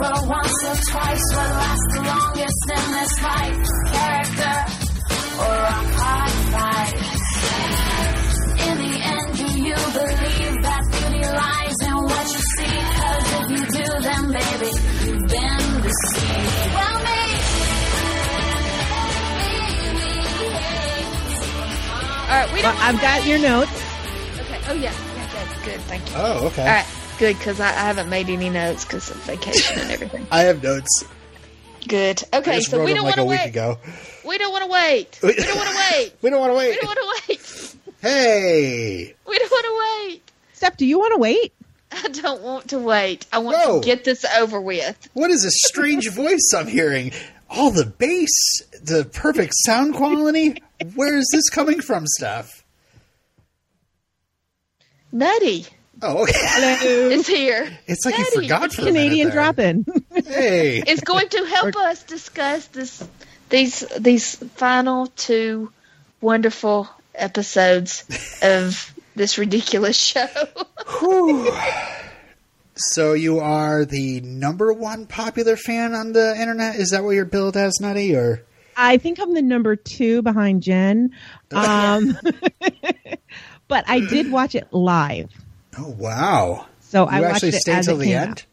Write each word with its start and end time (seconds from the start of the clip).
over 0.00 0.26
once 0.28 0.64
or 0.64 0.76
twice. 0.90 1.24
What 1.34 1.50
lasts 1.58 1.94
the 1.94 2.02
longest 2.02 2.70
in 2.70 2.84
this 2.92 3.22
life? 3.22 3.58
Character 3.92 4.56
or 5.38 5.56
a 5.58 5.78
hard 5.98 6.34
fight? 6.52 6.94
In 8.68 8.76
the 8.78 8.94
end, 9.02 9.28
do 9.36 9.46
you 9.58 9.74
believe 9.74 10.56
that 10.62 10.82
beauty 10.92 11.22
lies 11.26 11.78
in 11.82 11.96
what 12.04 12.26
you 12.30 12.42
see? 12.54 12.78
Cause 12.98 13.26
if 13.38 13.46
you 13.50 13.62
do, 13.74 13.86
then 14.02 14.24
baby, 14.32 14.70
you've 15.04 15.26
been 15.28 15.66
deceived. 15.82 16.58
Well, 16.74 16.96
me. 17.02 17.22
All 22.28 22.34
right, 22.36 22.52
we 22.52 22.60
don't. 22.62 22.74
Well, 22.74 22.84
I've 22.84 23.00
got 23.00 23.26
your 23.26 23.38
notes. 23.38 23.70
Okay. 24.40 24.60
Oh 24.68 24.74
yeah. 24.74 24.92
Yeah, 24.92 25.28
that's 25.32 25.64
good. 25.64 25.80
Thank 25.82 26.08
you. 26.10 26.14
Oh, 26.16 26.46
okay. 26.48 26.62
All 26.62 26.68
right. 26.68 26.86
Good, 27.18 27.36
because 27.36 27.58
I, 27.58 27.70
I 27.70 27.86
haven't 27.90 28.08
made 28.10 28.28
any 28.28 28.48
notes 28.48 28.84
because 28.84 29.10
of 29.10 29.17
vacation 29.28 29.78
and 29.78 29.90
everything. 29.90 30.26
I 30.32 30.40
have 30.42 30.62
notes. 30.62 31.04
Good. 31.86 32.22
I 32.32 32.38
Okay, 32.38 32.56
just 32.56 32.70
so 32.70 32.78
wrote 32.78 32.86
we 32.86 32.94
don't 32.94 33.04
like 33.04 33.16
want 33.16 33.28
to 33.28 33.30
week 33.30 33.40
wait. 33.40 33.48
ago. 33.50 33.78
We 34.26 34.36
don't 34.38 34.50
want 34.52 34.64
to 34.64 34.70
wait. 34.70 35.18
We 35.22 35.34
don't 35.34 35.56
want 35.56 35.68
to 35.70 35.76
wait. 35.96 36.14
We 36.22 36.30
don't 36.30 36.40
want 36.40 36.52
to 36.52 36.56
wait. 36.56 36.70
We 36.70 36.76
don't 36.76 36.86
want 36.86 36.98
to 36.98 37.32
wait. 37.32 37.74
Hey, 38.00 39.14
We 39.26 39.38
don't 39.38 39.50
want 39.50 39.66
to 39.66 40.08
wait. 40.14 40.22
Steph, 40.52 40.76
do 40.76 40.86
you 40.86 40.98
want 40.98 41.14
to 41.14 41.18
wait? 41.20 41.52
I 41.90 42.08
don't 42.08 42.42
want 42.42 42.68
to 42.68 42.78
wait. 42.78 43.26
I 43.32 43.38
want 43.38 43.56
No. 43.64 43.80
to 43.80 43.84
get 43.84 44.04
this 44.04 44.24
over 44.36 44.60
with. 44.60 45.08
what 45.14 45.30
is 45.30 45.44
a 45.44 45.50
strange 45.50 46.08
voice 46.12 46.52
I'm 46.56 46.66
hearing? 46.66 47.12
All 47.50 47.70
the 47.70 47.86
bass, 47.86 48.28
the 48.82 49.04
perfect 49.04 49.54
sound 49.66 49.94
quality. 49.94 50.62
Where 50.94 51.16
is 51.16 51.28
this 51.32 51.48
coming 51.48 51.80
from, 51.80 52.04
Steph? 52.06 52.62
Nutty 55.10 55.66
Oh, 56.00 56.22
okay. 56.22 56.32
Hello. 56.34 57.08
is 57.10 57.26
here. 57.26 57.68
It's 57.86 58.04
like 58.04 58.16
you 58.16 58.24
Nutty. 58.24 58.36
forgot 58.48 58.72
for 58.72 58.82
Canadian 58.82 59.28
a 59.28 59.34
minute 59.34 59.84
there. 59.84 60.24
drop 60.24 60.24
in. 60.24 60.32
Hey, 60.32 60.78
It's 60.86 61.00
going 61.02 61.28
to 61.30 61.44
help 61.44 61.74
us 61.76 62.02
discuss 62.04 62.66
this 62.68 63.06
these 63.48 63.80
these 63.98 64.36
final 64.36 65.06
two 65.08 65.72
wonderful 66.20 66.88
episodes 67.14 68.04
of 68.42 68.94
this 69.16 69.38
ridiculous 69.38 69.96
show. 69.96 70.28
So 72.80 73.12
you 73.12 73.40
are 73.40 73.84
the 73.84 74.20
number 74.20 74.72
one 74.72 75.06
popular 75.06 75.56
fan 75.56 75.94
on 75.94 76.12
the 76.12 76.40
internet? 76.40 76.76
Is 76.76 76.90
that 76.90 77.02
what 77.02 77.10
you're 77.10 77.24
billed 77.24 77.56
as, 77.56 77.80
Nutty? 77.80 78.14
Or 78.14 78.44
I 78.76 78.98
think 78.98 79.18
I'm 79.18 79.34
the 79.34 79.42
number 79.42 79.74
two 79.74 80.22
behind 80.22 80.62
Jen. 80.62 81.10
Um, 81.50 82.16
but 83.68 83.84
I 83.88 83.98
did 83.98 84.30
watch 84.30 84.54
it 84.54 84.72
live. 84.72 85.28
Oh 85.78 85.94
wow, 85.98 86.66
So 86.80 87.04
you 87.04 87.16
I 87.16 87.20
watched 87.20 87.34
actually 87.34 87.48
it 87.50 87.60
stayed 87.62 87.72
as 87.78 87.86
till 87.86 88.00
it 88.00 88.04
the 88.04 88.14
end. 88.14 88.30
out. 88.30 88.44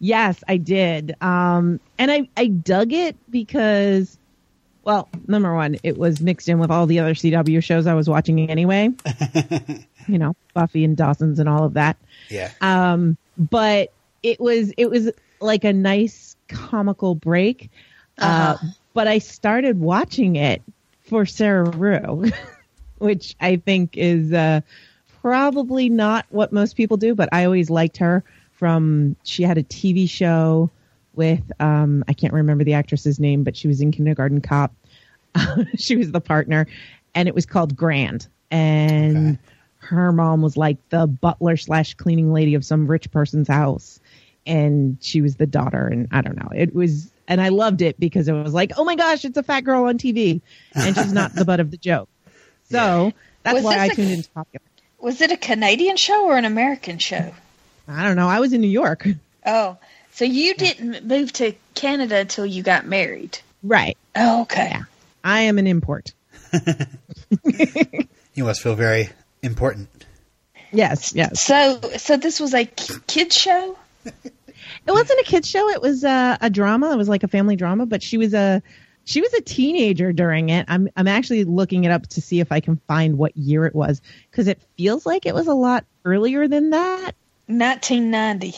Yes, 0.00 0.42
I 0.46 0.56
did. 0.58 1.14
Um, 1.22 1.80
and 1.98 2.10
I, 2.10 2.28
I 2.36 2.48
dug 2.48 2.92
it 2.92 3.16
because, 3.30 4.18
well, 4.82 5.08
number 5.26 5.54
one, 5.54 5.76
it 5.82 5.96
was 5.96 6.20
mixed 6.20 6.48
in 6.48 6.58
with 6.58 6.70
all 6.70 6.86
the 6.86 6.98
other 7.00 7.14
CW 7.14 7.62
shows 7.62 7.86
I 7.86 7.94
was 7.94 8.08
watching 8.08 8.50
anyway. 8.50 8.90
you 10.08 10.18
know, 10.18 10.34
Buffy 10.52 10.84
and 10.84 10.96
Dawson's 10.96 11.38
and 11.38 11.48
all 11.48 11.64
of 11.64 11.74
that. 11.74 11.96
Yeah, 12.28 12.50
Um, 12.60 13.16
but 13.38 13.92
it 14.22 14.40
was 14.40 14.72
it 14.76 14.90
was 14.90 15.10
like 15.40 15.64
a 15.64 15.72
nice 15.72 16.36
comical 16.48 17.14
break. 17.14 17.70
uh 18.18 18.24
Uh-huh. 18.24 18.66
but 18.92 19.06
I 19.08 19.18
started 19.18 19.78
watching 19.80 20.36
it 20.36 20.60
for 21.08 21.24
Sarah 21.24 21.70
Rue, 21.70 22.30
which 22.98 23.36
I 23.40 23.56
think 23.56 23.96
is 23.96 24.32
uh, 24.32 24.60
probably 25.24 25.88
not 25.88 26.26
what 26.28 26.52
most 26.52 26.76
people 26.76 26.98
do. 26.98 27.14
But 27.14 27.30
I 27.32 27.44
always 27.44 27.70
liked 27.70 27.96
her 27.96 28.22
from. 28.52 29.16
She 29.24 29.42
had 29.42 29.56
a 29.56 29.62
TV 29.64 30.08
show 30.08 30.70
with 31.14 31.40
um, 31.60 32.04
I 32.08 32.12
can't 32.12 32.34
remember 32.34 32.62
the 32.64 32.74
actress's 32.74 33.18
name, 33.18 33.42
but 33.42 33.56
she 33.56 33.66
was 33.66 33.80
in 33.80 33.90
Kindergarten 33.90 34.40
Cop. 34.42 34.74
she 35.76 35.96
was 35.96 36.12
the 36.12 36.20
partner, 36.20 36.66
and 37.14 37.26
it 37.26 37.34
was 37.34 37.46
called 37.46 37.74
Grand. 37.74 38.28
And 38.50 39.36
Okay. 39.36 39.38
her 39.78 40.12
mom 40.12 40.42
was 40.42 40.56
like 40.56 40.76
the 40.90 41.06
butler 41.06 41.56
slash 41.56 41.94
cleaning 41.94 42.32
lady 42.32 42.54
of 42.54 42.64
some 42.64 42.86
rich 42.86 43.10
person's 43.10 43.48
house, 43.48 44.00
and 44.46 44.98
she 45.00 45.22
was 45.22 45.36
the 45.36 45.46
daughter. 45.46 45.86
And 45.86 46.06
I 46.12 46.20
don't 46.20 46.36
know, 46.36 46.50
it 46.54 46.74
was, 46.74 47.10
and 47.26 47.40
I 47.40 47.48
loved 47.48 47.80
it 47.82 47.98
because 47.98 48.28
it 48.28 48.32
was 48.32 48.52
like, 48.54 48.72
oh 48.76 48.84
my 48.84 48.94
gosh, 48.94 49.24
it's 49.24 49.36
a 49.38 49.42
fat 49.42 49.62
girl 49.62 49.84
on 49.84 49.96
TV, 49.98 50.40
and 50.74 50.94
she's 50.96 51.12
not 51.12 51.34
the 51.34 51.44
butt 51.46 51.60
of 51.60 51.70
the 51.70 51.78
joke. 51.78 52.08
So 52.70 53.12
that's 53.42 53.56
Was 53.56 53.64
why 53.64 53.78
I 53.78 53.88
this 53.88 53.92
a- 53.92 53.96
tuned 53.96 54.12
into 54.12 54.30
popular. 54.30 54.62
Was 55.04 55.20
it 55.20 55.30
a 55.30 55.36
Canadian 55.36 55.98
show 55.98 56.24
or 56.24 56.38
an 56.38 56.46
American 56.46 56.98
show? 56.98 57.34
I 57.86 58.04
don't 58.04 58.16
know. 58.16 58.26
I 58.26 58.40
was 58.40 58.54
in 58.54 58.62
New 58.62 58.68
York, 58.68 59.06
Oh, 59.44 59.76
so 60.12 60.24
you 60.24 60.54
didn't 60.54 61.04
move 61.04 61.30
to 61.34 61.52
Canada 61.74 62.16
until 62.20 62.46
you 62.46 62.62
got 62.62 62.86
married? 62.86 63.38
right? 63.62 63.98
Oh, 64.16 64.42
okay. 64.42 64.68
Yeah. 64.70 64.84
I 65.22 65.40
am 65.42 65.58
an 65.58 65.66
import. 65.66 66.14
you 68.34 68.44
must 68.44 68.62
feel 68.62 68.76
very 68.76 69.10
important. 69.42 69.90
Yes, 70.72 71.14
yes. 71.14 71.38
So, 71.38 71.82
so 71.98 72.16
this 72.16 72.40
was 72.40 72.54
a 72.54 72.64
kids 72.64 73.36
show. 73.36 73.76
It 74.06 74.90
wasn't 74.92 75.20
a 75.20 75.24
kids 75.24 75.50
show. 75.50 75.68
It 75.68 75.82
was 75.82 76.02
uh, 76.02 76.38
a 76.40 76.48
drama. 76.48 76.92
It 76.92 76.96
was 76.96 77.10
like 77.10 77.24
a 77.24 77.28
family 77.28 77.56
drama. 77.56 77.84
But 77.84 78.02
she 78.02 78.16
was 78.16 78.32
a 78.32 78.62
she 79.04 79.20
was 79.20 79.32
a 79.34 79.40
teenager 79.42 80.12
during 80.12 80.48
it. 80.50 80.64
I'm 80.68 80.88
I'm 80.96 81.08
actually 81.08 81.44
looking 81.44 81.84
it 81.84 81.90
up 81.90 82.06
to 82.08 82.20
see 82.20 82.40
if 82.40 82.50
I 82.50 82.60
can 82.60 82.76
find 82.88 83.18
what 83.18 83.36
year 83.36 83.66
it 83.66 83.74
was 83.74 84.00
because 84.30 84.48
it 84.48 84.60
feels 84.76 85.04
like 85.06 85.26
it 85.26 85.34
was 85.34 85.46
a 85.46 85.54
lot 85.54 85.84
earlier 86.04 86.48
than 86.48 86.70
that. 86.70 87.12
1990. 87.46 88.54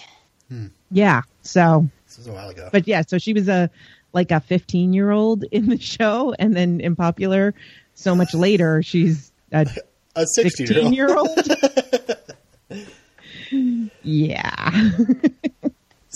Hmm. 0.48 0.66
Yeah. 0.90 1.22
So, 1.42 1.88
This 2.06 2.18
was 2.18 2.26
a 2.28 2.32
while 2.32 2.48
ago. 2.48 2.68
but 2.72 2.86
yeah. 2.86 3.02
So 3.06 3.18
she 3.18 3.32
was 3.32 3.48
a 3.48 3.68
like 4.12 4.30
a 4.30 4.40
15 4.40 4.92
year 4.92 5.10
old 5.10 5.44
in 5.50 5.68
the 5.68 5.78
show, 5.80 6.34
and 6.38 6.56
then 6.56 6.80
in 6.80 6.96
popular, 6.96 7.54
so 7.94 8.14
much 8.14 8.32
later 8.34 8.82
she's 8.82 9.32
a 9.52 9.66
a 10.14 10.24
16 10.26 10.66
16 10.68 10.92
year 10.92 11.08
year 11.08 11.16
old. 11.16 11.28
yeah. 14.02 14.70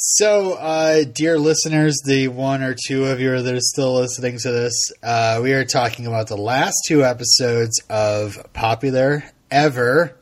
So, 0.02 0.54
uh, 0.54 1.04
dear 1.04 1.38
listeners, 1.38 2.00
the 2.06 2.28
one 2.28 2.62
or 2.62 2.74
two 2.74 3.04
of 3.04 3.20
you 3.20 3.42
that 3.42 3.54
are 3.54 3.60
still 3.60 3.96
listening 3.96 4.38
to 4.38 4.50
this, 4.50 4.72
uh, 5.02 5.40
we 5.42 5.52
are 5.52 5.66
talking 5.66 6.06
about 6.06 6.28
the 6.28 6.38
last 6.38 6.74
two 6.88 7.04
episodes 7.04 7.82
of 7.90 8.38
Popular 8.54 9.24
Ever. 9.50 10.16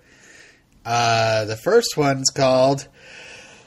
Uh, 0.84 1.44
the 1.44 1.54
first 1.54 1.96
one's 1.96 2.28
called, 2.30 2.88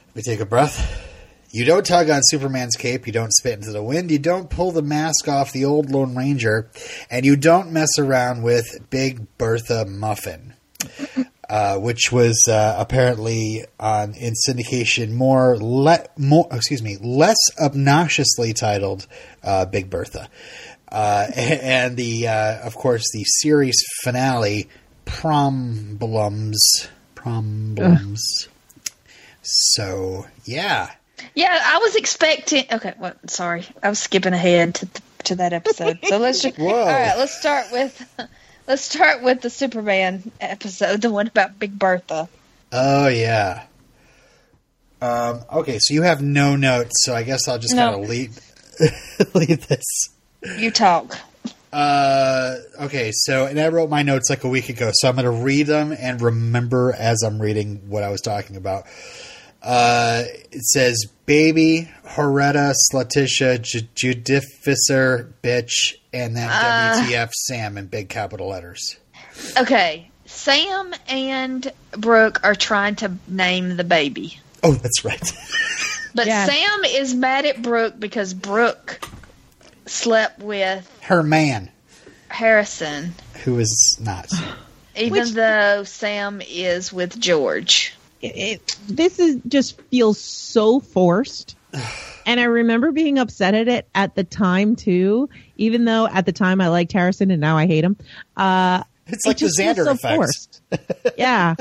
let 0.08 0.16
me 0.18 0.22
take 0.22 0.42
a 0.42 0.46
breath. 0.46 1.02
You 1.50 1.64
don't 1.64 1.86
tug 1.86 2.10
on 2.10 2.20
Superman's 2.26 2.76
cape, 2.76 3.08
you 3.08 3.14
don't 3.14 3.32
spit 3.32 3.54
into 3.54 3.72
the 3.72 3.82
wind, 3.82 4.12
you 4.12 4.20
don't 4.20 4.50
pull 4.50 4.74
the 4.74 4.82
mask 4.82 5.30
off 5.30 5.54
the 5.54 5.64
old 5.64 5.92
Lone 5.92 6.14
Ranger, 6.14 6.70
and 7.10 7.26
you 7.26 7.38
don't 7.38 7.72
mess 7.72 7.98
around 7.98 8.44
with 8.44 8.66
Big 8.90 9.38
Bertha 9.38 9.86
Muffin 9.86 10.56
uh, 11.52 11.78
which 11.78 12.14
was 12.14 12.48
uh, 12.48 12.76
apparently 12.80 13.66
on 13.78 14.14
in 14.14 14.34
syndication 14.48 15.12
more 15.12 15.58
le- 15.60 16.08
more 16.18 16.48
excuse 16.50 16.82
me 16.82 16.98
less 17.02 17.36
obnoxiously 17.60 18.54
titled 18.54 19.06
uh, 19.44 19.66
Big 19.66 19.90
Bertha, 19.90 20.30
uh, 20.90 21.28
and 21.36 21.98
the 21.98 22.30
uh, 22.30 22.66
of 22.66 22.76
course 22.76 23.04
the 23.12 23.26
series 23.26 23.76
finale 24.02 24.70
Problems 25.04 26.88
Problems. 27.16 28.48
So 29.42 30.26
yeah, 30.46 30.90
Yeah, 31.36 31.60
I 31.62 31.80
was 31.80 31.98
expecting. 31.98 32.64
Okay, 32.72 32.94
well, 32.98 33.14
sorry, 33.28 33.66
I 33.84 33.90
was 33.90 34.00
skipping 34.00 34.34
ahead 34.34 34.76
to 34.76 34.88
to 35.26 35.36
that 35.36 35.52
episode. 35.52 36.00
So 36.04 36.18
let's 36.18 36.42
just. 36.44 36.58
Whoa. 36.58 36.70
All 36.70 36.86
right, 36.86 37.18
let's 37.18 37.38
start 37.38 37.66
with. 37.74 38.10
Let's 38.72 38.84
start 38.84 39.22
with 39.22 39.42
the 39.42 39.50
Superman 39.50 40.32
episode, 40.40 41.02
the 41.02 41.10
one 41.12 41.28
about 41.28 41.60
Big 41.60 41.78
Bertha. 41.78 42.30
oh 42.72 43.10
yeah. 43.10 43.64
Um, 45.02 45.42
okay, 45.52 45.78
so 45.78 45.94
you 45.94 46.04
have 46.04 46.22
no 46.22 46.56
notes, 46.56 47.04
so 47.04 47.14
I 47.14 47.24
guess 47.24 47.50
I'll 47.50 47.60
just 47.60 47.76
No. 47.76 47.92
kind 47.92 48.04
of 48.06 48.10
lead 48.10 48.30
lead 49.34 49.60
this. 49.64 49.84
You 50.58 50.72
talk. 50.72 51.18
Uh, 51.74 52.60
okay, 52.84 53.12
so 53.14 53.46
and 53.46 53.60
I 53.60 53.68
wrote 53.68 53.90
my 53.90 54.04
notes 54.04 54.30
like 54.30 54.46
a 54.46 54.48
week 54.48 54.70
ago, 54.70 54.92
so 54.94 55.10
I'm 55.10 55.16
going 55.16 55.26
to 55.26 55.32
read 55.44 55.68
them 55.68 55.92
and 55.92 56.22
remember 56.22 56.94
as 56.98 57.24
I'm 57.24 57.42
reading 57.42 57.90
what 57.90 58.04
I 58.04 58.10
was 58.10 58.22
talking 58.22 58.56
about. 58.56 58.86
Uh, 59.62 60.24
it 60.50 60.62
says, 60.64 61.08
"Baby 61.26 61.92
Horetta 62.06 62.74
Slatitia 62.90 63.62
J- 63.62 63.90
Judificer 64.14 65.34
bitch," 65.44 65.96
and 66.14 66.36
then 66.36 66.50
uh. 66.50 67.04
WTF 67.08 67.32
Sam 67.34 67.78
in 67.78 67.88
big 67.88 68.10
capital 68.10 68.50
letters. 68.50 68.98
Okay, 69.58 70.10
Sam 70.26 70.94
and 71.08 71.72
Brooke 71.92 72.42
are 72.44 72.56
trying 72.56 72.96
to 72.98 73.14
name 73.28 73.78
the 73.78 73.84
baby, 73.84 74.40
Oh, 74.64 74.74
that's 74.74 75.04
right. 75.04 75.20
but 76.16 76.26
Yes. 76.28 76.50
Sam 76.50 76.84
is 76.86 77.14
mad 77.16 77.46
at 77.46 77.62
Brooke 77.62 78.00
because 78.00 78.34
Brooke 78.34 79.00
slept 79.88 80.40
with 80.40 80.90
Her 81.02 81.24
man, 81.24 81.70
Harrison, 82.28 83.14
who 83.44 83.58
is 83.60 83.98
not. 84.00 84.32
even 84.96 85.12
Which- 85.12 85.32
though 85.32 85.84
Sam 85.84 86.42
is 86.48 86.92
with 86.94 87.20
George. 87.20 87.94
it, 88.22 88.36
it- 88.36 88.78
this 88.88 89.18
is 89.20 89.38
just 89.48 89.82
feels 89.84 90.20
so 90.20 90.80
forced 90.80 91.56
And 92.26 92.40
I 92.40 92.44
remember 92.44 92.92
being 92.92 93.18
upset 93.20 93.54
at 93.54 93.68
it 93.68 93.88
at 93.96 94.16
the 94.16 94.24
time 94.24 94.76
too, 94.76 95.30
even 95.58 95.86
though 95.86 96.08
at 96.08 96.26
the 96.26 96.32
time 96.32 96.62
I 96.62 96.68
liked 96.70 96.92
Harrison 96.92 97.32
and 97.32 97.42
now 97.42 97.58
I 97.58 97.68
hate 97.68 97.84
him. 97.84 97.98
Uh, 98.38 98.84
It's 99.08 99.26
it 99.26 99.30
like 99.30 99.38
the 99.38 99.46
Xander 99.48 99.84
so 99.86 99.92
effect. 99.92 100.16
forced. 100.16 100.62
yeah, 101.18 101.56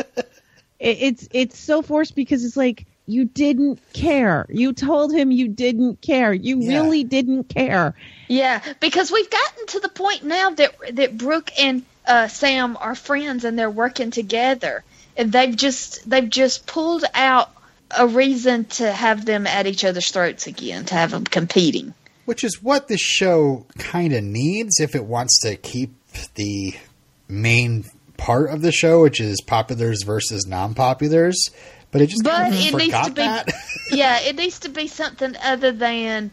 it, 0.79 0.99
it's 1.01 1.29
it's 1.33 1.59
so 1.59 1.83
forced 1.83 2.15
because 2.15 2.45
it's 2.45 2.57
like 2.57 2.87
you 3.07 3.25
didn't 3.25 3.81
care. 3.93 4.47
You 4.51 4.73
told 4.73 5.13
him 5.13 5.31
you 5.33 5.49
didn't 5.49 6.01
care. 6.01 6.33
You 6.33 6.61
Yeah. 6.61 6.79
really 6.81 7.03
didn't 7.05 7.45
care. 7.49 7.95
Yeah, 8.29 8.63
because 8.79 9.11
we've 9.11 9.29
gotten 9.31 9.67
to 9.69 9.81
the 9.81 9.89
point 9.89 10.23
now 10.25 10.51
that 10.51 10.75
that 10.93 11.19
Brooke 11.19 11.51
and 11.59 11.83
uh, 12.07 12.29
Sam 12.29 12.77
are 12.81 12.95
friends 12.95 13.45
and 13.45 13.59
they're 13.59 13.71
working 13.71 14.11
together, 14.13 14.85
and 15.17 15.33
they've 15.33 15.57
just 15.57 16.09
they've 16.09 16.29
just 16.31 16.67
pulled 16.67 17.05
out 17.15 17.51
a 17.97 18.07
reason 18.07 18.65
to 18.67 18.91
have 18.91 19.25
them 19.25 19.47
at 19.47 19.67
each 19.67 19.85
other's 19.85 20.11
throats 20.11 20.47
again, 20.47 20.85
to 20.87 20.95
have 20.95 21.11
them 21.11 21.25
competing. 21.25 21.95
Which 22.25 22.45
is 22.45 22.63
what 22.63 22.89
this 22.89 23.01
show 23.01 23.67
kind 23.79 24.13
of 24.13 24.23
needs 24.23 24.81
if 24.81 24.95
it 24.95 25.05
wants 25.05 25.41
to 25.43 25.57
keep 25.57 25.93
the 26.35 26.75
main 27.29 27.85
part 28.17 28.51
of 28.51 28.63
the 28.63 28.73
show, 28.73 29.03
which 29.03 29.21
is 29.21 29.41
populars 29.45 30.05
versus 30.05 30.47
non-populars. 30.47 31.35
But 31.91 32.03
it 32.03 32.11
just 32.11 32.23
But 32.23 32.37
kind 32.37 32.55
of 32.55 32.61
it 32.61 32.75
needs 32.75 33.01
to 33.01 33.11
be- 33.11 33.23
that. 33.23 33.49
yeah, 33.91 34.21
it 34.21 34.37
needs 34.37 34.61
to 34.61 34.69
be 34.69 34.87
something 34.87 35.35
other 35.43 35.73
than 35.73 36.31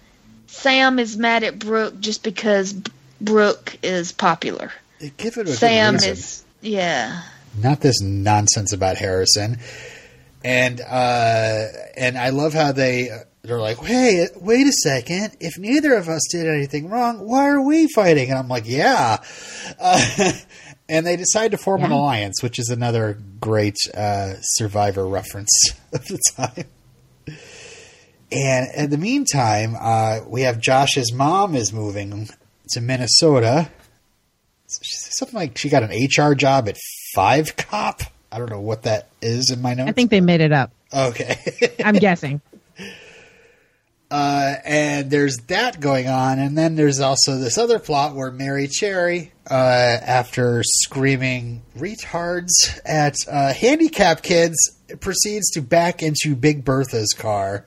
Sam 0.48 1.00
is 1.00 1.18
mad 1.18 1.44
at 1.44 1.58
Brooke 1.58 2.00
just 2.00 2.24
because 2.24 2.74
Brooke 3.20 3.78
is 3.82 4.12
popular. 4.12 4.72
Give 5.18 5.38
it 5.38 5.48
a 5.48 5.54
Sam 5.54 5.96
is 5.96 6.44
yeah. 6.62 7.22
not 7.58 7.82
this 7.82 8.02
nonsense 8.02 8.74
about 8.74 8.98
Harrison. 8.98 9.58
And 10.48 10.80
uh, 10.80 11.66
and 11.98 12.18
I 12.18 12.30
love 12.30 12.54
how 12.54 12.72
they 12.72 13.10
they're 13.42 13.60
like, 13.60 13.80
hey, 13.80 14.28
wait 14.40 14.66
a 14.66 14.72
second. 14.72 15.36
If 15.42 15.58
neither 15.58 15.94
of 15.94 16.08
us 16.08 16.22
did 16.32 16.48
anything 16.48 16.90
wrong, 16.90 17.20
why 17.20 17.50
are 17.50 17.60
we 17.62 17.90
fighting? 17.90 18.30
And 18.30 18.40
I'm 18.40 18.48
like, 18.48 18.64
yeah. 18.66 19.18
Uh, 19.78 20.32
and 20.90 21.06
they 21.06 21.18
decide 21.18 21.52
to 21.52 21.58
form 21.58 21.84
an 21.84 21.92
alliance, 21.92 22.42
which 22.42 22.60
is 22.60 22.70
another 22.70 23.18
great 23.42 23.76
uh, 23.94 24.36
Survivor 24.40 25.06
reference 25.06 25.52
of 25.92 26.06
the 26.06 26.20
time. 26.38 26.66
And 28.32 28.70
in 28.74 28.90
the 28.90 28.98
meantime, 28.98 29.76
uh, 29.78 30.20
we 30.30 30.44
have 30.44 30.62
Josh's 30.62 31.12
mom 31.12 31.56
is 31.56 31.74
moving 31.74 32.30
to 32.70 32.80
Minnesota. 32.80 33.70
Something 34.68 35.36
like 35.36 35.58
she 35.58 35.68
got 35.68 35.84
an 35.84 35.92
HR 35.92 36.36
job 36.36 36.70
at 36.70 36.78
Five 37.14 37.58
Cop. 37.58 38.02
I 38.32 38.40
don't 38.40 38.50
know 38.50 38.62
what 38.62 38.84
that 38.84 39.10
is 39.22 39.52
in 39.52 39.62
my 39.62 39.74
notes. 39.74 39.90
I 39.90 39.94
think 39.94 40.12
they 40.12 40.22
made 40.22 40.42
it 40.42 40.52
up. 40.52 40.72
okay. 40.94 41.38
I'm 41.84 41.96
guessing. 41.96 42.42
uh, 44.12 44.56
and 44.66 45.10
there's 45.10 45.38
that 45.48 45.80
going 45.80 46.08
on, 46.08 46.40
and 46.40 46.58
then 46.58 46.76
there's 46.76 47.00
also 47.00 47.38
this 47.38 47.58
other 47.58 47.80
plot 47.80 48.16
where 48.16 48.32
Mary 48.32 48.68
Cherry, 48.68 49.32
uh, 49.50 49.54
after 49.54 50.62
screaming 50.64 51.62
retards 51.78 52.80
at 52.86 53.16
uh, 53.30 53.54
handicapped 53.54 54.24
kids, 54.24 54.58
proceeds 55.00 55.50
to 55.52 55.62
back 55.62 56.04
into 56.04 56.36
Big 56.36 56.64
Bertha's 56.64 57.14
car. 57.14 57.66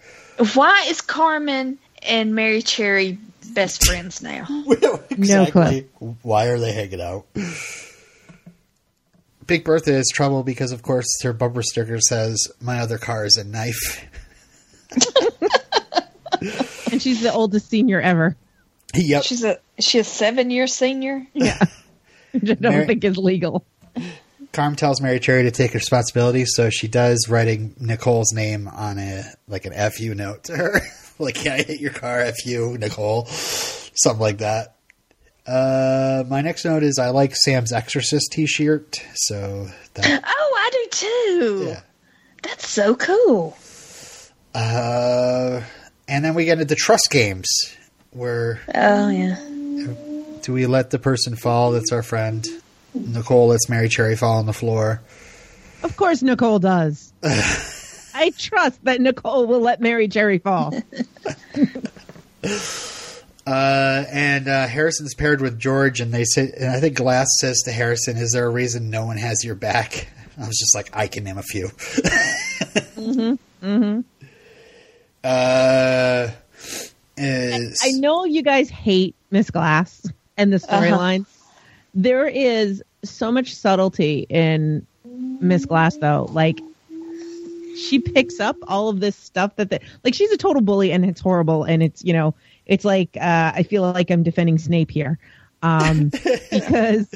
Why 0.54 0.86
is 0.88 1.00
Carmen 1.00 1.78
and 2.02 2.34
Mary 2.34 2.62
Cherry 2.62 3.18
best 3.52 3.84
friends 3.84 4.22
now? 4.22 4.46
exactly. 5.10 5.88
Why 6.22 6.46
are 6.46 6.58
they 6.58 6.72
hanging 6.72 7.00
out? 7.00 7.26
Big 9.50 9.64
Bertha 9.64 9.92
is 9.92 10.08
trouble 10.14 10.44
because, 10.44 10.70
of 10.70 10.80
course, 10.82 11.06
her 11.24 11.32
bumper 11.32 11.60
sticker 11.62 11.98
says, 12.00 12.38
"My 12.60 12.78
other 12.78 12.98
car 12.98 13.24
is 13.24 13.36
a 13.36 13.42
knife." 13.44 14.06
And 16.90 17.00
she's 17.02 17.20
the 17.20 17.32
oldest 17.32 17.68
senior 17.68 18.00
ever, 18.00 18.34
yep. 18.94 19.22
She's 19.24 19.44
a 19.44 19.58
is 19.76 19.84
she 19.84 19.98
a 19.98 20.04
seven 20.04 20.50
year 20.50 20.66
senior. 20.66 21.26
Yeah. 21.34 21.58
Which 22.32 22.50
I 22.50 22.54
don't 22.54 22.62
Mary- 22.62 22.86
think 22.86 23.04
is 23.04 23.16
legal. 23.18 23.64
Carm 24.52 24.74
tells 24.74 25.00
Mary 25.00 25.20
Cherry 25.20 25.42
to 25.44 25.50
take 25.50 25.74
responsibility, 25.74 26.44
so 26.46 26.70
she 26.70 26.88
does, 26.88 27.28
writing 27.28 27.74
Nicole's 27.78 28.32
name 28.32 28.66
on 28.68 28.98
a 28.98 29.24
like 29.48 29.66
an 29.66 29.90
FU 29.90 30.14
note 30.14 30.44
to 30.44 30.56
her, 30.56 30.80
like 31.18 31.44
"Yeah, 31.44 31.54
I 31.54 31.62
hit 31.62 31.80
your 31.80 31.92
car, 31.92 32.24
FU, 32.32 32.76
Nicole," 32.78 33.26
something 33.26 34.20
like 34.20 34.38
that. 34.38 34.76
Uh, 35.46 36.24
my 36.28 36.40
next 36.42 36.64
note 36.64 36.82
is 36.82 36.98
I 36.98 37.10
like 37.10 37.34
Sam's 37.34 37.72
Exorcist 37.72 38.30
T-shirt, 38.32 39.02
so 39.14 39.68
that 39.94 40.22
Oh, 40.26 40.54
I 40.56 40.70
do 40.72 40.88
too. 40.90 41.64
yeah. 41.68 41.80
That's 42.42 42.68
so 42.68 42.94
cool. 42.94 43.56
Uh, 44.54 45.62
and 46.08 46.24
then 46.24 46.34
we 46.34 46.44
get 46.44 46.52
into 46.54 46.64
the 46.66 46.74
trust 46.76 47.08
games, 47.10 47.48
where 48.10 48.60
Oh 48.74 49.08
yeah. 49.08 49.36
do 50.42 50.52
we 50.52 50.66
let 50.66 50.90
the 50.90 50.98
person 50.98 51.36
fall 51.36 51.72
that's 51.72 51.92
our 51.92 52.02
friend? 52.02 52.46
Nicole 52.94 53.48
lets 53.48 53.68
Mary 53.68 53.88
Cherry 53.88 54.16
fall 54.16 54.38
on 54.38 54.46
the 54.46 54.52
floor. 54.52 55.00
Of 55.82 55.96
course, 55.96 56.22
Nicole 56.22 56.58
does. 56.58 57.12
I 58.14 58.32
trust 58.36 58.84
that 58.84 59.00
Nicole 59.00 59.46
will 59.46 59.60
let 59.60 59.80
Mary 59.80 60.08
Cherry 60.08 60.38
fall. 60.38 60.74
Uh, 63.46 64.04
and 64.10 64.48
uh, 64.48 64.66
Harrison's 64.66 65.14
paired 65.14 65.40
with 65.40 65.58
George, 65.58 66.00
and 66.00 66.12
they 66.12 66.24
say, 66.24 66.52
and 66.58 66.70
I 66.70 66.80
think 66.80 66.96
Glass 66.96 67.26
says 67.40 67.62
to 67.64 67.72
Harrison, 67.72 68.16
"Is 68.16 68.32
there 68.32 68.46
a 68.46 68.50
reason 68.50 68.90
no 68.90 69.06
one 69.06 69.16
has 69.16 69.44
your 69.44 69.54
back?" 69.54 70.08
I 70.38 70.46
was 70.46 70.58
just 70.58 70.74
like, 70.74 70.90
"I 70.92 71.06
can 71.06 71.24
name 71.24 71.38
a 71.38 71.42
few." 71.42 71.66
mm-hmm. 72.96 73.66
Mm-hmm. 73.66 74.00
Uh, 75.22 76.28
is 77.16 77.80
I 77.82 77.90
know 77.92 78.24
you 78.24 78.42
guys 78.42 78.70
hate 78.70 79.14
Miss 79.30 79.50
Glass 79.50 80.06
and 80.36 80.52
the 80.52 80.56
storylines. 80.56 81.26
There 81.94 82.26
is 82.26 82.82
so 83.04 83.32
much 83.32 83.54
subtlety 83.54 84.26
in 84.28 84.86
Miss 85.04 85.64
Glass, 85.64 85.96
though. 85.96 86.28
Like, 86.30 86.60
she 87.76 87.98
picks 87.98 88.40
up 88.40 88.56
all 88.68 88.88
of 88.88 89.00
this 89.00 89.16
stuff 89.16 89.56
that, 89.56 89.70
the, 89.70 89.80
like, 90.04 90.14
she's 90.14 90.30
a 90.30 90.36
total 90.36 90.62
bully 90.62 90.92
and 90.92 91.04
it's 91.04 91.20
horrible. 91.20 91.64
And 91.64 91.82
it's, 91.82 92.04
you 92.04 92.12
know, 92.12 92.34
it's 92.70 92.84
like, 92.86 93.10
uh, 93.20 93.52
I 93.54 93.64
feel 93.64 93.82
like 93.82 94.10
I'm 94.10 94.22
defending 94.22 94.56
Snape 94.56 94.90
here. 94.90 95.18
Um, 95.62 96.08
because 96.50 97.12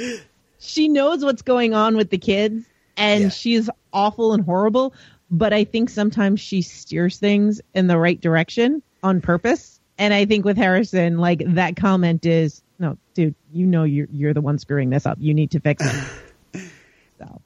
she 0.59 0.89
knows 0.89 1.25
what's 1.25 1.41
going 1.43 1.73
on 1.73 1.97
with 1.97 2.11
the 2.11 2.19
kids 2.19 2.67
and 2.97 3.23
Yeah. 3.25 3.29
she's 3.31 3.71
awful 3.93 4.35
and 4.35 4.45
horrible. 4.45 4.93
But 5.31 5.53
I 5.55 5.65
think 5.65 5.89
sometimes 5.89 6.41
she 6.41 6.61
steers 6.61 7.17
things 7.19 7.61
in 7.73 7.87
the 7.87 7.97
right 7.99 8.21
direction 8.21 8.83
on 9.03 9.21
purpose. 9.23 9.81
And 9.97 10.13
I 10.13 10.27
think 10.27 10.45
with 10.45 10.57
Harrison, 10.57 11.17
like 11.19 11.43
that 11.55 11.77
comment 11.77 12.27
is, 12.27 12.63
no, 12.79 12.99
dude, 13.15 13.35
you 13.53 13.65
know 13.67 13.85
you're 13.85 14.09
you're 14.13 14.35
the 14.35 14.41
one 14.41 14.59
screwing 14.59 14.91
this 14.91 15.07
up. 15.07 15.17
You 15.21 15.33
need 15.35 15.53
to 15.53 15.61
fix 15.61 15.85
it. 15.87 16.63
so 17.19 17.41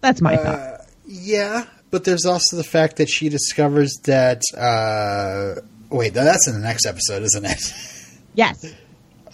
that's 0.00 0.20
my 0.20 0.36
thought. 0.36 0.86
yeah, 1.06 1.64
but 1.90 2.04
there's 2.04 2.24
also 2.24 2.56
the 2.56 2.64
fact 2.64 2.96
that 2.96 3.08
she 3.08 3.28
discovers 3.28 3.92
that. 4.04 4.40
Uh, 4.56 5.60
wait, 5.90 6.14
that's 6.14 6.48
in 6.48 6.54
the 6.54 6.60
next 6.60 6.86
episode, 6.86 7.22
isn't 7.22 7.44
it? 7.44 7.60
Yes, 8.32 8.64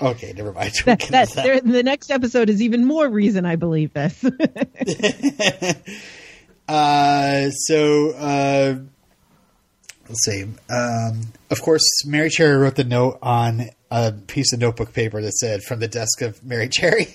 okay, 0.01 0.33
never 0.35 0.55
mind. 0.55 0.73
That, 0.87 1.01
that, 1.11 1.63
the 1.65 1.83
next 1.83 2.11
episode 2.11 2.49
is 2.49 2.63
even 2.63 2.87
more 2.87 3.07
reason 3.07 3.45
I 3.45 3.57
believe 3.57 3.93
this. 3.93 4.25
Uh, 6.69 7.51
so 7.51 8.11
uh, 8.11 8.75
let's 10.09 10.25
see. 10.25 10.45
Um, 10.69 11.33
of 11.51 11.63
course, 11.63 11.85
Mary 12.05 12.31
Cherry 12.31 12.57
wrote 12.57 12.75
the 12.75 12.85
note 12.85 13.19
on 13.23 13.67
a 13.91 14.13
piece 14.13 14.53
of 14.53 14.61
notebook 14.61 14.93
paper 14.93 15.23
that 15.23 15.33
said 15.33 15.63
"From 15.63 15.81
the 15.81 15.89
desk 15.89 16.23
of 16.23 16.45
Mary 16.45 16.69
Cherry," 16.69 17.15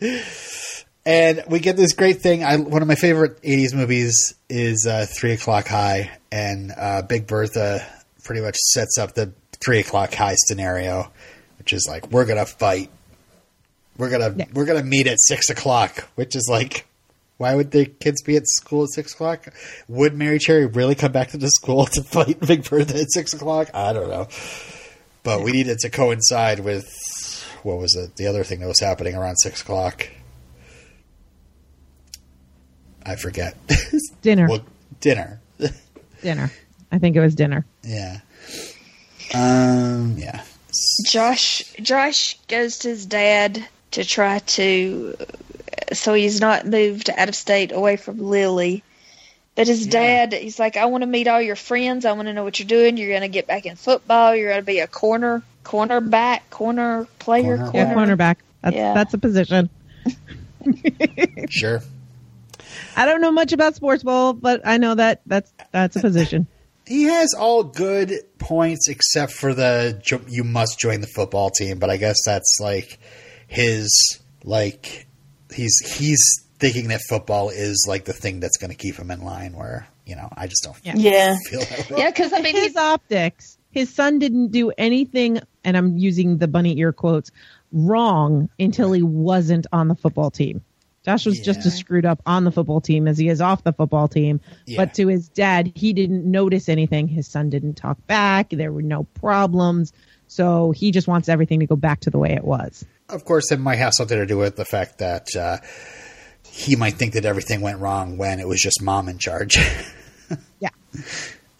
and 1.06 1.44
we 1.48 1.60
get 1.60 1.76
this 1.76 1.92
great 1.92 2.20
thing. 2.20 2.42
I, 2.42 2.56
one 2.56 2.82
of 2.82 2.88
my 2.88 2.96
favorite 2.96 3.40
'80s 3.42 3.74
movies 3.74 4.34
is 4.48 4.86
uh, 4.90 5.06
Three 5.08 5.32
O'clock 5.32 5.68
High, 5.68 6.10
and 6.32 6.72
uh, 6.76 7.02
Big 7.02 7.26
Bertha 7.28 7.86
pretty 8.24 8.40
much 8.40 8.56
sets 8.56 8.98
up 8.98 9.14
the 9.14 9.32
Three 9.64 9.80
O'clock 9.80 10.12
High 10.14 10.34
scenario, 10.46 11.10
which 11.58 11.72
is 11.72 11.86
like 11.88 12.10
we're 12.10 12.24
gonna 12.26 12.46
fight. 12.46 12.90
We're 13.96 14.10
gonna 14.10 14.34
Yeah. 14.36 14.46
we're 14.52 14.64
gonna 14.64 14.82
meet 14.82 15.06
at 15.06 15.18
six 15.20 15.48
o'clock, 15.50 16.08
which 16.16 16.34
is 16.34 16.48
like 16.50 16.86
why 17.36 17.54
would 17.54 17.70
the 17.72 17.84
kids 17.86 18.22
be 18.22 18.36
at 18.36 18.46
school 18.46 18.84
at 18.84 18.90
six 18.90 19.12
o'clock? 19.12 19.46
Would 19.88 20.14
Mary 20.14 20.38
Cherry 20.38 20.66
really 20.66 20.94
come 20.94 21.12
back 21.12 21.30
to 21.30 21.36
the 21.36 21.48
school 21.50 21.86
to 21.92 22.02
fight 22.02 22.40
Big 22.40 22.68
Bertha 22.68 23.00
at 23.00 23.10
six 23.12 23.32
o'clock? 23.32 23.70
I 23.74 23.92
don't 23.92 24.08
know. 24.08 24.28
But 25.22 25.42
we 25.42 25.52
needed 25.52 25.78
to 25.80 25.90
coincide 25.90 26.60
with 26.60 26.86
what 27.62 27.78
was 27.78 27.94
it? 27.96 28.16
The 28.16 28.26
other 28.26 28.44
thing 28.44 28.60
that 28.60 28.66
was 28.68 28.80
happening 28.80 29.14
around 29.14 29.36
six 29.36 29.62
o'clock. 29.62 30.08
I 33.06 33.16
forget. 33.16 33.56
dinner, 34.22 34.48
well, 34.48 34.64
dinner. 35.00 35.40
dinner. 36.22 36.50
I 36.92 36.98
think 36.98 37.16
it 37.16 37.20
was 37.20 37.34
dinner. 37.34 37.64
yeah. 37.82 38.20
Um. 39.32 40.16
Yeah. 40.18 40.42
Josh 41.06 41.64
Josh 41.80 42.38
goes 42.48 42.78
to 42.80 42.88
his 42.88 43.06
dad 43.06 43.64
to 43.92 44.04
try 44.04 44.38
to 44.40 45.16
so 45.92 46.14
he's 46.14 46.40
not 46.40 46.66
moved 46.66 47.10
out 47.10 47.28
of 47.28 47.34
state 47.34 47.72
away 47.72 47.96
from 47.96 48.18
Lily 48.18 48.82
But 49.54 49.66
his 49.68 49.86
Yeah. 49.86 50.26
dad, 50.26 50.32
he's 50.34 50.58
like, 50.58 50.76
I 50.76 50.86
want 50.86 51.02
to 51.02 51.06
meet 51.06 51.28
all 51.28 51.40
your 51.40 51.56
friends. 51.56 52.04
I 52.04 52.12
want 52.12 52.26
to 52.26 52.32
know 52.34 52.42
what 52.44 52.58
you're 52.58 52.66
doing. 52.66 52.96
You're 52.96 53.10
going 53.10 53.20
to 53.22 53.28
get 53.28 53.46
back 53.46 53.66
in 53.66 53.76
football. 53.76 54.34
You're 54.34 54.48
going 54.50 54.60
to 54.60 54.66
be 54.66 54.80
a 54.80 54.86
corner, 54.88 55.42
cornerback, 55.64 56.40
corner 56.50 57.06
player, 57.20 57.56
Corner. 57.58 57.70
Yeah, 57.74 57.94
cornerback. 57.94 58.36
That's 58.62 58.74
Yeah. 58.76 58.94
that's 58.94 59.14
a 59.14 59.18
position. 59.18 59.70
Sure. 61.50 61.82
I 62.96 63.06
don't 63.06 63.20
know 63.20 63.32
much 63.32 63.52
about 63.52 63.74
sports 63.76 64.02
ball, 64.02 64.32
but 64.32 64.60
I 64.64 64.78
know 64.78 64.94
that 64.96 65.20
that's 65.26 65.52
that's 65.72 65.96
a 65.96 66.00
position. 66.00 66.46
He 66.86 67.04
has 67.04 67.34
all 67.34 67.64
good 67.64 68.12
points 68.38 68.88
except 68.88 69.32
for 69.32 69.54
the 69.54 70.00
you 70.28 70.44
must 70.44 70.78
join 70.78 71.00
the 71.00 71.06
football 71.06 71.50
team, 71.50 71.78
but 71.78 71.90
I 71.90 71.96
guess 71.96 72.16
that's 72.26 72.58
like 72.60 72.98
his 73.46 74.20
like 74.44 75.06
he's 75.54 75.74
he's 75.96 76.22
thinking 76.58 76.88
that 76.88 77.00
football 77.08 77.50
is 77.50 77.86
like 77.88 78.04
the 78.04 78.12
thing 78.12 78.40
that's 78.40 78.56
going 78.58 78.70
to 78.70 78.76
keep 78.76 78.96
him 78.96 79.10
in 79.10 79.22
line. 79.24 79.54
Where 79.54 79.86
you 80.06 80.14
know 80.16 80.28
I 80.36 80.46
just 80.46 80.62
don't 80.64 80.76
Yeah. 80.82 80.94
Yeah. 80.96 81.36
feel 81.48 81.60
that. 81.60 81.90
Yeah, 81.98 82.10
because 82.10 82.32
I 82.32 82.40
mean, 82.40 82.54
his 82.56 82.76
optics. 82.76 83.56
His 83.70 83.92
son 83.92 84.20
didn't 84.20 84.52
do 84.52 84.70
anything, 84.78 85.40
and 85.64 85.76
I'm 85.76 85.96
using 85.98 86.38
the 86.38 86.46
bunny 86.46 86.78
ear 86.78 86.92
quotes 86.92 87.32
wrong 87.72 88.48
until 88.60 88.92
he 88.92 89.02
wasn't 89.02 89.66
on 89.72 89.88
the 89.88 89.96
football 89.96 90.30
team. 90.30 90.62
Josh 91.04 91.26
was 91.26 91.38
just 91.40 91.64
as 91.66 91.76
screwed 91.76 92.06
up 92.06 92.22
on 92.24 92.44
the 92.44 92.50
football 92.50 92.80
team 92.80 93.06
as 93.06 93.18
he 93.18 93.28
is 93.28 93.40
off 93.40 93.62
the 93.62 93.72
football 93.72 94.08
team. 94.08 94.40
Yeah. 94.66 94.78
But 94.78 94.94
to 94.94 95.06
his 95.08 95.28
dad, 95.28 95.70
he 95.74 95.92
didn't 95.92 96.24
notice 96.24 96.68
anything. 96.68 97.08
His 97.08 97.28
son 97.28 97.50
didn't 97.50 97.74
talk 97.74 97.98
back. 98.06 98.48
There 98.50 98.72
were 98.72 98.82
no 98.82 99.04
problems. 99.14 99.92
So 100.28 100.70
he 100.70 100.90
just 100.90 101.06
wants 101.06 101.28
everything 101.28 101.60
to 101.60 101.66
go 101.66 101.76
back 101.76 102.00
to 102.00 102.10
the 102.10 102.18
way 102.18 102.32
it 102.32 102.44
was. 102.44 102.84
Of 103.10 103.24
course, 103.26 103.52
it 103.52 103.60
might 103.60 103.76
have 103.76 103.92
something 103.94 104.16
to 104.16 104.24
do 104.24 104.38
with 104.38 104.56
the 104.56 104.64
fact 104.64 104.98
that 104.98 105.28
uh, 105.36 105.58
he 106.48 106.74
might 106.74 106.94
think 106.94 107.12
that 107.12 107.26
everything 107.26 107.60
went 107.60 107.78
wrong 107.80 108.16
when 108.16 108.40
it 108.40 108.48
was 108.48 108.60
just 108.60 108.82
mom 108.82 109.08
in 109.08 109.18
charge. 109.18 109.56
Yeah. 110.58 110.70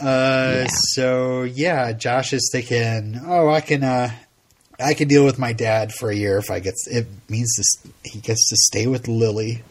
Uh, 0.01 0.65
Yeah. 0.65 0.67
so 0.71 1.43
yeah, 1.43 1.93
Josh 1.93 2.33
is 2.33 2.49
thinking, 2.51 3.21
oh, 3.27 3.51
I 3.51 3.61
can, 3.61 3.85
uh, 3.85 4.11
I 4.79 4.95
can 4.95 5.09
deal 5.09 5.25
with 5.25 5.39
my 5.39 5.53
dad 5.53 5.93
for 5.93 6.11
a 6.11 6.15
year 6.15 6.39
if 6.39 6.51
I 6.51 6.61
get. 6.61 6.75
It 6.87 7.07
means 7.29 7.53
this, 7.57 7.93
he 8.05 8.21
gets 8.21 8.49
to 8.51 8.57
stay 8.57 8.87
with 8.87 9.09
Lily, 9.09 9.63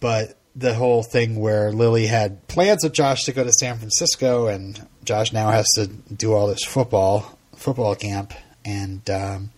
but 0.00 0.36
the 0.54 0.74
whole 0.74 1.02
thing 1.02 1.36
where 1.36 1.70
Lily 1.70 2.06
had 2.06 2.46
plans 2.48 2.82
with 2.82 2.94
Josh 2.94 3.24
to 3.24 3.32
go 3.32 3.44
to 3.44 3.52
San 3.52 3.78
Francisco, 3.78 4.46
and 4.48 4.86
Josh 5.04 5.32
now 5.32 5.50
has 5.50 5.66
to 5.76 5.86
do 5.86 6.32
all 6.32 6.48
this 6.48 6.64
football 6.64 7.38
football 7.56 7.94
camp, 7.94 8.32
and 8.64 9.08
um, 9.10 9.50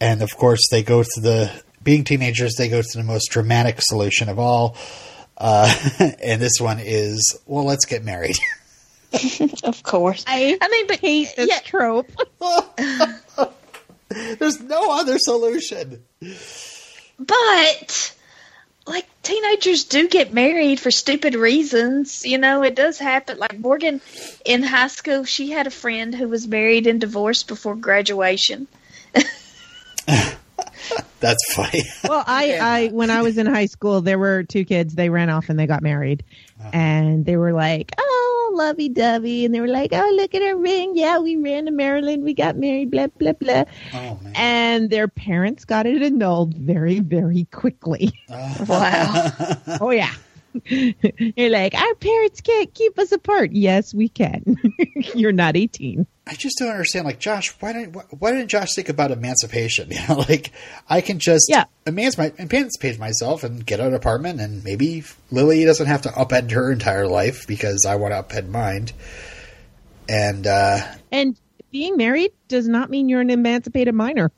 and 0.00 0.22
of 0.22 0.36
course 0.36 0.60
they 0.70 0.82
go 0.82 1.02
to 1.02 1.20
the 1.20 1.62
being 1.82 2.04
teenagers, 2.04 2.54
they 2.56 2.68
go 2.68 2.82
to 2.82 2.98
the 2.98 3.04
most 3.04 3.30
dramatic 3.30 3.76
solution 3.80 4.28
of 4.28 4.38
all. 4.38 4.76
Uh, 5.36 5.72
and 6.22 6.40
this 6.40 6.60
one 6.60 6.78
is, 6.80 7.38
well, 7.46 7.64
let's 7.64 7.84
get 7.84 8.04
married. 8.04 8.36
of 9.64 9.82
course. 9.82 10.24
I, 10.26 10.56
I 10.60 10.68
mean, 10.68 10.86
but 10.86 11.00
hate 11.00 11.34
this 11.36 11.48
yeah, 11.48 11.58
trope. 11.60 12.10
There's 14.38 14.60
no 14.60 14.98
other 14.98 15.18
solution. 15.18 16.02
but 17.18 18.14
like 18.86 19.06
teenagers 19.22 19.84
do 19.84 20.08
get 20.08 20.32
married 20.32 20.80
for 20.80 20.90
stupid 20.90 21.34
reasons. 21.34 22.24
You 22.24 22.38
know, 22.38 22.62
it 22.62 22.74
does 22.74 22.98
happen. 22.98 23.38
Like 23.38 23.58
Morgan 23.58 24.00
in 24.44 24.62
high 24.62 24.88
school, 24.88 25.24
she 25.24 25.50
had 25.50 25.66
a 25.66 25.70
friend 25.70 26.14
who 26.14 26.28
was 26.28 26.46
married 26.46 26.86
and 26.86 27.00
divorced 27.00 27.48
before 27.48 27.76
graduation. 27.76 28.66
That's 31.20 31.54
funny. 31.54 31.82
Well, 32.02 32.24
I, 32.26 32.58
I 32.60 32.88
when 32.88 33.10
I 33.10 33.22
was 33.22 33.38
in 33.38 33.46
high 33.46 33.66
school, 33.66 34.00
there 34.00 34.18
were 34.18 34.42
two 34.42 34.64
kids. 34.64 34.94
They 34.94 35.08
ran 35.08 35.30
off 35.30 35.48
and 35.48 35.58
they 35.58 35.68
got 35.68 35.82
married, 35.82 36.24
uh-huh. 36.58 36.70
and 36.72 37.24
they 37.24 37.36
were 37.36 37.52
like, 37.52 37.92
"Oh, 37.96 38.11
lovey 38.54 38.88
dovey," 38.88 39.44
and 39.44 39.54
they 39.54 39.60
were 39.60 39.68
like, 39.68 39.90
"Oh, 39.92 40.12
look 40.16 40.34
at 40.34 40.42
her 40.42 40.56
ring. 40.56 40.92
Yeah, 40.94 41.18
we 41.18 41.36
ran 41.36 41.66
to 41.66 41.70
Maryland. 41.70 42.24
We 42.24 42.34
got 42.34 42.56
married. 42.56 42.90
Blah 42.90 43.08
blah 43.18 43.32
blah." 43.32 43.64
oh 43.94 44.18
man. 44.22 44.32
And 44.34 44.90
their 44.90 45.08
parents 45.08 45.64
got 45.64 45.86
it 45.86 46.02
annulled 46.02 46.54
very, 46.56 47.00
very 47.00 47.46
quickly. 47.52 48.12
Uh. 48.28 48.64
Wow. 48.68 49.30
oh 49.80 49.90
yeah. 49.90 50.12
You're 51.36 51.50
like, 51.50 51.74
our 51.74 51.94
parents 51.96 52.40
can't 52.40 52.72
keep 52.74 52.98
us 52.98 53.12
apart. 53.12 53.52
Yes, 53.52 53.92
we 53.94 54.08
can. 54.08 54.56
You're 55.14 55.32
not 55.32 55.56
18. 55.56 56.06
I 56.26 56.34
just 56.34 56.56
don't 56.58 56.70
understand. 56.70 57.04
Like 57.04 57.18
Josh, 57.18 57.48
why 57.60 57.72
didn't 57.72 57.94
why, 57.94 58.02
why 58.10 58.30
didn't 58.32 58.48
Josh 58.48 58.74
think 58.74 58.88
about 58.88 59.10
emancipation? 59.10 59.90
You 59.92 59.98
know, 60.08 60.24
like 60.28 60.52
I 60.88 61.00
can 61.00 61.18
just 61.18 61.46
Yeah. 61.48 61.64
emancipate, 61.86 62.34
emancipate 62.38 62.98
myself 62.98 63.42
and 63.44 63.64
get 63.66 63.80
an 63.80 63.92
apartment, 63.94 64.40
and 64.40 64.62
maybe 64.64 65.02
Lily 65.30 65.64
doesn't 65.64 65.86
have 65.86 66.02
to 66.02 66.10
upend 66.10 66.50
her 66.52 66.70
entire 66.70 67.08
life 67.08 67.46
because 67.46 67.84
I 67.88 67.96
want 67.96 68.12
to 68.14 68.22
upend 68.22 68.48
mine. 68.50 68.88
And 70.08 70.46
uh, 70.46 70.78
And 71.10 71.36
being 71.70 71.96
married 71.96 72.32
does 72.48 72.68
not 72.68 72.90
mean 72.90 73.08
you're 73.08 73.20
an 73.20 73.30
emancipated 73.30 73.94
minor. 73.94 74.30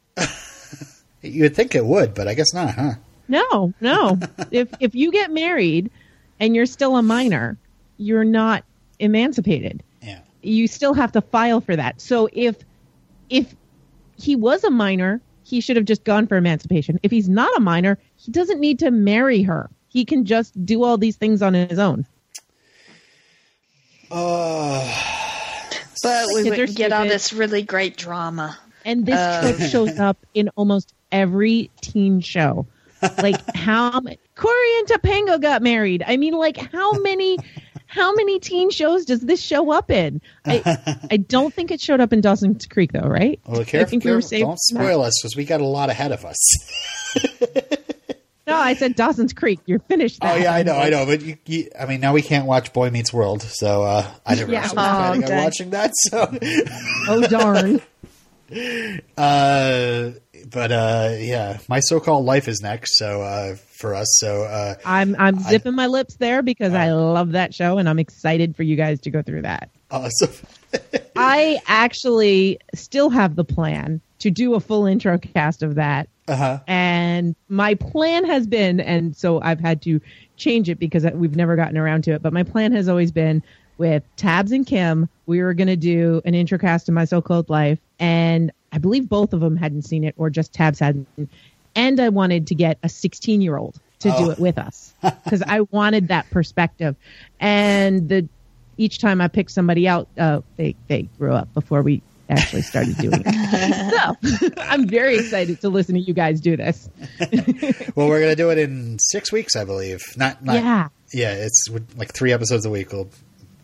you 1.23 1.43
would 1.43 1.57
think 1.57 1.75
it 1.75 1.85
would, 1.85 2.15
but 2.15 2.29
I 2.29 2.35
guess 2.35 2.53
not, 2.55 2.75
huh? 2.75 2.93
No, 3.29 3.73
no. 3.81 4.19
if 4.51 4.69
if 4.81 4.95
you 4.95 5.11
get 5.11 5.31
married 5.33 5.91
and 6.41 6.55
you're 6.55 6.67
still 6.67 6.97
a 6.97 7.03
minor, 7.03 7.57
you're 7.97 8.25
not 8.25 8.65
emancipated. 8.99 9.83
Yeah. 10.03 10.21
You 10.43 10.67
still 10.67 10.95
have 10.95 11.13
to 11.13 11.21
file 11.21 11.61
for 11.61 11.77
that. 11.77 12.01
So 12.01 12.29
if 12.33 12.57
if 13.31 13.55
he 14.17 14.37
was 14.37 14.65
a 14.65 14.71
minor, 14.71 15.21
he 15.45 15.61
should 15.61 15.77
have 15.77 15.85
just 15.85 16.05
gone 16.05 16.27
for 16.27 16.37
emancipation. 16.37 17.01
If 17.03 17.11
he's 17.11 17.29
not 17.29 17.57
a 17.57 17.61
minor, 17.61 17.99
he 18.17 18.31
doesn't 18.33 18.61
need 18.61 18.81
to 18.81 18.91
marry 18.91 19.43
her. 19.43 19.71
He 19.89 20.05
can 20.05 20.25
just 20.25 20.65
do 20.65 20.83
all 20.85 20.99
these 20.99 21.17
things 21.17 21.43
on 21.43 21.55
his 21.55 21.79
own. 21.79 22.07
But 26.03 26.27
we 26.35 26.51
wouldn't 26.51 26.77
get 26.77 26.93
all 26.93 27.05
this 27.05 27.33
really 27.33 27.63
great 27.63 27.97
drama. 27.97 28.59
And 28.85 29.07
this 29.07 29.17
Uh. 29.17 29.41
trope 29.41 29.71
shows 29.71 29.99
up 29.99 30.19
in 30.35 30.51
almost 30.51 30.93
every 31.11 31.71
teen 31.81 32.21
show. 32.21 32.67
Like 33.23 33.57
how 33.57 34.01
Cory 34.01 34.79
and 34.79 34.89
Topanga 34.89 35.41
got 35.41 35.63
married. 35.63 36.03
I 36.07 36.17
mean, 36.17 36.35
like 36.35 36.57
how 36.57 36.93
many, 36.93 37.39
how 37.87 38.13
many 38.15 38.39
teen 38.41 38.71
shows 38.71 39.05
does 39.05 39.21
this 39.21 39.41
show 39.43 39.71
up 39.73 39.91
in? 39.91 40.21
I, 40.45 40.99
I 41.11 41.17
don't 41.19 41.53
think 41.55 41.71
it 41.71 41.81
showed 41.81 42.01
up 42.01 42.13
in 42.13 42.21
Dawson's 42.21 42.67
Creek 42.67 42.93
though, 42.93 43.01
right? 43.09 43.41
Well, 43.47 43.61
I 43.61 43.65
careful, 43.65 43.91
think 43.91 44.05
we 44.05 44.11
were 44.11 44.17
careful. 44.21 44.29
saved. 44.29 44.41
don't 44.43 44.59
from 44.71 44.79
that. 44.79 44.85
spoil 44.85 45.03
us 45.03 45.21
because 45.23 45.37
we 45.37 45.45
got 45.45 45.61
a 45.61 45.67
lot 45.67 45.91
ahead 45.91 46.13
of 46.13 46.25
us. 46.25 46.37
No, 48.47 48.57
I 48.57 48.75
said 48.75 48.95
Dawson's 48.95 49.33
Creek. 49.33 49.59
You're 49.65 49.79
finished. 49.79 50.19
oh 50.21 50.37
yeah, 50.37 50.53
I 50.53 50.63
know, 50.65 50.75
I 50.75 50.91
know. 50.91 51.07
But 51.07 51.23
you, 51.23 51.39
you, 51.47 51.71
I 51.81 51.87
mean, 51.87 52.01
now 52.01 52.13
we 52.13 52.21
can't 52.21 52.45
watch 52.47 52.75
Boy 52.75 52.91
Meets 52.91 53.11
World, 53.11 53.41
so 53.41 53.85
uh, 53.85 54.07
I 54.27 54.35
never 54.35 54.53
Yeah. 54.53 54.59
actually 54.61 54.79
Oh, 54.81 54.83
planning 54.83 55.25
on 55.25 55.45
watching 55.45 55.71
that. 55.71 55.93
So. 55.97 56.39
Oh 57.09 57.27
darn. 57.27 57.81
Uh, 59.17 60.11
but 60.51 60.73
uh, 60.73 61.15
yeah, 61.19 61.59
my 61.69 61.81
so-called 61.81 62.25
life 62.25 62.49
is 62.49 62.61
next. 62.63 62.97
So 62.99 63.23
uh, 63.23 63.55
for 63.57 63.95
us, 63.95 64.07
so 64.19 64.43
uh, 64.45 64.75
I'm 64.85 65.15
I'm 65.19 65.39
zipping 65.41 65.75
my 65.75 65.87
lips 65.87 66.17
there 66.17 66.43
because 66.43 66.73
I 66.75 66.91
Uh. 66.91 66.97
love 66.97 67.33
that 67.33 67.55
show 67.55 67.79
and 67.79 67.89
I'm 67.89 67.99
excited 67.99 68.57
for 68.57 68.63
you 68.63 68.77
guys 68.77 69.01
to 69.03 69.11
go 69.11 69.23
through 69.23 69.43
that. 69.43 69.71
awesome. 69.91 70.31
I 71.17 71.59
actually 71.67 72.59
still 72.75 73.11
have 73.11 73.37
the 73.37 73.45
plan 73.45 74.01
to 74.21 74.31
do 74.31 74.55
a 74.55 74.61
full 74.61 74.87
intro 74.87 75.19
cast 75.19 75.63
of 75.63 75.77
that. 75.77 76.09
Uh-huh. 76.27 76.59
And 76.67 77.37
my 77.49 77.75
plan 77.75 78.25
has 78.25 78.47
been, 78.47 78.81
and 78.81 79.15
so 79.17 79.41
I've 79.43 79.61
had 79.61 79.83
to 79.83 80.01
change 80.37 80.69
it 80.71 80.79
because 80.79 81.05
we've 81.13 81.37
never 81.37 81.55
gotten 81.55 81.77
around 81.77 82.05
to 82.05 82.13
it. 82.13 82.23
But 82.23 82.33
my 82.33 82.43
plan 82.43 82.73
has 82.73 82.89
always 82.89 83.13
been 83.13 83.43
with 83.77 84.03
Tabs 84.17 84.53
and 84.53 84.65
Kim, 84.67 85.09
we 85.27 85.43
were 85.43 85.53
going 85.53 85.67
to 85.67 85.77
do 85.77 86.23
an 86.25 86.35
intro 86.35 86.59
cast 86.59 86.89
of 86.89 86.95
My 86.95 87.05
So 87.05 87.21
Called 87.21 87.51
Life. 87.51 87.79
And 87.99 88.53
I 88.75 88.79
believe 88.79 89.09
both 89.09 89.33
of 89.33 89.41
them 89.41 89.57
hadn't 89.57 89.83
seen 89.83 90.03
it, 90.05 90.15
or 90.19 90.29
just 90.29 90.53
Tabs 90.53 90.81
hadn't. 90.81 91.07
And 91.77 92.01
I 92.01 92.09
wanted 92.09 92.49
to 92.49 92.55
get 92.57 92.77
a 92.83 92.89
16 92.89 93.41
year 93.41 93.57
old 93.57 93.77
to 94.01 94.09
do 94.11 94.15
Oh. 94.17 94.31
it 94.31 94.39
with 94.41 94.59
us 94.59 94.93
because 95.25 95.43
I 95.47 95.61
wanted 95.71 96.09
that 96.09 96.29
perspective. 96.31 96.97
And 97.41 98.09
the 98.09 98.29
each 98.77 98.99
time 98.99 99.21
I 99.21 99.29
picked 99.29 99.53
somebody 99.53 99.87
out, 99.87 100.09
uh, 100.19 100.41
they 100.57 100.75
they 100.89 101.03
grew 101.19 101.33
up 101.33 101.55
before 101.55 101.83
we 101.83 102.03
actually 102.29 102.63
started 102.63 102.97
doing 102.97 103.23
it. 103.25 104.31
so 104.41 104.49
I'm 104.63 104.89
very 104.89 105.17
excited 105.19 105.61
to 105.61 105.69
listen 105.69 105.95
to 105.95 106.01
you 106.01 106.15
guys 106.15 106.41
do 106.41 106.57
this. 106.57 106.89
Well, 107.95 108.09
we're 108.09 108.21
gonna 108.21 108.35
do 108.35 108.51
it 108.51 108.59
in 108.59 108.99
six 108.99 109.31
weeks, 109.31 109.55
I 109.57 109.65
believe. 109.65 110.01
Not, 110.17 110.45
not 110.45 110.57
Yeah, 110.57 110.89
yeah. 111.13 111.33
It's 111.35 111.69
like 111.97 112.13
three 112.13 112.33
episodes 112.33 112.67
a 112.67 112.71
week. 112.71 112.93
We'll 112.93 113.09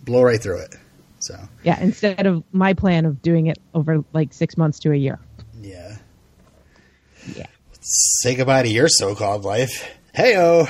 blow 0.05 0.23
right 0.23 0.41
through 0.41 0.61
it. 0.61 0.75
So 1.21 1.39
yeah. 1.63 1.81
Instead 1.81 2.27
of 2.27 2.43
my 2.53 2.75
plan 2.75 3.05
of 3.07 3.23
doing 3.23 3.47
it 3.47 3.59
over 3.75 4.05
like 4.13 4.33
six 4.33 4.57
months 4.57 4.79
to 4.81 4.93
a 4.93 4.97
year. 4.97 5.19
yeah. 5.61 5.97
Yeah. 7.35 7.47
Say 7.83 8.35
goodbye 8.35 8.63
to 8.63 8.69
your 8.69 8.89
so-called 8.89 9.45
life. 9.45 9.89
Heyo. 10.17 10.69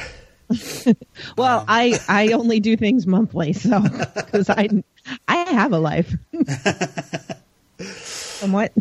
Well, 1.37 1.61
um, 1.61 1.65
I 1.69 2.01
I 2.09 2.33
only 2.33 2.59
do 2.59 2.77
things 2.77 3.07
monthly, 3.07 3.53
so 3.53 3.81
because 4.15 4.51
I 4.51 4.69
I 5.29 5.37
have 5.53 5.73
a 5.73 5.79
life. 5.79 6.13
Somewhat. 7.79 8.73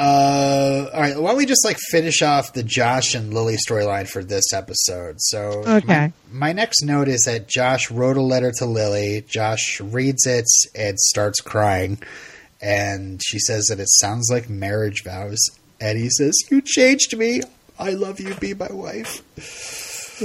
Uh, 0.00 0.90
all 0.94 1.00
right. 1.00 1.20
Why 1.20 1.30
don't 1.30 1.36
we 1.38 1.46
just 1.46 1.64
like 1.64 1.76
finish 1.90 2.22
off 2.22 2.52
the 2.52 2.62
Josh 2.62 3.14
and 3.14 3.34
Lily 3.34 3.56
storyline 3.56 4.08
for 4.08 4.22
this 4.22 4.52
episode? 4.52 5.16
So, 5.18 5.64
Okay. 5.66 6.12
My, 6.30 6.48
my 6.48 6.52
next 6.52 6.82
note 6.84 7.08
is 7.08 7.24
that 7.24 7.48
Josh 7.48 7.90
wrote 7.90 8.16
a 8.16 8.22
letter 8.22 8.52
to 8.58 8.64
Lily. 8.66 9.24
Josh 9.28 9.80
reads 9.80 10.24
it 10.26 10.46
and 10.76 10.98
starts 11.00 11.40
crying, 11.40 11.98
and 12.62 13.20
she 13.24 13.38
says 13.40 13.66
that 13.66 13.80
it 13.80 13.88
sounds 13.90 14.30
like 14.30 14.48
marriage 14.48 15.02
vows. 15.02 15.38
And 15.80 15.98
he 15.98 16.10
says, 16.10 16.34
"You 16.50 16.60
changed 16.60 17.16
me. 17.16 17.40
I 17.78 17.90
love 17.90 18.20
you. 18.20 18.34
Be 18.36 18.54
my 18.54 18.68
wife." 18.70 19.22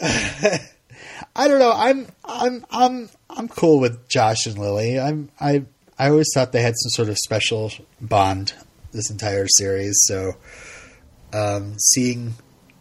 I 0.00 1.48
don't 1.48 1.58
know. 1.58 1.72
I'm 1.74 2.06
I'm 2.24 2.64
I'm 2.70 3.08
I'm 3.30 3.48
cool 3.48 3.80
with 3.80 4.08
Josh 4.08 4.46
and 4.46 4.58
Lily. 4.58 4.98
I'm 4.98 5.30
I 5.40 5.64
I 5.98 6.10
always 6.10 6.28
thought 6.34 6.52
they 6.52 6.62
had 6.62 6.74
some 6.76 6.90
sort 6.90 7.08
of 7.08 7.16
special 7.18 7.72
bond 8.00 8.54
this 8.92 9.10
entire 9.10 9.46
series. 9.48 9.98
So 10.06 10.32
um, 11.32 11.76
seeing 11.78 12.34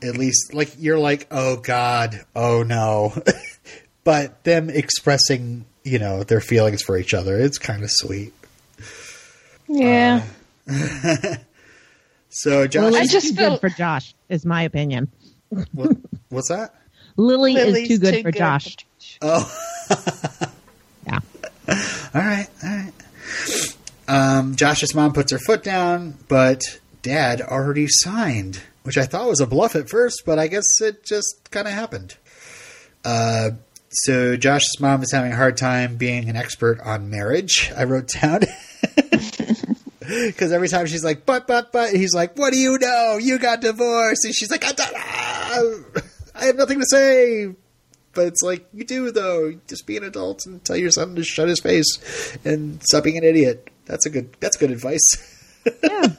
at 0.03 0.17
least 0.17 0.53
like 0.53 0.75
you're 0.77 1.00
like, 1.00 1.27
oh 1.31 1.57
God, 1.57 2.24
oh 2.36 2.63
no, 2.63 3.13
but 4.03 4.43
them 4.43 4.69
expressing 4.69 5.65
you 5.83 6.00
know 6.00 6.24
their 6.24 6.41
feelings 6.41 6.81
for 6.83 6.97
each 6.97 7.13
other, 7.13 7.39
it's 7.39 7.57
kind 7.57 7.83
of 7.83 7.89
sweet. 7.91 8.33
Yeah. 9.67 10.24
So 12.29 12.67
Josh, 12.67 12.83
Lily's 12.91 13.09
I 13.09 13.12
just 13.13 13.29
too 13.29 13.36
feel- 13.36 13.50
good 13.51 13.62
for 13.62 13.69
Josh, 13.69 14.13
is 14.29 14.45
my 14.45 14.62
opinion. 14.63 15.09
what, 15.71 15.97
what's 16.29 16.50
that? 16.50 16.75
Lily 17.15 17.53
Lily's 17.55 17.89
is 17.89 18.00
too 18.00 18.05
good 18.12 18.21
for 18.21 18.31
Josh. 18.31 18.75
Oh. 19.21 19.50
Yeah. 21.07 21.19
All 22.13 22.21
right, 22.21 22.47
all 22.63 22.69
right. 22.69 22.91
Um, 24.08 24.56
Josh's 24.56 24.96
mom 24.96 25.13
puts 25.13 25.32
her 25.32 25.39
foot 25.39 25.63
down, 25.63 26.17
but 26.27 26.79
Dad 27.01 27.41
already 27.41 27.88
signed, 27.89 28.62
which 28.84 28.98
I 28.98 29.06
thought 29.06 29.27
was 29.27 29.41
a 29.41 29.48
bluff 29.48 29.75
at 29.75 29.89
first, 29.89 30.24
but 30.25 30.39
I 30.39 30.48
guess 30.48 30.82
it 30.82 31.03
just 31.03 31.50
kind 31.51 31.67
of 31.67 31.74
happened. 31.74 32.15
Uh, 33.03 33.51
so 33.89 34.36
Josh's 34.38 34.79
mom 34.79 35.01
is 35.03 35.12
having 35.12 35.32
a 35.32 35.36
hard 35.36 35.58
time 35.58 35.98
being 35.98 36.29
an 36.29 36.36
expert 36.36 36.79
on 36.82 37.10
marriage. 37.10 37.72
I 37.75 37.84
wrote 37.86 38.10
down 38.10 38.41
because 40.00 40.51
every 40.51 40.67
time 40.67 40.86
she's 40.88 41.03
like, 41.03 41.25
"But, 41.25 41.48
but, 41.48 41.72
but," 41.72 41.94
he's 41.94 42.13
like, 42.13 42.38
"What 42.38 42.53
do 42.53 42.60
you 42.60 42.77
know? 42.77 43.17
You 43.17 43.39
got 43.39 43.62
divorced," 43.62 44.25
and 44.25 44.36
she's 44.36 44.51
like, 44.51 44.63
"I, 44.65 45.74
I 46.36 46.46
have 46.46 46.56
nothing 46.58 46.79
to 46.79 46.86
say." 46.86 47.53
But 48.17 48.27
it's 48.27 48.41
like 48.41 48.67
you 48.74 48.83
do 48.83 49.12
though. 49.12 49.53
Just 49.69 49.88
be 49.88 49.95
an 49.95 50.03
adult 50.03 50.45
and 50.45 50.62
tell 50.65 50.75
your 50.75 50.91
son 50.91 51.15
to 51.15 51.24
shut 51.24 51.47
his 51.47 51.62
face 51.62 52.36
and 52.43 52.81
stop 52.83 53.05
being 53.05 53.17
an 53.17 53.24
idiot. 53.24 53.69
That's 53.86 54.05
a 54.05 54.09
good. 54.09 54.36
That's 54.41 54.57
good 54.57 54.71
advice. 54.71 55.05
Yeah. 55.83 56.07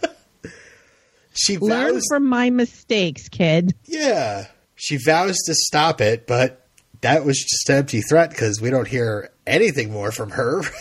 She 1.41 1.57
Learn 1.57 1.95
vows. 1.95 2.03
from 2.09 2.25
my 2.27 2.51
mistakes, 2.51 3.29
kid. 3.29 3.73
yeah, 3.85 4.47
she 4.75 4.97
vows 4.97 5.37
to 5.47 5.55
stop 5.55 6.01
it, 6.01 6.27
but 6.27 6.67
that 7.03 7.25
was 7.25 7.39
just 7.39 7.69
an 7.69 7.77
empty 7.77 8.01
threat 8.01 8.31
because 8.31 8.61
we 8.61 8.71
don't 8.71 8.89
hear 8.89 9.31
anything 9.47 9.93
more 9.93 10.11
from 10.11 10.31
her. 10.31 10.63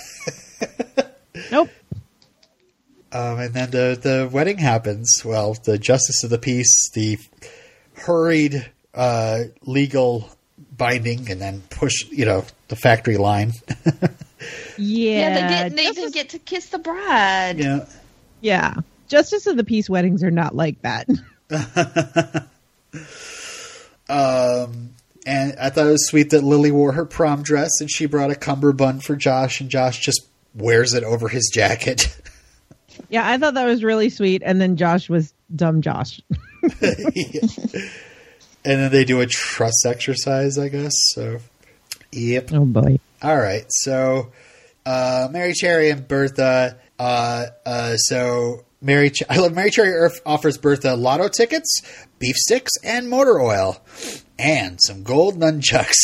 Nope. 1.51 1.69
Um, 3.11 3.39
and 3.39 3.53
then 3.53 3.69
the 3.69 3.99
the 4.01 4.27
wedding 4.31 4.57
happens. 4.57 5.21
Well, 5.23 5.53
the 5.63 5.77
justice 5.77 6.23
of 6.23 6.31
the 6.31 6.39
peace, 6.39 6.89
the 6.95 7.19
hurried 7.93 8.71
uh, 8.95 9.43
legal 9.61 10.31
binding, 10.77 11.29
and 11.29 11.41
then 11.41 11.61
push. 11.69 12.05
You 12.09 12.25
know, 12.25 12.45
the 12.67 12.75
factory 12.75 13.17
line. 13.17 13.53
Yeah. 13.85 14.07
Yeah, 14.77 15.33
they 15.33 15.69
didn't 15.69 15.79
even 15.79 15.95
Justice, 15.95 16.13
get 16.13 16.29
to 16.29 16.39
kiss 16.39 16.69
the 16.69 16.77
bride. 16.77 17.57
yeah. 17.57 17.85
yeah. 18.39 18.75
Justice 19.07 19.47
of 19.47 19.57
the 19.57 19.63
Peace 19.63 19.89
weddings 19.89 20.21
are 20.23 20.29
not 20.31 20.55
like 20.55 20.79
that. 20.83 21.07
Um, 24.09 24.91
and 25.25 25.55
I 25.59 25.69
thought 25.69 25.87
it 25.87 25.91
was 25.91 26.07
sweet 26.07 26.29
that 26.29 26.43
Lily 26.43 26.71
wore 26.71 26.93
her 26.93 27.05
prom 27.05 27.43
dress 27.43 27.69
and 27.81 27.91
she 27.91 28.05
brought 28.05 28.31
a 28.31 28.35
cummerbund 28.35 29.03
for 29.03 29.15
Josh, 29.15 29.59
and 29.59 29.69
Josh 29.69 29.99
just 29.99 30.21
wears 30.55 30.93
it 30.93 31.03
over 31.03 31.27
his 31.27 31.49
jacket. 31.53 32.15
Yeah, 33.09 33.27
I 33.29 33.37
thought 33.37 33.53
that 33.53 33.65
was 33.65 33.83
really 33.83 34.09
sweet. 34.09 34.41
And 34.43 34.59
then 34.59 34.75
Josh 34.75 35.09
was 35.09 35.33
dumb 35.55 35.81
Josh. 35.81 36.21
and 38.67 38.81
then 38.81 38.91
they 38.91 39.05
do 39.05 39.21
a 39.21 39.25
trust 39.25 39.85
exercise, 39.85 40.57
I 40.57 40.67
guess. 40.67 40.91
So, 41.13 41.39
yep. 42.11 42.49
Oh 42.51 42.65
boy. 42.65 42.99
All 43.23 43.37
right. 43.37 43.63
So, 43.69 44.33
uh, 44.85 45.29
Mary 45.31 45.53
Cherry 45.53 45.89
and 45.89 46.05
Bertha. 46.05 46.77
Uh, 46.99 47.45
uh, 47.65 47.95
so 47.95 48.65
Mary, 48.81 49.09
Ch- 49.11 49.23
I 49.29 49.37
love 49.37 49.55
Mary 49.55 49.71
Cherry 49.71 49.91
Earth 49.91 50.19
offers 50.25 50.57
Bertha 50.57 50.95
lotto 50.95 51.29
tickets, 51.29 51.81
beef 52.19 52.35
sticks, 52.35 52.73
and 52.83 53.09
motor 53.09 53.39
oil, 53.39 53.81
and 54.37 54.77
some 54.85 55.03
gold 55.03 55.39
nunchucks. 55.39 55.95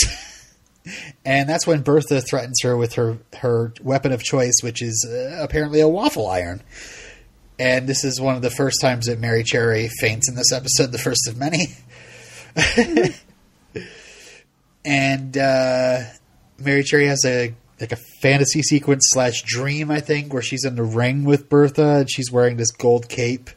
and 1.26 1.50
that's 1.50 1.68
when 1.68 1.82
Bertha 1.82 2.22
threatens 2.22 2.62
her 2.64 2.78
with 2.78 2.94
her 2.94 3.18
her 3.40 3.74
weapon 3.82 4.14
of 4.14 4.24
choice, 4.24 4.62
which 4.64 4.82
is 4.82 5.06
uh, 5.06 5.44
apparently 5.44 5.82
a 5.82 5.88
waffle 5.90 6.30
iron. 6.30 6.64
And 7.60 7.88
this 7.88 8.06
is 8.06 8.22
one 8.22 8.36
of 8.36 8.42
the 8.42 8.50
first 8.50 8.80
times 8.80 9.08
that 9.08 9.20
Mary 9.20 9.44
Cherry 9.44 9.90
faints 10.00 10.30
in 10.30 10.36
this 10.36 10.54
episode, 10.54 10.94
the 10.94 10.98
first 10.98 11.28
of 11.28 11.38
many. 11.38 11.68
and 14.86 15.38
uh, 15.38 16.00
Mary 16.60 16.84
Cherry 16.84 17.08
has 17.08 17.24
a 17.26 17.54
like 17.80 17.92
a 17.92 17.98
fantasy 18.22 18.62
sequence 18.62 19.04
slash 19.10 19.42
dream, 19.44 19.92
I 19.92 20.00
think, 20.00 20.32
where 20.32 20.42
she's 20.42 20.64
in 20.64 20.76
the 20.76 20.84
ring 20.84 21.24
with 21.26 21.50
Bertha 21.50 22.00
and 22.00 22.10
she's 22.12 22.32
wearing 22.32 22.56
this 22.58 22.72
gold 22.72 23.10
cape. 23.10 23.50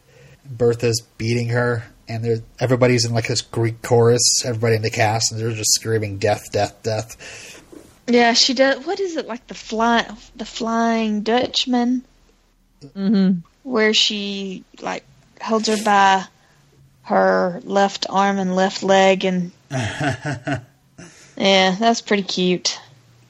Bertha's 0.45 1.03
beating 1.19 1.49
her, 1.49 1.85
and 2.09 2.25
they're, 2.25 2.39
everybody's 2.59 3.05
in 3.05 3.13
like 3.13 3.27
this 3.29 3.43
Greek 3.43 3.83
chorus. 3.83 4.45
Everybody 4.45 4.77
in 4.77 4.83
the 4.83 4.91
cast, 4.91 5.33
and 5.33 5.41
they're 5.41 5.51
just 5.53 5.75
screaming 5.75 6.19
"death, 6.19 6.51
death, 6.53 6.83
death." 6.83 7.63
Yeah, 8.09 8.33
she 8.35 8.55
does. 8.55 8.87
What 8.87 9.01
is 9.01 9.17
it 9.17 9.27
like 9.27 9.47
the 9.49 9.55
fly, 9.55 10.09
the 10.37 10.45
Flying 10.45 11.23
Dutchman, 11.23 12.05
Mm-hmm. 12.95 13.39
where 13.63 13.95
she 13.95 14.63
like 14.81 15.03
holds 15.41 15.67
her 15.67 15.83
by 15.83 16.25
her 17.07 17.61
left 17.63 18.07
arm 18.11 18.39
and 18.39 18.57
left 18.57 18.83
leg, 18.83 19.25
and 19.25 19.53
yeah, 19.71 20.61
that's 21.37 22.01
pretty 22.01 22.25
cute. 22.25 22.81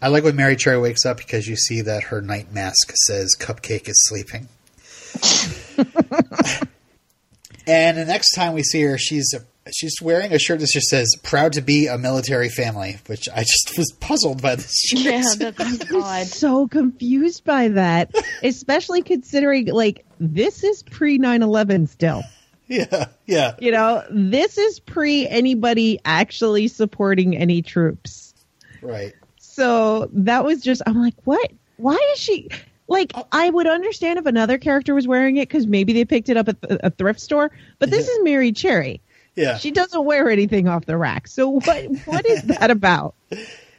I 0.01 0.09
like 0.09 0.25
when 0.25 0.35
Mary 0.35 0.57
Cherry 0.57 0.79
wakes 0.79 1.05
up 1.05 1.19
because 1.19 1.47
you 1.47 1.57
see 1.57 1.83
that 1.83 2.05
her 2.05 2.23
night 2.23 2.53
mask 2.53 2.93
says 3.07 3.35
"Cupcake 3.39 3.87
is 3.89 3.97
sleeping." 4.07 4.49
and 7.67 7.99
the 7.99 8.05
next 8.07 8.33
time 8.33 8.55
we 8.55 8.63
see 8.63 8.83
her, 8.83 8.97
she's 8.97 9.35
she's 9.75 10.01
wearing 10.01 10.33
a 10.33 10.39
shirt 10.39 10.61
that 10.61 10.71
just 10.71 10.89
says 10.89 11.15
"Proud 11.23 11.53
to 11.55 11.61
be 11.61 11.87
a 11.87 11.99
military 11.99 12.49
family," 12.49 12.97
which 13.09 13.29
I 13.29 13.41
just 13.41 13.75
was 13.77 13.93
puzzled 14.01 14.41
by 14.41 14.57
this 14.57 14.75
shirt. 14.87 15.01
Yeah, 15.03 15.35
that, 15.39 15.57
that's 15.57 15.93
odd. 15.95 16.27
So 16.29 16.67
confused 16.67 17.45
by 17.45 17.69
that, 17.69 18.15
especially 18.43 19.03
considering 19.03 19.67
like 19.67 20.07
this 20.19 20.65
is 20.65 20.83
pre 20.83 21.19
9/11 21.19 21.91
still. 21.91 22.23
Yeah, 22.69 23.07
yeah. 23.27 23.55
You 23.59 23.73
know, 23.73 24.03
this 24.11 24.59
is 24.59 24.81
pre 24.81 25.27
anybody 25.29 25.99
actually 26.05 26.69
supporting 26.69 27.37
any 27.37 27.63
troops. 27.63 28.35
Right. 28.83 29.15
So 29.39 30.11
that 30.13 30.45
was 30.45 30.61
just, 30.63 30.83
I'm 30.87 31.01
like, 31.01 31.15
what? 31.25 31.51
Why 31.77 31.99
is 32.15 32.19
she? 32.19 32.49
Like, 32.89 33.13
I 33.33 33.51
would 33.51 33.67
understand 33.67 34.19
if 34.19 34.27
another 34.27 34.59
character 34.59 34.95
was 34.95 35.09
wearing 35.09 35.37
it 35.39 35.49
because 35.49 35.67
maybe 35.67 35.93
they 35.93 36.05
picked 36.05 36.29
it 36.29 36.37
up 36.37 36.49
at 36.49 36.57
a 36.63 36.91
thrift 36.91 37.21
store, 37.21 37.51
but 37.79 37.91
this 37.91 38.09
is 38.09 38.19
Mary 38.23 38.53
Cherry. 38.53 39.01
Yeah. 39.35 39.59
She 39.59 39.71
doesn't 39.71 40.05
wear 40.05 40.31
anything 40.31 40.69
off 40.69 40.87
the 40.87 40.97
rack. 40.97 41.27
So 41.29 41.49
what? 41.61 41.85
What 42.07 42.27
is 42.27 42.43
that 42.45 42.71
about? 42.71 43.15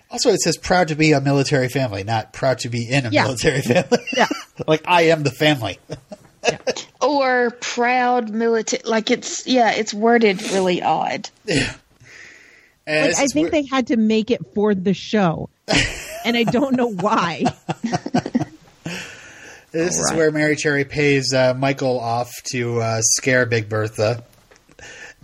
Also, 0.10 0.30
it 0.30 0.40
says 0.40 0.56
"proud 0.56 0.88
to 0.88 0.96
be 0.96 1.12
a 1.12 1.20
military 1.20 1.68
family," 1.68 2.06
not 2.06 2.32
"proud 2.32 2.60
to 2.60 2.70
be 2.70 2.90
in 2.90 3.06
a 3.06 3.10
Yeah. 3.10 3.24
military 3.24 3.60
family." 3.60 3.98
Yeah. 4.16 4.30
like 4.66 4.84
I 4.88 5.02
am 5.10 5.24
the 5.24 5.32
family. 5.32 5.80
Or 7.02 7.52
proud 7.62 8.30
military. 8.30 8.82
Like 8.86 9.12
it's 9.12 9.46
yeah, 9.48 9.72
it's 9.72 9.94
worded 9.94 10.42
really 10.52 10.82
odd. 10.82 11.30
And 12.86 13.08
Like, 13.12 13.16
I 13.18 13.26
think 13.28 13.36
where- 13.36 13.50
they 13.52 13.66
had 13.66 13.88
to 13.88 13.98
make 13.98 14.32
it 14.32 14.42
for 14.56 14.74
the 14.74 14.94
show, 14.94 15.50
and 16.26 16.38
I 16.38 16.44
don't 16.44 16.76
know 16.76 16.92
why. 16.92 17.44
This 19.72 20.00
is 20.00 20.14
where 20.14 20.32
Mary 20.32 20.56
Cherry 20.56 20.86
pays 20.86 21.34
uh, 21.34 21.54
Michael 21.54 22.00
off 22.00 22.32
to 22.52 22.80
uh, 22.82 23.02
scare 23.02 23.46
Big 23.46 23.68
Bertha. 23.68 24.24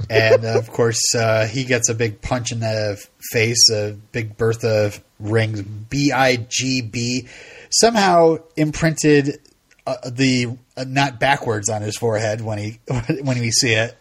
And 0.10 0.44
uh, 0.44 0.58
of 0.60 0.70
course, 0.70 1.00
uh, 1.16 1.48
he 1.48 1.64
gets 1.64 1.88
a 1.90 1.96
big 1.96 2.22
punch 2.22 2.52
in 2.52 2.60
the 2.60 3.02
face. 3.32 3.72
Uh, 3.72 3.94
Big 4.12 4.38
Bertha 4.38 4.92
rings 5.20 5.62
B 5.62 6.12
I 6.12 6.36
G 6.36 6.82
B. 6.82 7.28
Somehow 7.72 8.40
imprinted 8.58 9.40
uh, 9.86 10.10
the 10.10 10.48
uh, 10.78 10.86
not 10.88 11.20
backwards 11.20 11.70
on 11.70 11.82
his 11.82 11.98
forehead 11.98 12.42
when 12.42 12.58
he 12.58 12.80
when 13.22 13.40
we 13.40 13.52
see 13.52 13.74
it. 13.74 13.98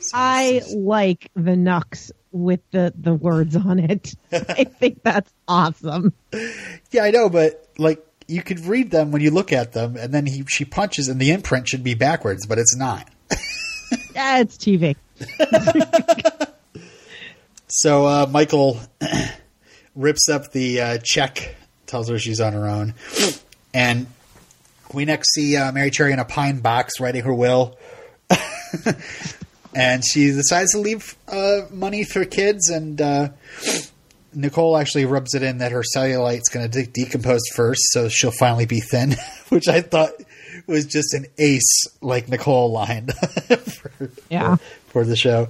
So 0.00 0.12
I 0.14 0.62
like 0.74 1.30
the 1.34 1.56
Nux 1.56 2.10
with 2.32 2.60
the 2.70 2.92
the 2.96 3.14
words 3.14 3.56
on 3.56 3.78
it. 3.78 4.14
I 4.32 4.64
think 4.64 5.02
that's 5.02 5.32
awesome. 5.46 6.12
yeah, 6.90 7.04
I 7.04 7.10
know, 7.10 7.28
but 7.28 7.68
like 7.78 8.04
you 8.28 8.42
could 8.42 8.60
read 8.60 8.90
them 8.90 9.12
when 9.12 9.22
you 9.22 9.30
look 9.30 9.52
at 9.52 9.72
them, 9.72 9.96
and 9.96 10.12
then 10.12 10.26
he 10.26 10.44
she 10.48 10.64
punches, 10.64 11.08
and 11.08 11.20
the 11.20 11.30
imprint 11.30 11.68
should 11.68 11.84
be 11.84 11.94
backwards, 11.94 12.46
but 12.46 12.58
it's 12.58 12.76
not. 12.76 13.08
Yeah, 14.14 14.38
it's 14.40 14.56
TV. 14.56 14.96
So 17.74 18.06
uh, 18.06 18.26
Michael 18.30 18.78
rips 19.96 20.28
up 20.28 20.52
the 20.52 20.80
uh, 20.80 20.98
check, 21.02 21.56
tells 21.86 22.08
her 22.10 22.18
she's 22.18 22.38
on 22.40 22.52
her 22.52 22.68
own, 22.68 22.94
and 23.72 24.06
we 24.94 25.04
next 25.04 25.32
see 25.34 25.56
uh, 25.56 25.72
Mary 25.72 25.90
Cherry 25.90 26.12
in 26.12 26.18
a 26.18 26.24
pine 26.24 26.60
box 26.60 27.00
writing 27.00 27.22
her 27.24 27.34
will. 27.34 27.76
and 29.74 30.04
she 30.04 30.26
decides 30.30 30.72
to 30.72 30.78
leave 30.78 31.16
uh, 31.28 31.62
money 31.70 32.04
for 32.04 32.24
kids, 32.24 32.70
and 32.70 33.00
uh, 33.00 33.28
Nicole 34.34 34.76
actually 34.76 35.04
rubs 35.04 35.34
it 35.34 35.42
in 35.42 35.58
that 35.58 35.72
her 35.72 35.82
cellulite's 35.82 36.48
going 36.48 36.70
to 36.70 36.82
de- 36.84 36.90
decompose 37.04 37.42
first, 37.54 37.82
so 37.92 38.08
she'll 38.08 38.30
finally 38.32 38.66
be 38.66 38.80
thin, 38.80 39.14
which 39.48 39.68
I 39.68 39.80
thought 39.80 40.12
was 40.66 40.86
just 40.86 41.14
an 41.14 41.26
ace 41.38 41.86
like 42.00 42.28
Nicole 42.28 42.70
line 42.72 43.08
for, 43.48 44.10
Yeah. 44.30 44.56
for 44.88 45.04
the 45.04 45.16
show. 45.16 45.48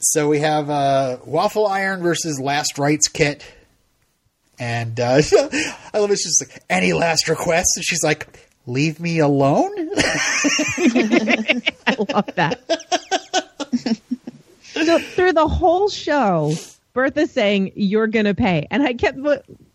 So 0.00 0.28
we 0.28 0.40
have 0.40 0.70
uh, 0.70 1.18
Waffle 1.24 1.66
Iron 1.66 2.02
versus 2.02 2.40
Last 2.40 2.78
Rites 2.78 3.08
Kit. 3.08 3.44
And 4.58 4.98
uh, 4.98 5.20
I 5.94 5.98
love 5.98 6.10
it. 6.10 6.18
She's 6.18 6.40
like, 6.40 6.62
any 6.68 6.92
last 6.92 7.28
requests? 7.28 7.76
And 7.76 7.84
she's 7.84 8.02
like, 8.02 8.26
leave 8.66 9.00
me 9.00 9.18
alone? 9.18 9.72
I 9.96 11.96
love 12.08 12.34
that. 12.34 12.60
so 14.72 14.98
through 14.98 15.32
the 15.32 15.48
whole 15.48 15.88
show, 15.88 16.54
Bertha's 16.92 17.30
saying 17.30 17.72
you're 17.76 18.06
gonna 18.06 18.34
pay, 18.34 18.66
and 18.70 18.82
I 18.82 18.94
kept 18.94 19.18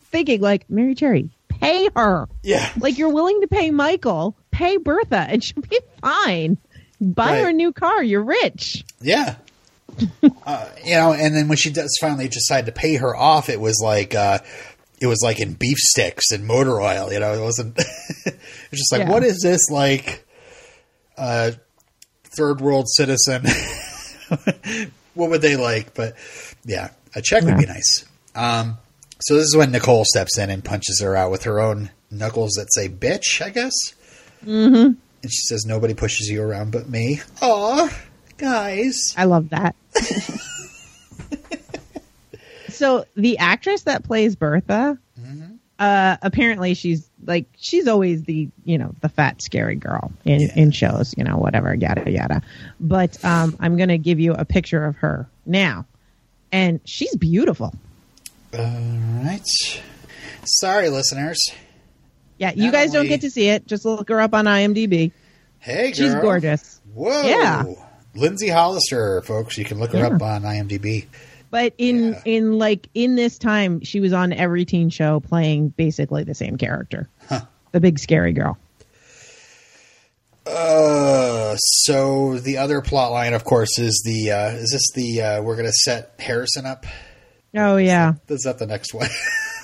thinking 0.03 0.41
like, 0.41 0.69
Mary 0.69 0.95
Cherry, 0.95 1.29
pay 1.47 1.89
her. 1.95 2.27
yeah. 2.43 2.71
Like 2.79 2.97
you're 2.97 3.13
willing 3.13 3.41
to 3.41 3.47
pay 3.47 3.71
Michael, 3.71 4.35
pay 4.51 4.77
Bertha, 4.77 5.25
and 5.29 5.43
she'll 5.43 5.63
be 5.63 5.79
fine. 6.01 6.57
Buy 7.01 7.39
her 7.39 7.49
a 7.49 7.53
new 7.53 7.73
car. 7.73 8.01
You're 8.01 8.23
rich. 8.23 8.85
Yeah. 9.01 9.35
uh, 10.45 10.69
you 10.83 10.95
know, 10.95 11.13
and 11.13 11.35
then 11.35 11.47
when 11.47 11.57
she 11.57 11.69
does 11.69 11.97
finally 11.99 12.27
decide 12.27 12.65
to 12.65 12.71
pay 12.71 12.95
her 12.95 13.15
off, 13.15 13.49
it 13.49 13.59
was 13.59 13.81
like, 13.83 14.15
uh, 14.15 14.39
it 15.03 15.07
was 15.07 15.21
like 15.21 15.41
in 15.41 15.53
beef 15.53 15.77
sticks 15.77 16.31
and 16.31 16.47
motor 16.47 16.79
oil. 16.79 17.11
You 17.11 17.19
know, 17.19 17.33
it 17.33 17.41
wasn't. 17.41 17.77
it 18.25 18.39
was 18.71 18.79
just 18.79 18.89
like, 18.93 19.01
Yeah. 19.01 19.09
what 19.09 19.21
is 19.21 19.41
this 19.43 19.69
like? 19.69 20.25
Uh, 21.17 21.51
third 22.37 22.61
world 22.61 22.87
citizen. 22.87 23.43
what 25.13 25.29
would 25.29 25.41
they 25.41 25.57
like? 25.57 25.93
But 25.93 26.15
yeah, 26.63 26.91
a 27.13 27.21
check 27.21 27.43
would 27.43 27.57
be 27.57 27.65
nice. 27.65 28.05
Um, 28.33 28.77
so 29.19 29.35
this 29.35 29.43
is 29.43 29.57
when 29.57 29.71
Nicole 29.71 30.05
steps 30.05 30.37
in 30.37 30.49
and 30.49 30.63
punches 30.63 31.01
her 31.01 31.17
out 31.17 31.31
with 31.31 31.43
her 31.43 31.59
own 31.59 31.89
knuckles 32.09 32.51
that 32.51 32.73
say 32.73 32.87
"bitch." 32.87 33.41
I 33.41 33.49
guess. 33.49 33.73
Mm-hmm. 34.45 34.93
And 35.21 35.31
she 35.31 35.41
says, 35.49 35.65
"Nobody 35.65 35.93
pushes 35.93 36.29
you 36.29 36.41
around 36.41 36.71
but 36.71 36.87
me." 36.89 37.19
Aw, 37.41 37.93
guys. 38.37 38.97
I 39.17 39.25
love 39.25 39.49
that. 39.49 39.75
so 42.73 43.05
the 43.15 43.37
actress 43.37 43.83
that 43.83 44.03
plays 44.03 44.35
Bertha, 44.35 44.97
uh, 45.79 46.17
apparently 46.21 46.73
she's 46.73 47.09
like 47.25 47.45
she's 47.57 47.87
always 47.87 48.23
the 48.23 48.49
you 48.65 48.77
know 48.77 48.93
the 49.01 49.09
fat 49.09 49.41
scary 49.41 49.75
girl 49.75 50.11
in 50.25 50.41
Yeah. 50.41 50.53
in 50.55 50.71
shows, 50.71 51.13
you 51.17 51.23
know 51.23 51.37
whatever 51.37 51.73
yada 51.73 52.09
yada. 52.09 52.41
But 52.79 53.23
um, 53.23 53.55
I'm 53.59 53.77
gonna 53.77 53.97
give 53.97 54.19
you 54.19 54.33
a 54.33 54.45
picture 54.45 54.83
of 54.85 54.95
her 54.97 55.27
now, 55.45 55.85
and 56.51 56.79
she's 56.85 57.15
beautiful. 57.15 57.73
All 58.57 58.59
right. 59.23 59.41
Sorry, 60.45 60.89
listeners. 60.89 61.39
Yeah, 62.37 62.51
you 62.55 62.65
Not 62.65 62.73
guys 62.73 62.91
don't 62.91 63.07
get 63.07 63.21
to 63.21 63.29
see 63.31 63.49
it. 63.49 63.65
Just 63.67 63.85
look 63.85 64.09
her 64.09 64.19
up 64.19 64.33
on 64.33 64.45
IMDb. 64.45 65.11
Hey, 65.59 65.91
girl. 65.91 65.93
She's 65.93 66.15
gorgeous. 66.15 66.81
Whoa. 66.93 67.21
Yeah. 67.23 67.63
Lindsay 68.15 68.49
Hollister, 68.49 69.21
folks. 69.21 69.57
You 69.57 69.63
can 69.65 69.79
look 69.79 69.93
her 69.93 69.99
Yeah. 69.99 70.07
up 70.07 70.21
on 70.21 70.43
IMDb. 70.43 71.05
But 71.53 71.75
in 71.77 72.13
Yeah. 72.13 72.21
in 72.25 72.57
like 72.57 72.89
in 72.95 73.15
this 73.15 73.37
time, 73.37 73.81
she 73.83 73.99
was 73.99 74.11
on 74.11 74.33
every 74.33 74.65
teen 74.65 74.89
show 74.89 75.19
playing 75.19 75.69
basically 75.69 76.23
the 76.23 76.33
same 76.33 76.57
character, 76.57 77.07
the 77.71 77.79
big 77.79 77.99
scary 77.99 78.33
girl. 78.33 78.57
Uh, 80.47 81.55
so 81.57 82.39
the 82.39 82.57
other 82.57 82.81
plot 82.81 83.11
line, 83.11 83.35
of 83.35 83.43
course, 83.43 83.77
is 83.77 84.01
the 84.03 84.31
uh, 84.31 84.47
is 84.55 84.71
this 84.71 84.91
the 84.95 85.21
uh, 85.21 85.41
we're 85.43 85.55
going 85.55 85.67
to 85.67 85.71
set 85.71 86.15
Harrison 86.17 86.65
up? 86.65 86.87
Oh 87.55 87.77
yeah, 87.77 88.13
Is 88.29 88.41
that 88.45 88.57
the 88.57 88.65
next 88.65 88.91
one? 88.95 89.09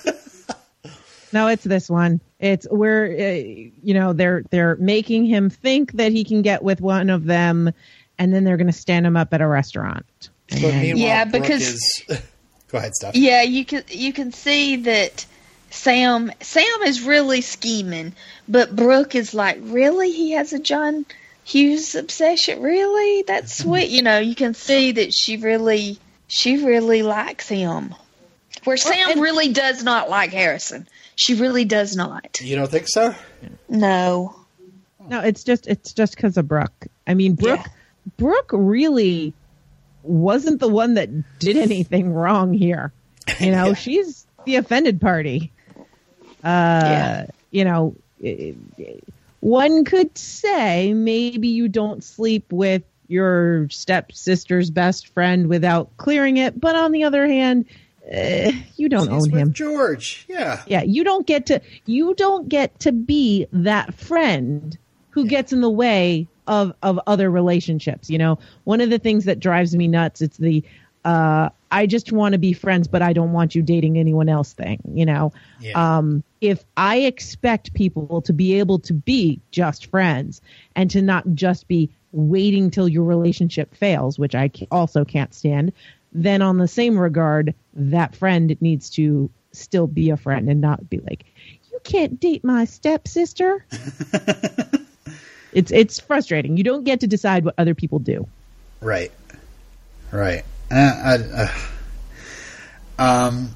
no, 1.33 1.47
it's 1.47 1.63
this 1.63 1.89
one. 1.89 2.21
It's 2.39 2.67
where 2.69 3.05
uh, 3.05 3.33
you 3.81 3.95
know 3.95 4.13
they're 4.13 4.43
they're 4.51 4.75
making 4.75 5.25
him 5.25 5.49
think 5.49 5.93
that 5.93 6.11
he 6.11 6.23
can 6.23 6.43
get 6.43 6.61
with 6.61 6.81
one 6.81 7.09
of 7.09 7.25
them, 7.25 7.73
and 8.19 8.31
then 8.31 8.43
they're 8.43 8.57
going 8.57 8.67
to 8.67 8.73
stand 8.73 9.07
him 9.07 9.17
up 9.17 9.33
at 9.33 9.41
a 9.41 9.47
restaurant. 9.47 10.29
But 10.49 10.61
meanwhile, 10.61 10.97
Yeah, 10.97 11.25
because- 11.25 11.61
is... 11.67 12.03
Go 12.71 12.77
ahead, 12.77 12.93
Steph. 12.93 13.15
Yeah, 13.15 13.41
you 13.41 13.65
can 13.65 13.83
you 13.89 14.13
can 14.13 14.31
see 14.31 14.75
that 14.75 15.25
Sam 15.71 16.31
Sam 16.39 16.83
is 16.85 17.01
really 17.01 17.41
scheming, 17.41 18.13
but 18.47 18.75
Brooke 18.75 19.15
is 19.15 19.33
like, 19.33 19.57
really? 19.61 20.11
He 20.11 20.31
has 20.31 20.53
a 20.53 20.59
John 20.59 21.07
Hughes 21.43 21.95
obsession? 21.95 22.61
Really? 22.61 23.23
That's 23.23 23.55
sweet. 23.63 23.89
You 23.89 24.03
know, 24.03 24.19
you 24.19 24.35
can 24.35 24.53
see 24.53 24.91
that 24.91 25.15
she 25.15 25.37
really 25.37 25.97
she 26.27 26.63
really 26.63 27.01
likes 27.01 27.49
him. 27.49 27.95
Where 28.65 28.77
Sam 28.77 29.11
and- 29.13 29.21
really 29.21 29.51
does 29.51 29.83
not 29.83 30.09
like 30.11 30.31
Harrison. 30.31 30.87
She 31.15 31.33
really 31.33 31.65
does 31.65 31.95
not. 31.95 32.39
You 32.39 32.55
don't 32.55 32.69
think 32.69 32.87
so? 32.87 33.15
No. 33.67 34.35
No, 35.07 35.21
it's 35.21 35.43
just 35.43 35.65
it's 35.65 35.91
just 35.93 36.15
because 36.15 36.37
of 36.37 36.47
Brooke. 36.47 36.85
I 37.07 37.15
mean, 37.15 37.33
Brooke 37.33 37.61
Yeah. 37.65 37.71
Brooke 38.17 38.51
really 38.53 39.33
wasn't 40.03 40.59
the 40.59 40.67
one 40.67 40.95
that 40.95 41.09
did 41.39 41.57
anything 41.69 42.13
wrong 42.13 42.53
here. 42.53 42.91
You 43.39 43.51
know, 43.51 43.67
Yeah. 43.69 43.73
she's 43.73 44.25
the 44.45 44.55
offended 44.57 44.99
party. 45.01 45.51
Uh, 46.43 46.43
Yeah. 46.43 47.25
you 47.51 47.63
know, 47.65 47.95
one 49.41 49.85
could 49.85 50.17
say 50.17 50.93
maybe 50.93 51.47
you 51.47 51.67
don't 51.67 52.03
sleep 52.03 52.51
with 52.51 52.83
your 53.07 53.67
stepsister's 53.69 54.69
best 54.69 55.07
friend 55.09 55.47
without 55.47 55.89
clearing 55.97 56.37
it, 56.37 56.59
but 56.59 56.75
on 56.75 56.91
the 56.91 57.03
other 57.03 57.25
hand, 57.27 57.65
uh, 58.11 58.51
you 58.75 58.89
don't 58.89 59.07
She's 59.11 59.25
own 59.25 59.29
him. 59.29 59.53
George. 59.53 60.25
Yeah. 60.27 60.61
Yeah, 60.67 60.81
you 60.83 61.03
don't 61.03 61.25
get 61.27 61.47
to 61.47 61.61
you 61.85 62.13
don't 62.15 62.47
get 62.49 62.79
to 62.81 62.91
be 62.91 63.47
that 63.53 63.93
friend 63.93 64.77
who 65.11 65.25
gets 65.27 65.53
in 65.53 65.61
the 65.61 65.69
way 65.69 66.27
of 66.49 66.73
of 66.83 66.99
other 67.07 67.29
relationships. 67.29 68.09
You 68.09 68.17
know, 68.17 68.39
one 68.65 68.81
of 68.81 68.89
the 68.89 68.99
things 68.99 69.25
that 69.25 69.39
drives 69.39 69.73
me 69.75 69.87
nuts 69.87 70.21
it's 70.21 70.37
the 70.37 70.65
uh 71.05 71.49
I 71.71 71.85
just 71.85 72.11
want 72.11 72.33
to 72.33 72.39
be 72.39 72.51
friends 72.51 72.87
but 72.87 73.01
I 73.01 73.13
don't 73.13 73.31
want 73.31 73.55
you 73.55 73.61
dating 73.61 73.97
anyone 73.97 74.27
else 74.27 74.51
thing, 74.51 74.81
you 74.93 75.05
know. 75.05 75.31
Yeah. 75.61 75.97
Um 75.97 76.23
if 76.41 76.65
I 76.75 76.97
expect 76.97 77.73
people 77.73 78.21
to 78.23 78.33
be 78.33 78.59
able 78.59 78.79
to 78.79 78.93
be 78.93 79.39
just 79.51 79.85
friends 79.85 80.41
and 80.75 80.89
to 80.91 81.01
not 81.01 81.23
just 81.35 81.67
be 81.67 81.89
waiting 82.11 82.71
till 82.71 82.89
your 82.89 83.03
relationship 83.03 83.75
fails, 83.75 84.17
which 84.17 84.33
I 84.33 84.49
also 84.71 85.05
can't 85.05 85.33
stand, 85.33 85.71
then 86.11 86.41
on 86.41 86.57
the 86.57 86.67
same 86.67 86.97
regard, 86.97 87.53
that 87.73 88.15
friend 88.15 88.57
needs 88.59 88.89
to 88.91 89.29
still 89.51 89.85
be 89.85 90.09
a 90.09 90.17
friend 90.17 90.49
and 90.49 90.59
not 90.59 90.89
be 90.89 90.99
like, 90.99 91.25
you 91.71 91.79
can't 91.83 92.19
date 92.19 92.43
my 92.43 92.65
stepsister. 92.65 93.63
it's 95.53 95.71
it's 95.71 95.99
frustrating. 95.99 96.57
You 96.57 96.63
don't 96.63 96.83
get 96.83 97.01
to 97.01 97.07
decide 97.07 97.45
what 97.45 97.55
other 97.57 97.75
people 97.75 97.99
do. 97.99 98.27
Right. 98.81 99.11
Right. 100.11 100.43
Uh, 100.71 100.75
I, 100.75 101.47
uh, 102.99 103.27
um, 103.27 103.49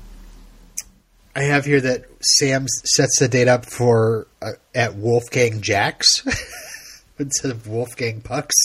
I 1.36 1.44
have 1.44 1.66
here 1.66 1.82
that 1.82 2.06
Sam 2.22 2.68
sets 2.68 3.20
the 3.20 3.28
date 3.28 3.48
up 3.48 3.66
for 3.66 4.28
uh, 4.42 4.52
at 4.74 4.96
Wolfgang 4.96 5.62
Jack's 5.62 6.24
instead 7.20 7.52
of 7.52 7.68
Wolfgang 7.68 8.22
Pucks. 8.22 8.56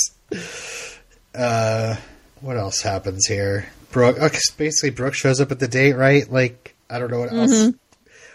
Uh, 1.35 1.97
what 2.41 2.57
else 2.57 2.83
happens 2.83 3.27
here? 3.27 3.69
Brooke, 3.91 4.19
okay, 4.19 4.39
basically 4.57 4.91
Brooke 4.91 5.15
shows 5.15 5.41
up 5.41 5.51
at 5.51 5.61
the 5.61 5.69
date, 5.69 5.95
right? 5.95 6.31
Like 6.31 6.75
I 6.91 6.99
don't 6.99 7.11
know 7.11 7.21
what 7.21 7.33
else. 7.33 7.73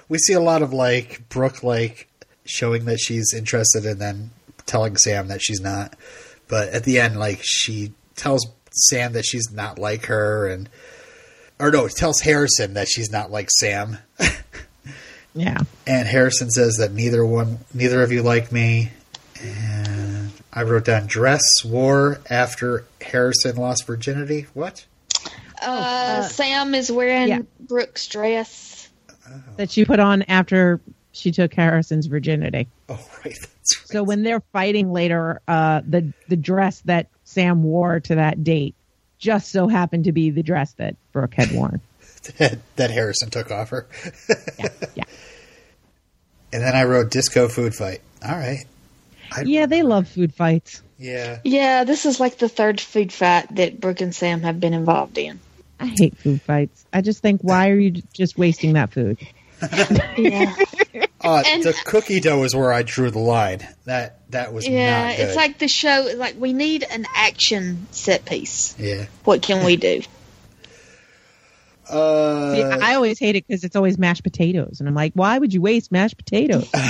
We 0.09 0.17
see 0.17 0.33
a 0.33 0.39
lot 0.39 0.61
of 0.61 0.73
like 0.73 1.27
Brooke 1.29 1.63
like 1.63 2.07
showing 2.45 2.85
that 2.85 2.99
she's 2.99 3.33
interested 3.33 3.85
and 3.85 3.99
then 4.01 4.31
telling 4.65 4.97
Sam 4.97 5.27
that 5.27 5.41
she's 5.41 5.61
not. 5.61 5.95
But 6.47 6.69
at 6.69 6.83
the 6.83 6.99
end, 6.99 7.17
like 7.17 7.39
she 7.41 7.93
tells 8.15 8.45
Sam 8.71 9.13
that 9.13 9.25
she's 9.25 9.51
not 9.51 9.79
like 9.79 10.05
her, 10.05 10.47
and 10.47 10.69
or 11.59 11.71
no, 11.71 11.87
tells 11.87 12.21
Harrison 12.21 12.73
that 12.73 12.87
she's 12.87 13.11
not 13.11 13.31
like 13.31 13.49
Sam. 13.51 13.97
Yeah. 15.35 15.57
And 15.87 16.07
Harrison 16.07 16.49
says 16.49 16.75
that 16.75 16.93
neither 16.93 17.25
one, 17.25 17.59
neither 17.73 18.03
of 18.03 18.11
you 18.11 18.21
like 18.21 18.51
me. 18.51 18.91
And 19.41 20.31
I 20.51 20.63
wrote 20.63 20.85
down 20.85 21.07
dress 21.07 21.41
wore 21.65 22.19
after 22.29 22.85
Harrison 23.01 23.57
lost 23.57 23.85
virginity. 23.87 24.47
What? 24.53 24.85
Uh, 25.61 26.23
Sam 26.23 26.75
is 26.75 26.91
wearing 26.91 27.27
yeah. 27.27 27.41
Brooke's 27.59 28.07
dress. 28.07 28.89
That 29.55 29.71
she 29.71 29.85
put 29.85 29.99
on 29.99 30.23
after 30.23 30.81
she 31.13 31.31
took 31.31 31.53
Harrison's 31.53 32.05
virginity. 32.07 32.67
Oh, 32.93 33.09
right. 33.25 33.37
That's 33.39 33.79
right. 33.79 33.87
So 33.87 34.03
when 34.03 34.23
they're 34.23 34.43
fighting 34.51 34.91
later, 34.91 35.41
uh, 35.47 35.81
the 35.87 36.13
the 36.27 36.37
dress 36.37 36.81
that 36.81 37.07
Sam 37.23 37.63
wore 37.63 37.99
to 38.01 38.15
that 38.15 38.43
date 38.43 38.75
just 39.17 39.51
so 39.51 39.67
happened 39.67 40.03
to 40.03 40.11
be 40.11 40.29
the 40.29 40.43
dress 40.43 40.73
that 40.73 40.95
Brooke 41.13 41.33
had 41.33 41.51
worn. 41.51 41.81
that, 42.37 42.59
that 42.75 42.91
Harrison 42.91 43.29
took 43.29 43.51
off 43.51 43.69
her. 43.69 43.87
Yeah, 44.59 44.69
yeah, 44.95 45.03
And 46.51 46.61
then 46.61 46.75
I 46.75 46.83
wrote 46.83 47.09
disco 47.09 47.47
food 47.47 47.73
fight. 47.73 48.01
All 48.25 48.35
right. 48.35 48.65
I, 49.31 49.41
yeah. 49.41 49.65
They 49.65 49.81
love 49.81 50.07
food 50.07 50.33
fights. 50.33 50.81
Yeah. 50.97 51.39
Yeah, 51.43 51.85
this 51.85 52.05
is 52.05 52.19
like 52.19 52.37
the 52.37 52.49
third 52.49 52.79
food 52.79 53.11
fight 53.11 53.53
that 53.55 53.79
Brooke 53.79 54.01
and 54.01 54.13
Sam 54.13 54.41
have 54.41 54.59
been 54.59 54.73
involved 54.73 55.17
in. 55.17 55.39
I 55.79 55.87
hate 55.87 56.17
food 56.17 56.41
fights. 56.41 56.85
I 56.93 57.01
just 57.01 57.21
think, 57.21 57.41
why 57.41 57.69
are 57.69 57.79
you 57.79 57.91
just 58.13 58.37
wasting 58.37 58.73
that 58.73 58.91
food? 58.93 59.19
Yeah, 60.17 60.55
Uh, 61.23 61.43
And- 61.45 61.63
the 61.63 61.73
cookie 61.85 62.19
dough 62.19 62.43
is 62.43 62.55
where 62.55 62.73
I 62.73 62.83
drew 62.83 63.11
the 63.11 63.19
line. 63.19 63.67
That 63.85 64.19
that 64.31 64.53
was 64.53 64.67
yeah. 64.67 65.07
not 65.07 65.17
good. 65.17 65.23
It's 65.27 65.35
like 65.35 65.57
the 65.59 65.67
show. 65.67 66.09
Like 66.15 66.35
we 66.37 66.53
need 66.53 66.83
an 66.89 67.05
action 67.15 67.87
set 67.91 68.25
piece. 68.25 68.75
yeah. 68.77 69.05
What 69.23 69.41
can 69.41 69.65
we 69.65 69.75
do? 69.75 70.01
Uh, 71.89 72.55
See, 72.55 72.63
I 72.63 72.95
always 72.95 73.19
hate 73.19 73.35
it 73.35 73.45
because 73.45 73.65
it's 73.65 73.75
always 73.75 73.97
mashed 73.97 74.23
potatoes, 74.23 74.79
and 74.79 74.87
I'm 74.87 74.95
like, 74.95 75.11
why 75.15 75.37
would 75.37 75.53
you 75.53 75.61
waste 75.61 75.91
mashed 75.91 76.15
potatoes? 76.17 76.67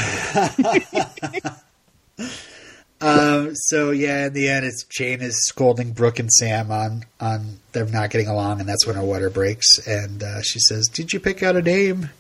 Um, 3.02 3.54
so 3.54 3.91
yeah, 3.91 4.28
in 4.28 4.34
the 4.34 4.48
end, 4.48 4.65
it's 4.65 4.86
Jane 4.86 5.22
is 5.22 5.36
scolding 5.48 5.91
Brooke 5.91 6.19
and 6.19 6.32
Sam 6.32 6.72
on 6.72 7.04
on 7.19 7.60
them 7.74 7.91
not 7.91 8.12
getting 8.12 8.30
along, 8.30 8.62
and 8.62 8.69
that's 8.69 8.88
when 8.88 8.96
her 8.96 9.04
water 9.04 9.30
breaks, 9.30 9.86
and 9.86 10.24
uh, 10.24 10.41
she 10.41 10.60
says, 10.60 10.88
"Did 10.88 11.12
you 11.12 11.19
pick 11.19 11.43
out 11.43 11.58
a 11.58 11.62
name?" 11.62 12.12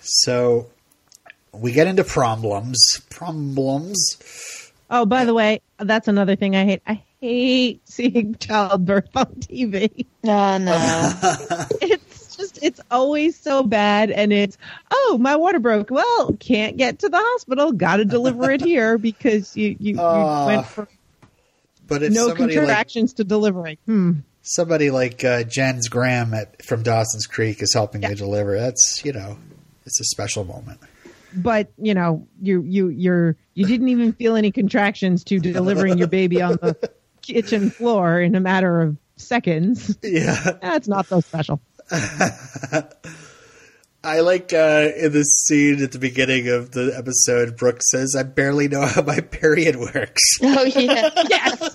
So 0.00 0.68
we 1.56 1.72
get 1.72 1.86
into 1.86 2.04
problems. 2.04 2.78
Problems. 3.10 4.72
oh, 4.90 5.06
by 5.06 5.24
the 5.24 5.34
way, 5.34 5.60
that's 5.78 6.08
another 6.08 6.36
thing 6.36 6.54
I 6.56 6.64
hate. 6.64 6.82
I 6.86 7.02
hate 7.20 7.88
seeing 7.88 8.34
childbirth 8.36 9.08
on 9.16 9.26
TV. 9.36 10.06
No, 10.22 10.58
no. 10.58 11.66
It's 11.80 12.36
just, 12.36 12.58
it's 12.64 12.80
always 12.90 13.38
so 13.38 13.62
bad, 13.62 14.10
and 14.10 14.32
it's, 14.32 14.58
oh, 14.90 15.18
my 15.20 15.36
water 15.36 15.60
broke. 15.60 15.88
Well, 15.90 16.32
can't 16.40 16.76
get 16.76 16.98
to 17.00 17.08
the 17.08 17.18
hospital. 17.20 17.70
Got 17.70 17.98
to 17.98 18.04
deliver 18.04 18.50
it 18.50 18.60
here 18.60 18.98
because 19.10 19.56
you 19.56 19.76
you, 19.78 19.94
you 19.94 20.00
Ah, 20.00 20.46
went 20.46 20.66
from 20.66 20.88
But 21.86 22.02
if 22.02 22.12
no 22.12 22.28
somebody 22.28 22.56
like 22.56 22.66
contractions 22.66 23.12
to 23.14 23.24
delivering. 23.24 23.76
Hmm. 23.86 24.12
somebody 24.42 24.90
like 24.90 25.22
uh, 25.22 25.44
Jens 25.44 25.88
Graham 25.88 26.34
at, 26.34 26.64
from 26.64 26.82
Dawson's 26.82 27.26
Creek 27.26 27.62
is 27.62 27.72
helping 27.72 28.02
Yeah. 28.02 28.10
you 28.10 28.16
deliver, 28.16 28.58
that's 28.58 29.02
you 29.04 29.12
know, 29.12 29.38
it's 29.86 30.00
a 30.00 30.04
special 30.04 30.44
moment. 30.44 30.80
But 31.36 31.72
you 31.78 31.94
know 31.94 32.26
you 32.40 32.62
you 32.62 32.88
you're 32.88 33.36
you 33.54 33.66
didn't 33.66 33.88
even 33.88 34.12
feel 34.12 34.36
any 34.36 34.50
contractions 34.50 35.24
to 35.24 35.38
delivering 35.38 35.98
your 35.98 36.08
baby 36.08 36.40
on 36.42 36.52
the 36.62 36.90
kitchen 37.22 37.70
floor 37.70 38.20
in 38.20 38.34
a 38.34 38.40
matter 38.40 38.80
of 38.80 38.96
seconds 39.16 39.96
Yeah. 40.02 40.58
that's 40.62 40.88
not 40.88 41.06
so 41.06 41.20
special 41.20 41.60
I 44.06 44.20
like 44.20 44.52
uh, 44.52 44.88
in 44.98 45.12
this 45.12 45.28
scene 45.46 45.82
at 45.82 45.92
the 45.92 45.98
beginning 45.98 46.48
of 46.48 46.72
the 46.72 46.94
episode, 46.94 47.56
Brooke 47.56 47.80
says, 47.90 48.14
"I 48.18 48.22
barely 48.22 48.68
know 48.68 48.84
how 48.84 49.00
my 49.00 49.20
period 49.20 49.76
works. 49.76 50.20
oh 50.42 50.64
yeah. 50.64 51.08
yes 51.28 51.74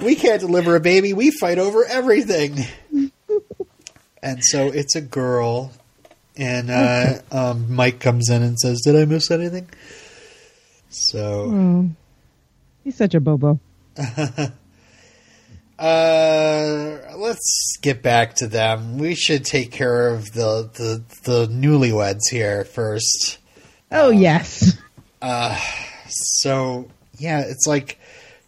We 0.00 0.14
can't 0.14 0.40
deliver 0.40 0.76
a 0.76 0.80
baby. 0.80 1.12
We 1.14 1.30
fight 1.32 1.58
over 1.58 1.84
everything." 1.84 2.58
and 4.22 4.44
so 4.44 4.68
it's 4.68 4.94
a 4.94 5.00
girl, 5.00 5.72
and 6.36 6.70
uh, 6.70 7.18
um, 7.30 7.74
Mike 7.74 8.00
comes 8.00 8.30
in 8.30 8.42
and 8.42 8.58
says, 8.58 8.80
"Did 8.82 8.96
I 8.96 9.04
miss 9.04 9.30
anything?" 9.30 9.68
So 10.88 11.50
oh, 11.52 11.90
he's 12.82 12.96
such 12.96 13.14
a 13.14 13.20
bobo 13.20 13.58
uh, 15.78 16.98
let's 17.16 17.76
get 17.82 18.02
back 18.02 18.34
to 18.34 18.46
them. 18.46 18.98
We 18.98 19.14
should 19.14 19.44
take 19.44 19.72
care 19.72 20.08
of 20.08 20.32
the 20.32 20.70
the, 20.72 21.04
the 21.24 21.46
newlyweds 21.46 22.30
here 22.30 22.64
first. 22.64 23.38
oh 23.90 24.10
yes 24.10 24.76
So 26.08 26.88
yeah, 27.18 27.40
it's 27.40 27.66
like 27.66 27.98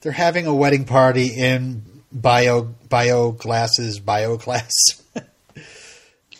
they're 0.00 0.12
having 0.12 0.46
a 0.46 0.54
wedding 0.54 0.84
party 0.84 1.28
in 1.28 1.82
bio 2.12 2.62
bio 2.88 3.32
glasses 3.32 3.98
bio 4.00 4.38
class. 4.38 4.72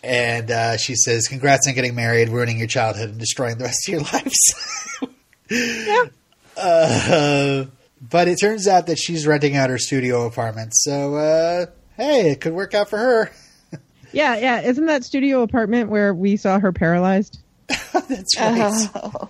and 0.03 0.49
uh, 0.51 0.77
she 0.77 0.95
says, 0.95 1.27
"Congrats 1.27 1.67
on 1.67 1.73
getting 1.73 1.95
married, 1.95 2.29
ruining 2.29 2.57
your 2.57 2.67
childhood, 2.67 3.09
and 3.09 3.17
destroying 3.19 3.57
the 3.57 3.65
rest 3.65 3.87
of 3.87 3.91
your 3.93 4.01
lives." 4.13 4.53
uh, 6.57 7.65
but 8.09 8.27
it 8.27 8.37
turns 8.39 8.67
out 8.67 8.87
that 8.87 8.97
she's 8.97 9.25
renting 9.27 9.55
out 9.55 9.69
her 9.69 9.77
studio 9.77 10.25
apartment. 10.25 10.71
So 10.75 11.15
uh, 11.15 11.65
hey, 11.95 12.31
it 12.31 12.41
could 12.41 12.53
work 12.53 12.73
out 12.73 12.89
for 12.89 12.97
her. 12.97 13.31
yeah 14.13 14.37
yeah 14.37 14.61
isn't 14.61 14.85
that 14.85 15.03
studio 15.03 15.41
apartment 15.41 15.89
where 15.89 16.13
we 16.13 16.37
saw 16.37 16.57
her 16.59 16.71
paralyzed 16.71 17.39
That's 17.67 18.39
right. 18.39 18.87
Oh. 18.95 19.29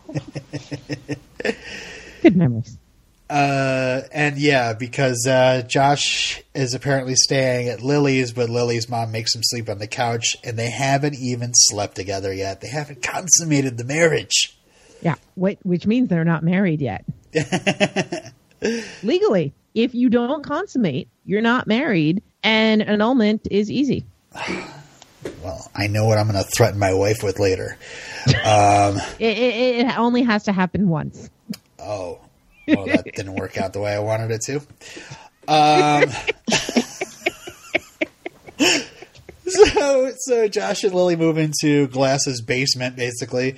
good 2.22 2.36
memories 2.36 2.77
Uh, 3.30 4.02
and 4.12 4.38
yeah, 4.38 4.74
because 4.74 5.28
uh, 5.28 5.62
Josh 5.68 6.42
is 6.56 6.74
apparently 6.74 7.16
staying 7.16 7.68
at 7.68 7.82
Lily's, 7.82 8.32
but 8.32 8.50
Lily's 8.50 8.88
mom 8.90 9.12
makes 9.12 9.36
him 9.36 9.42
sleep 9.44 9.70
on 9.70 9.80
the 9.80 9.88
couch, 9.88 10.38
and 10.44 10.58
they 10.58 10.70
haven't 10.70 11.16
even 11.16 11.52
slept 11.54 11.96
together 11.96 12.34
yet. 12.34 12.62
They 12.62 12.70
haven't 12.70 13.02
consummated 13.04 13.78
the 13.78 13.84
marriage. 13.84 14.58
yeah 15.02 15.16
which 15.36 15.86
means 15.86 16.10
they're 16.10 16.26
not 16.26 16.44
married 16.44 16.82
yet 16.82 17.06
legally 19.04 19.54
if 19.76 19.94
you 19.94 20.10
don't 20.10 20.44
consummate 20.44 21.08
you're 21.24 21.42
not 21.42 21.68
married 21.68 22.24
and 22.44 22.82
annulment 22.82 23.48
is 23.52 23.70
easy 23.70 24.06
Well, 25.44 25.70
I 25.76 25.88
know 25.88 26.06
what 26.06 26.18
I'm 26.18 26.30
going 26.30 26.42
to 26.42 26.50
threaten 26.56 26.80
my 26.80 26.94
wife 26.94 27.22
with 27.24 27.40
later. 27.40 27.78
Um, 28.46 28.98
it, 29.20 29.38
it, 29.38 29.86
it 29.86 29.98
only 29.98 30.22
has 30.24 30.44
to 30.46 30.52
happen 30.52 30.90
once 30.90 31.30
oh, 31.80 32.20
well, 32.68 32.86
that 32.86 33.06
didn't 33.16 33.36
work 33.36 33.58
out 33.58 33.74
the 33.74 33.80
way 33.80 33.94
I 33.94 34.00
wanted 34.00 34.32
it 34.32 34.42
to. 34.48 34.58
Um, 35.48 36.10
so, 39.48 40.12
so 40.18 40.48
Josh 40.48 40.84
and 40.84 40.94
Lily 40.94 41.16
move 41.16 41.38
into 41.38 41.88
Glass's 41.88 42.42
basement, 42.42 42.96
basically. 42.96 43.56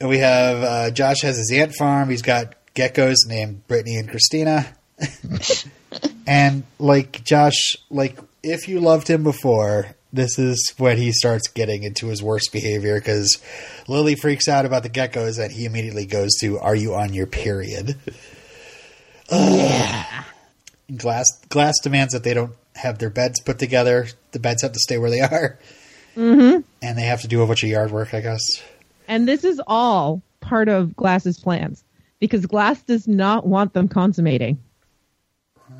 And 0.00 0.08
we 0.08 0.18
have 0.18 0.62
uh, 0.62 0.90
Josh 0.90 1.22
has 1.22 1.36
his 1.36 1.52
ant 1.52 1.74
farm. 1.74 2.10
He's 2.10 2.22
got 2.22 2.54
geckos 2.74 3.16
named 3.26 3.66
Brittany 3.68 3.96
and 3.96 4.08
Christina. 4.08 4.74
and 6.26 6.64
like 6.78 7.22
Josh, 7.24 7.76
like 7.90 8.18
if 8.42 8.68
you 8.68 8.80
loved 8.80 9.08
him 9.08 9.22
before, 9.22 9.94
this 10.14 10.38
is 10.38 10.72
when 10.78 10.96
he 10.96 11.12
starts 11.12 11.48
getting 11.48 11.82
into 11.82 12.06
his 12.06 12.22
worst 12.22 12.52
behavior 12.52 12.98
because 12.98 13.38
Lily 13.88 14.14
freaks 14.14 14.48
out 14.48 14.64
about 14.64 14.82
the 14.82 14.90
geckos 14.90 15.42
and 15.42 15.52
he 15.52 15.64
immediately 15.64 16.06
goes 16.06 16.34
to, 16.40 16.58
"Are 16.58 16.76
you 16.76 16.94
on 16.94 17.12
your 17.12 17.26
period?" 17.26 17.96
yeah 19.30 20.24
Glass 20.96 21.26
Glass 21.48 21.74
demands 21.82 22.12
that 22.12 22.22
they 22.24 22.34
don't 22.34 22.54
have 22.76 22.98
their 22.98 23.10
beds 23.10 23.40
put 23.40 23.58
together. 23.58 24.06
The 24.32 24.38
beds 24.38 24.62
have 24.62 24.72
to 24.72 24.80
stay 24.80 24.98
where 24.98 25.10
they 25.10 25.20
are, 25.20 25.58
mm-hmm. 26.16 26.60
and 26.82 26.98
they 26.98 27.02
have 27.02 27.22
to 27.22 27.28
do 27.28 27.42
a 27.42 27.46
bunch 27.46 27.62
of 27.62 27.70
yard 27.70 27.90
work, 27.90 28.14
I 28.14 28.20
guess. 28.20 28.42
And 29.08 29.26
this 29.26 29.44
is 29.44 29.60
all 29.66 30.22
part 30.40 30.68
of 30.68 30.94
Glass's 30.94 31.38
plans 31.38 31.84
because 32.20 32.46
Glass 32.46 32.82
does 32.82 33.08
not 33.08 33.46
want 33.46 33.72
them 33.72 33.88
consummating. 33.88 34.58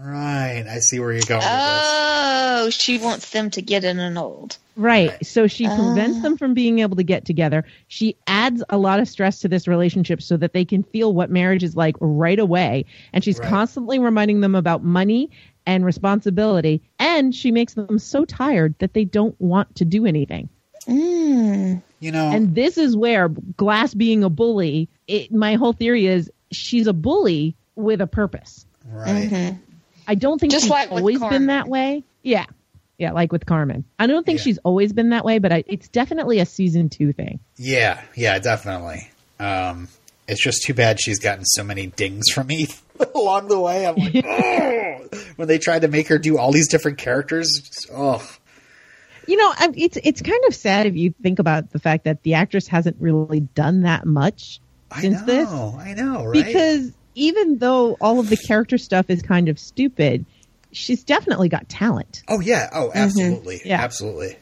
Right, 0.05 0.65
I 0.69 0.81
see 0.81 1.01
where 1.01 1.13
you're 1.13 1.23
going 1.23 1.41
with 1.41 1.49
Oh, 1.49 2.69
she 2.71 2.99
wants 2.99 3.31
them 3.31 3.51
to 3.51 3.63
get 3.63 3.85
in 3.85 3.99
an 3.99 4.19
old. 4.19 4.59
Right. 4.77 5.25
So 5.25 5.47
she 5.47 5.67
prevents 5.67 6.21
them 6.21 6.37
from 6.37 6.53
being 6.53 6.81
able 6.81 6.97
to 6.97 7.03
get 7.05 7.25
together. 7.25 7.65
She 7.89 8.17
adds 8.27 8.63
a 8.69 8.77
lot 8.77 9.01
of 9.01 9.09
stress 9.09 9.41
to 9.41 9.49
this 9.49 9.67
relationship 9.69 10.21
so 10.21 10.37
that 10.37 10.53
they 10.53 10.65
can 10.65 10.83
feel 10.83 11.13
what 11.15 11.31
marriage 11.31 11.63
is 11.63 11.75
like 11.77 11.97
right 12.01 12.39
away. 12.39 12.85
And 13.13 13.23
she's 13.25 13.39
Right. 13.39 13.49
constantly 13.49 13.99
reminding 13.99 14.41
them 14.41 14.55
about 14.55 14.83
money 14.85 15.31
and 15.67 15.85
responsibility. 15.85 16.83
And 16.99 17.35
she 17.35 17.51
makes 17.51 17.75
them 17.75 17.99
so 17.99 18.25
tired 18.25 18.75
that 18.81 18.93
they 18.95 19.05
don't 19.05 19.41
want 19.41 19.75
to 19.77 19.85
do 19.85 20.05
anything. 20.07 20.49
Mm. 20.87 21.83
You 22.01 22.13
know, 22.13 22.29
And 22.31 22.55
this 22.55 22.77
is 22.77 22.97
where 22.97 23.29
Glass 23.57 23.95
being 23.95 24.23
a 24.25 24.29
bully, 24.29 24.89
it, 25.07 25.33
my 25.33 25.55
whole 25.55 25.73
theory 25.73 26.07
is 26.07 26.31
she's 26.51 26.87
a 26.89 26.93
bully 26.93 27.57
with 27.77 28.01
a 28.01 28.07
purpose. 28.07 28.67
right? 28.93 29.31
Mhm. 29.31 29.59
I 30.07 30.15
don't 30.15 30.39
think 30.39 30.53
Just 30.53 30.65
she's 30.65 30.71
like 30.71 30.91
with 30.91 31.01
always 31.01 31.21
been 31.21 31.47
that 31.47 31.69
way. 31.69 32.05
Yeah. 32.23 32.47
Yeah, 32.99 33.13
like 33.13 33.33
with 33.33 33.45
Carmen. 33.47 33.85
I 33.99 34.07
don't 34.07 34.25
think 34.25 34.39
Yeah. 34.39 34.45
she's 34.45 34.59
always 34.59 34.93
been 34.93 35.11
that 35.11 35.25
way, 35.25 35.39
but 35.39 35.53
I, 35.53 35.65
it's 35.67 35.89
definitely 35.89 36.39
a 36.39 36.47
season 36.47 36.89
two 36.89 37.13
thing. 37.13 37.41
Yeah, 37.57 38.01
yeah, 38.15 38.39
definitely. 38.39 39.11
Um, 39.41 39.89
it's 40.29 40.43
just 40.43 40.63
too 40.63 40.75
bad 40.75 41.01
she's 41.01 41.19
gotten 41.19 41.45
so 41.45 41.65
many 41.65 41.89
dings 41.89 42.31
from 42.33 42.47
me 42.47 42.69
along 43.15 43.49
the 43.49 43.59
way. 43.59 43.87
I'm 43.87 43.97
like, 43.97 44.25
oh, 44.27 45.09
when 45.37 45.49
they 45.49 45.59
tried 45.59 45.81
to 45.83 45.89
make 45.89 46.07
her 46.09 46.19
do 46.19 46.39
all 46.39 46.53
these 46.53 46.69
different 46.69 46.99
characters. 46.99 47.49
Oh, 47.93 48.25
You 49.27 49.37
know, 49.39 49.53
I- 49.57 49.73
it's 49.75 49.99
it's 50.03 50.23
kind 50.23 50.45
of 50.47 50.55
sad 50.55 50.87
if 50.87 50.95
you 50.95 51.15
think 51.23 51.41
about 51.41 51.71
the 51.73 51.79
fact 51.81 52.05
that 52.05 52.23
the 52.23 52.35
actress 52.35 52.69
hasn't 52.69 52.97
really 53.01 53.41
done 53.41 53.83
that 53.83 54.07
much 54.07 54.61
I 54.91 55.01
since 55.01 55.21
know, 55.21 55.27
this. 55.27 55.49
I 55.51 55.95
know, 55.95 56.25
right? 56.27 56.45
Because 56.47 56.93
even 57.15 57.59
though 57.59 57.95
all 58.01 58.21
of 58.21 58.29
the 58.29 58.37
character 58.37 58.79
stuff 58.79 59.07
is 59.09 59.23
kind 59.23 59.49
of 59.49 59.59
stupid, 59.59 60.25
she's 60.73 61.05
definitely 61.05 61.49
got 61.49 61.69
talent. 61.69 62.23
Oh 62.29 62.41
yeah. 62.41 62.69
Oh, 62.73 62.91
absolutely. 62.95 63.59
Mm-hmm. 63.59 63.69
Yeah. 63.69 63.81
Absolutely. 63.81 64.37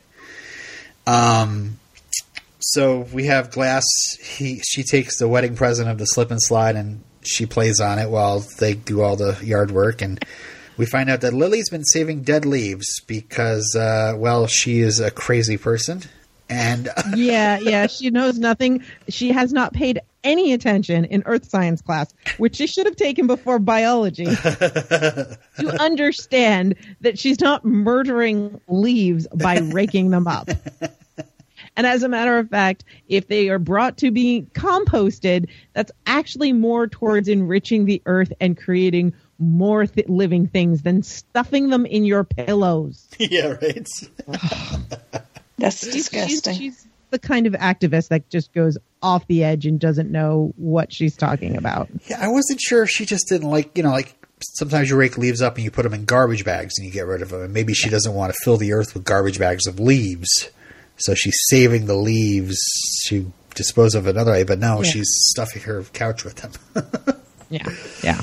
Um. 1.06 1.78
So 2.60 3.00
we 3.12 3.26
have 3.26 3.50
Glass. 3.50 3.84
He 4.20 4.60
she 4.60 4.82
takes 4.82 5.18
the 5.18 5.28
wedding 5.28 5.56
present 5.56 5.88
of 5.88 5.98
the 5.98 6.04
slip 6.04 6.30
and 6.30 6.40
slide, 6.42 6.76
and 6.76 7.02
she 7.22 7.46
plays 7.46 7.80
on 7.80 7.98
it 7.98 8.08
while 8.08 8.40
they 8.58 8.74
do 8.74 9.02
all 9.02 9.16
the 9.16 9.38
yard 9.42 9.70
work. 9.70 10.00
And 10.00 10.24
we 10.76 10.86
find 10.86 11.10
out 11.10 11.20
that 11.22 11.32
Lily's 11.32 11.70
been 11.70 11.84
saving 11.84 12.22
dead 12.22 12.44
leaves 12.44 13.00
because, 13.06 13.76
uh, 13.76 14.14
well, 14.16 14.46
she 14.46 14.80
is 14.80 15.00
a 15.00 15.10
crazy 15.10 15.56
person, 15.56 16.02
and 16.48 16.88
yeah, 17.14 17.58
yeah, 17.58 17.88
she 17.88 18.10
knows 18.10 18.38
nothing. 18.38 18.84
She 19.08 19.32
has 19.32 19.52
not 19.52 19.72
paid 19.72 20.00
any 20.24 20.52
attention 20.52 21.04
in 21.06 21.22
earth 21.26 21.48
science 21.48 21.80
class, 21.82 22.12
which 22.38 22.56
she 22.56 22.66
should 22.66 22.86
have 22.86 22.96
taken 22.96 23.26
before 23.26 23.58
biology, 23.58 24.24
to 24.26 25.76
understand 25.80 26.74
that 27.00 27.18
she's 27.18 27.40
not 27.40 27.64
murdering 27.64 28.60
leaves 28.68 29.26
by 29.34 29.58
raking 29.58 30.10
them 30.10 30.26
up. 30.26 30.48
And 31.76 31.86
as 31.86 32.02
a 32.02 32.08
matter 32.08 32.38
of 32.38 32.50
fact, 32.50 32.84
if 33.08 33.28
they 33.28 33.48
are 33.48 33.58
brought 33.58 33.96
to 33.98 34.10
be 34.10 34.46
composted, 34.52 35.48
that's 35.72 35.90
actually 36.06 36.52
more 36.52 36.86
towards 36.86 37.28
enriching 37.28 37.86
the 37.86 38.02
earth 38.04 38.32
and 38.40 38.56
creating 38.58 39.14
more 39.38 39.86
th- 39.86 40.06
living 40.08 40.46
things 40.46 40.82
than 40.82 41.02
stuffing 41.02 41.70
them 41.70 41.86
in 41.86 42.04
your 42.04 42.24
pillows. 42.24 43.08
yeah, 43.18 43.56
right. 43.62 43.88
That's 45.58 45.80
She's- 45.80 45.94
disgusting. 46.10 46.54
She's, 46.56 46.86
the 47.12 47.18
kind 47.20 47.46
of 47.46 47.52
activist 47.54 48.08
that 48.08 48.28
just 48.28 48.52
goes 48.52 48.76
off 49.02 49.26
the 49.28 49.44
edge 49.44 49.64
and 49.66 49.78
doesn't 49.78 50.10
know 50.10 50.52
what 50.56 50.92
she's 50.92 51.16
talking 51.16 51.56
about. 51.56 51.88
Yeah, 52.08 52.18
I 52.20 52.28
wasn't 52.28 52.60
sure 52.60 52.82
if 52.82 52.90
she 52.90 53.06
just 53.06 53.28
didn't 53.28 53.48
like, 53.48 53.76
you 53.76 53.84
know, 53.84 53.90
like 53.90 54.14
sometimes 54.42 54.90
you 54.90 54.96
rake 54.96 55.16
leaves 55.16 55.40
up 55.40 55.54
and 55.54 55.64
you 55.64 55.70
put 55.70 55.84
them 55.84 55.94
in 55.94 56.04
garbage 56.04 56.44
bags 56.44 56.74
and 56.78 56.86
you 56.86 56.92
get 56.92 57.06
rid 57.06 57.22
of 57.22 57.28
them. 57.30 57.42
And 57.42 57.54
maybe 57.54 57.74
she 57.74 57.88
doesn't 57.88 58.12
want 58.12 58.32
to 58.32 58.38
fill 58.42 58.56
the 58.56 58.72
earth 58.72 58.94
with 58.94 59.04
garbage 59.04 59.38
bags 59.38 59.66
of 59.68 59.78
leaves. 59.78 60.50
So 60.96 61.14
she's 61.14 61.36
saving 61.48 61.86
the 61.86 61.94
leaves 61.94 62.58
to 63.08 63.32
dispose 63.54 63.94
of 63.94 64.06
another 64.06 64.32
way. 64.32 64.42
But 64.44 64.58
no, 64.58 64.82
Yeah. 64.82 64.90
she's 64.90 65.08
stuffing 65.28 65.62
her 65.62 65.82
couch 65.92 66.24
with 66.24 66.36
them. 66.36 66.52
Yeah, 67.50 67.68
yeah. 68.02 68.20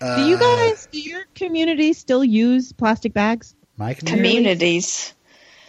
Uh, 0.00 0.16
do 0.16 0.28
you 0.28 0.38
guys, 0.38 0.86
do 0.92 1.00
your 1.00 1.24
community 1.34 1.92
still 1.92 2.22
use 2.22 2.72
plastic 2.72 3.12
bags? 3.12 3.52
My 3.76 3.94
community. 3.94 4.28
Communities. 4.28 5.12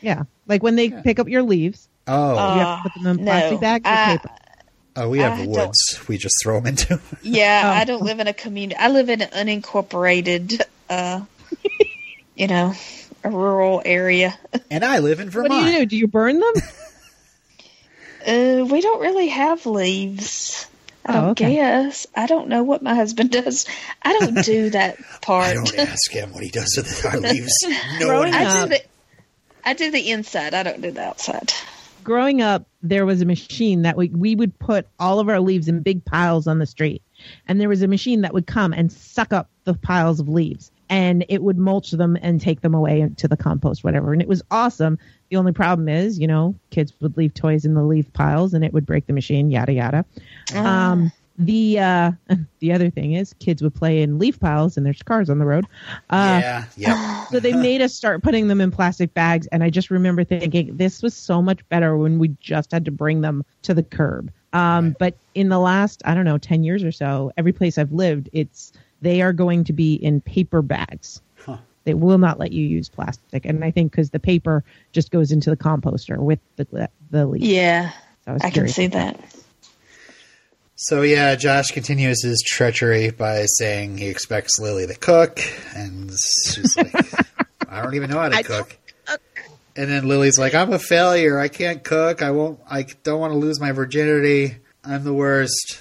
Yeah, 0.01 0.23
like 0.47 0.61
when 0.61 0.75
they 0.75 0.91
pick 0.91 1.17
up 1.17 1.27
your 1.27 1.41
leaves, 1.41 1.89
Oh, 2.07 2.37
Uh, 2.37 2.53
you 2.53 2.59
have 2.59 2.83
to 2.83 2.89
put 2.89 3.03
them 3.03 3.19
in 3.19 3.25
no. 3.25 3.57
bags 3.57 3.85
or 3.87 3.91
I- 3.91 4.17
paper. 4.17 4.29
oh, 4.97 5.09
we 5.09 5.19
have 5.19 5.39
I 5.39 5.45
woods. 5.47 5.99
We 6.07 6.17
just 6.17 6.35
throw 6.43 6.59
them 6.59 6.67
into. 6.67 6.99
Yeah, 7.23 7.61
Oh. 7.65 7.69
I 7.79 7.83
don't 7.85 8.03
live 8.03 8.19
in 8.19 8.27
a 8.27 8.33
community. 8.33 8.77
I 8.79 8.89
live 8.89 9.09
in 9.09 9.21
an 9.21 9.29
unincorporated, 9.29 10.61
uh, 10.89 11.21
you 12.35 12.47
know, 12.47 12.73
a 13.23 13.29
rural 13.29 13.81
area. 13.83 14.37
and 14.71 14.85
I 14.85 14.99
live 14.99 15.19
in 15.19 15.27
What 15.27 15.33
Vermont. 15.33 15.65
do 15.65 15.71
you 15.71 15.79
do? 15.79 15.85
Do 15.87 15.97
you 15.97 16.07
burn 16.07 16.39
them? 16.39 16.53
Uh, 18.27 18.65
we 18.65 18.81
don't 18.81 19.01
really 19.01 19.27
have 19.29 19.65
leaves. 19.65 20.67
I 21.05 21.11
Oh, 21.17 21.21
don't 21.21 21.29
okay. 21.31 21.53
guess. 21.55 22.07
I 22.15 22.25
don't 22.25 22.47
know 22.47 22.63
what 22.63 22.81
my 22.81 22.95
husband 22.95 23.29
does. 23.31 23.67
I 24.01 24.13
don't 24.17 24.43
do 24.43 24.71
that 24.71 24.97
part. 25.21 25.47
I 25.49 25.53
don't 25.53 25.77
ask 25.77 26.11
him 26.11 26.33
what 26.33 26.43
he 26.43 26.49
does 26.49 26.73
with 26.77 27.05
our 27.05 27.19
leaves. 27.19 27.53
No 27.99 28.17
one 28.19 28.33
I 28.33 28.63
do 28.63 28.69
the 28.69 28.81
I 29.63 29.73
do 29.73 29.91
the 29.91 30.09
inside. 30.11 30.55
I 30.55 30.63
don't 30.63 30.81
do 30.81 30.89
the 30.91 31.03
outside. 31.03 31.53
Growing 32.05 32.39
up, 32.39 32.67
there 32.83 33.03
was 33.03 33.21
a 33.21 33.25
machine 33.25 33.81
that 33.81 33.97
we, 33.97 34.09
we 34.09 34.35
would 34.35 34.57
put 34.59 34.87
all 34.99 35.19
of 35.19 35.27
our 35.27 35.39
leaves 35.39 35.67
in 35.67 35.81
big 35.81 36.05
piles 36.05 36.45
on 36.45 36.59
the 36.59 36.67
street. 36.67 37.01
And 37.47 37.59
there 37.59 37.67
was 37.67 37.81
a 37.81 37.87
machine 37.87 38.21
that 38.21 38.31
would 38.31 38.45
come 38.45 38.73
and 38.73 38.91
suck 38.91 39.33
up 39.33 39.49
the 39.63 39.73
piles 39.73 40.19
of 40.19 40.29
leaves 40.29 40.71
and 40.87 41.25
it 41.29 41.41
would 41.41 41.57
mulch 41.57 41.89
them 41.89 42.15
and 42.21 42.39
take 42.39 42.61
them 42.61 42.75
away 42.75 43.09
to 43.17 43.27
the 43.27 43.35
compost, 43.35 43.83
whatever. 43.83 44.13
And 44.13 44.21
it 44.21 44.27
was 44.27 44.43
awesome. 44.51 44.99
The 45.29 45.37
only 45.37 45.51
problem 45.51 45.89
is, 45.89 46.19
you 46.19 46.27
know, 46.27 46.53
kids 46.69 46.93
would 47.01 47.17
leave 47.17 47.33
toys 47.33 47.65
in 47.65 47.73
the 47.73 47.81
leaf 47.81 48.13
piles 48.13 48.53
and 48.53 48.63
it 48.63 48.71
would 48.71 48.85
break 48.85 49.07
the 49.07 49.13
machine, 49.13 49.49
yada, 49.49 49.73
yada. 49.73 50.05
Um, 50.53 51.11
the, 51.37 51.79
uh, 51.79 52.11
the 52.59 52.71
other 52.71 52.89
thing 52.89 53.13
is 53.13 53.33
kids 53.39 53.61
would 53.61 53.75
play 53.75 54.01
in 54.01 54.17
leaf 54.19 54.39
piles 54.39 54.77
and 54.77 54.85
there's 54.85 55.01
cars 55.03 55.29
on 55.29 55.37
the 55.39 55.45
road. 55.45 55.65
Uh, 56.09 56.39
Yeah, 56.41 56.65
yeah. 56.77 57.25
so 57.31 57.39
they 57.39 57.53
made 57.53 57.81
us 57.81 57.93
start 57.93 58.21
putting 58.23 58.47
them 58.47 58.61
in 58.61 58.71
plastic 58.71 59.13
bags 59.13 59.47
and 59.47 59.63
i 59.63 59.69
just 59.69 59.89
remember 59.89 60.23
thinking 60.23 60.75
this 60.77 61.01
was 61.01 61.13
so 61.13 61.41
much 61.41 61.67
better 61.69 61.97
when 61.97 62.19
we 62.19 62.29
just 62.39 62.71
had 62.71 62.85
to 62.85 62.91
bring 62.91 63.21
them 63.21 63.43
to 63.63 63.73
the 63.73 63.83
curb 63.83 64.31
um, 64.53 64.95
but 64.99 65.17
in 65.33 65.49
the 65.49 65.57
last 65.59 66.01
i 66.05 66.13
don't 66.13 66.25
know 66.25 66.37
10 66.37 66.63
years 66.63 66.83
or 66.83 66.91
so 66.91 67.31
every 67.37 67.51
place 67.51 67.77
i've 67.77 67.91
lived 67.91 68.29
it's 68.31 68.71
they 69.01 69.21
are 69.21 69.33
going 69.33 69.63
to 69.63 69.73
be 69.73 69.95
in 69.95 70.21
paper 70.21 70.61
bags 70.61 71.21
Huh. 71.37 71.57
they 71.83 71.93
will 71.93 72.17
not 72.19 72.39
let 72.39 72.51
you 72.51 72.65
use 72.65 72.87
plastic 72.89 73.45
and 73.45 73.63
i 73.63 73.71
think 73.71 73.91
because 73.91 74.09
the 74.11 74.19
paper 74.19 74.63
just 74.93 75.11
goes 75.11 75.31
into 75.31 75.49
the 75.49 75.57
composter 75.57 76.17
with 76.17 76.39
the 76.57 76.89
the 77.09 77.25
leaf 77.25 77.41
Yeah, 77.43 77.91
So 78.25 78.33
was 78.33 78.43
I 78.43 78.49
can 78.49 78.53
curious. 78.53 78.75
see 78.75 78.87
that. 78.87 79.19
So 80.75 81.03
yeah, 81.03 81.35
Josh 81.35 81.71
continues 81.71 82.21
his 82.21 82.43
treachery 82.45 83.09
by 83.09 83.45
saying 83.45 83.97
he 83.97 84.07
expects 84.07 84.59
Lily 84.59 84.85
to 84.87 84.95
cook, 84.95 85.39
and 85.73 86.11
she's 86.11 86.75
like, 86.75 86.93
"I 87.69 87.81
don't 87.81 87.95
even 87.95 88.09
know 88.09 88.19
how 88.19 88.29
to 88.29 88.43
cook." 88.43 88.77
And 89.77 89.89
then 89.89 90.07
Lily's 90.07 90.37
like, 90.37 90.53
"I'm 90.53 90.73
a 90.73 90.79
failure. 90.79 91.39
I 91.39 91.47
can't 91.47 91.83
cook. 91.83 92.21
I 92.21 92.31
won't. 92.31 92.59
I 92.69 92.83
don't 93.03 93.19
want 93.19 93.31
to 93.33 93.37
lose 93.37 93.59
my 93.59 93.71
virginity. 93.71 94.57
I'm 94.83 95.03
the 95.05 95.13
worst." 95.13 95.79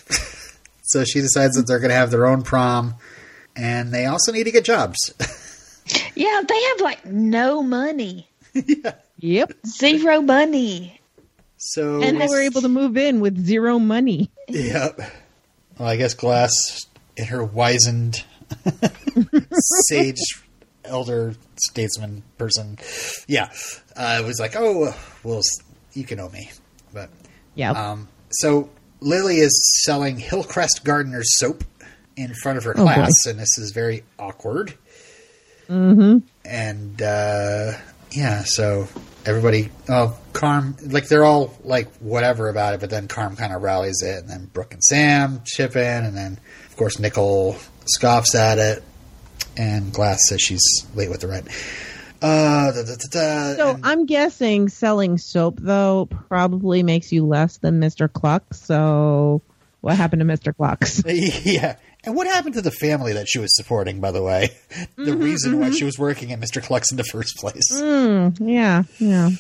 so 0.83 1.05
she 1.05 1.21
decides 1.21 1.57
that 1.57 1.67
they're 1.67 1.81
going 1.81 1.91
to 1.91 1.97
have 1.97 2.13
their 2.13 2.27
own 2.27 2.43
prom, 2.43 2.95
and 3.57 3.93
they 3.93 4.07
also 4.07 4.31
need 4.33 4.45
to 4.45 4.53
get 4.53 4.65
jobs. 4.65 5.13
Yeah, 6.15 6.41
they 6.49 6.63
have 6.63 6.81
like 6.81 7.05
no 7.05 7.63
money, 7.63 8.27
yep 9.19 9.53
zero 9.67 10.23
money. 10.23 10.99
So 11.73 12.03
and 12.03 12.21
they 12.21 12.27
were 12.27 12.41
able 12.41 12.61
to 12.63 12.69
move 12.69 12.97
in 12.97 13.21
with 13.21 13.39
zero 13.45 13.79
money 13.79 14.31
Yep. 14.49 15.01
Well, 15.79 15.89
I 15.89 15.97
guess 15.97 16.15
Glass, 16.15 16.53
in 17.17 17.25
her 17.27 17.43
wizened, 17.43 18.25
sage, 19.89 20.21
elder 20.85 21.35
statesman 21.57 22.23
person, 22.39 22.79
yeah, 23.27 23.51
uh, 23.97 24.23
was 24.25 24.39
like, 24.39 24.55
"Oh, 24.57 24.95
well, 25.23 25.41
you 25.95 26.05
can 26.05 26.21
owe 26.21 26.29
me." 26.29 26.51
But 26.93 27.11
yeah 27.57 27.71
um, 27.73 28.09
so 28.31 28.71
Lily 29.01 29.37
is 29.39 29.83
selling 29.85 30.19
Hillcrest 30.19 30.85
Gardener's 30.85 31.39
soap 31.39 31.65
in 32.17 32.33
front 32.35 32.59
of 32.59 32.65
her 32.65 32.75
Oh, 32.77 32.85
boy. 32.87 32.95
class, 32.95 33.27
and 33.27 33.39
this 33.39 33.59
is 33.59 33.73
very 33.73 34.05
awkward. 34.19 34.75
mm-hmm. 35.69 36.19
And 36.45 37.03
uh, 37.03 37.73
yeah, 38.13 38.45
so 38.45 38.87
everybody, 39.27 39.71
oh, 39.89 40.17
Carm, 40.33 40.77
like 40.87 41.09
they're 41.09 41.25
all 41.25 41.57
like 41.65 41.91
whatever 41.97 42.49
about 42.49 42.75
it, 42.75 42.81
but 42.81 42.91
then 42.91 43.09
Carm 43.09 43.37
kind 43.37 43.53
of 43.53 43.63
rallies 43.63 44.03
it, 44.03 44.19
and 44.21 44.29
then 44.29 44.47
Brooke 44.53 44.73
and 44.75 44.83
Sam 44.85 45.41
chip 45.45 45.77
in, 45.77 46.05
and 46.05 46.17
then 46.17 46.39
of 46.67 46.77
course 46.77 46.99
Nicole 46.99 47.57
scoffs 47.87 48.35
at 48.35 48.59
it, 48.59 48.83
and 49.57 49.93
Glass 49.93 50.21
says 50.29 50.41
she's 50.41 50.87
late 50.95 51.11
with 51.11 51.21
the 51.21 51.29
rent. 51.29 51.49
Uh, 52.23 52.73
da, 52.73 52.83
da, 52.83 52.95
da, 53.11 53.55
So 53.57 53.71
and- 53.75 53.85
I'm 53.85 54.07
guessing 54.07 54.69
selling 54.69 55.19
soap 55.19 55.59
though 55.61 56.07
probably 56.29 56.83
makes 56.83 57.13
you 57.13 57.27
less 57.27 57.59
than 57.59 57.81
Mr. 57.81 58.11
Cluck. 58.11 58.55
So 58.55 59.43
what 59.83 59.97
happened 59.97 60.21
to 60.21 60.27
Mr. 60.27 60.57
Clucks? 60.57 61.03
yeah. 61.45 61.77
And 62.07 62.15
what 62.15 62.27
happened 62.27 62.55
to 62.55 62.63
the 62.63 62.71
family 62.71 63.13
that 63.15 63.29
she 63.29 63.39
was 63.39 63.55
supporting, 63.57 64.01
by 64.01 64.11
the 64.11 64.23
way? 64.23 64.51
The 64.97 65.17
reason 65.17 65.59
why 65.61 65.71
she 65.71 65.85
was 65.85 65.99
working 65.99 66.33
at 66.33 66.41
Mr. 66.41 66.63
Cluck's 66.63 66.91
in 66.91 66.97
the 66.97 67.05
first 67.05 67.37
place. 67.37 67.73
Mm, 67.73 68.37
yeah, 68.41 68.83
yeah. 68.99 69.31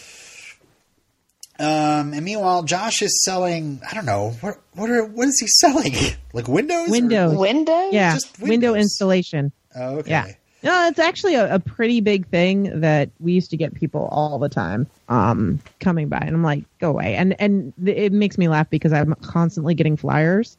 Um, 1.58 2.12
and 2.12 2.24
meanwhile, 2.24 2.62
Josh 2.64 3.00
is 3.02 3.22
selling. 3.24 3.80
I 3.88 3.94
don't 3.94 4.06
know 4.06 4.30
what 4.40 4.56
what 4.72 4.90
are 4.90 5.04
what 5.04 5.28
is 5.28 5.38
he 5.40 5.46
selling? 5.60 5.94
Like 6.32 6.48
windows? 6.48 6.88
or- 6.88 6.90
Windows. 6.90 7.36
Window? 7.36 7.90
Yeah, 7.92 8.14
Just 8.14 8.40
window 8.40 8.74
installation. 8.74 9.52
Oh, 9.76 9.98
okay. 9.98 10.10
Yeah. 10.10 10.26
No, 10.64 10.88
it's 10.88 10.98
actually 10.98 11.36
a, 11.36 11.54
a 11.54 11.60
pretty 11.60 12.00
big 12.00 12.26
thing 12.26 12.80
that 12.80 13.10
we 13.20 13.32
used 13.34 13.50
to 13.50 13.56
get 13.56 13.72
people 13.74 14.08
all 14.10 14.40
the 14.40 14.48
time 14.48 14.88
um, 15.08 15.60
coming 15.78 16.08
by, 16.08 16.16
and 16.18 16.34
I'm 16.34 16.42
like, 16.42 16.64
go 16.80 16.90
away. 16.90 17.14
And 17.14 17.40
and 17.40 17.72
th- 17.84 17.96
it 17.96 18.12
makes 18.12 18.36
me 18.36 18.48
laugh 18.48 18.68
because 18.68 18.92
I'm 18.92 19.14
constantly 19.22 19.74
getting 19.74 19.96
flyers 19.96 20.56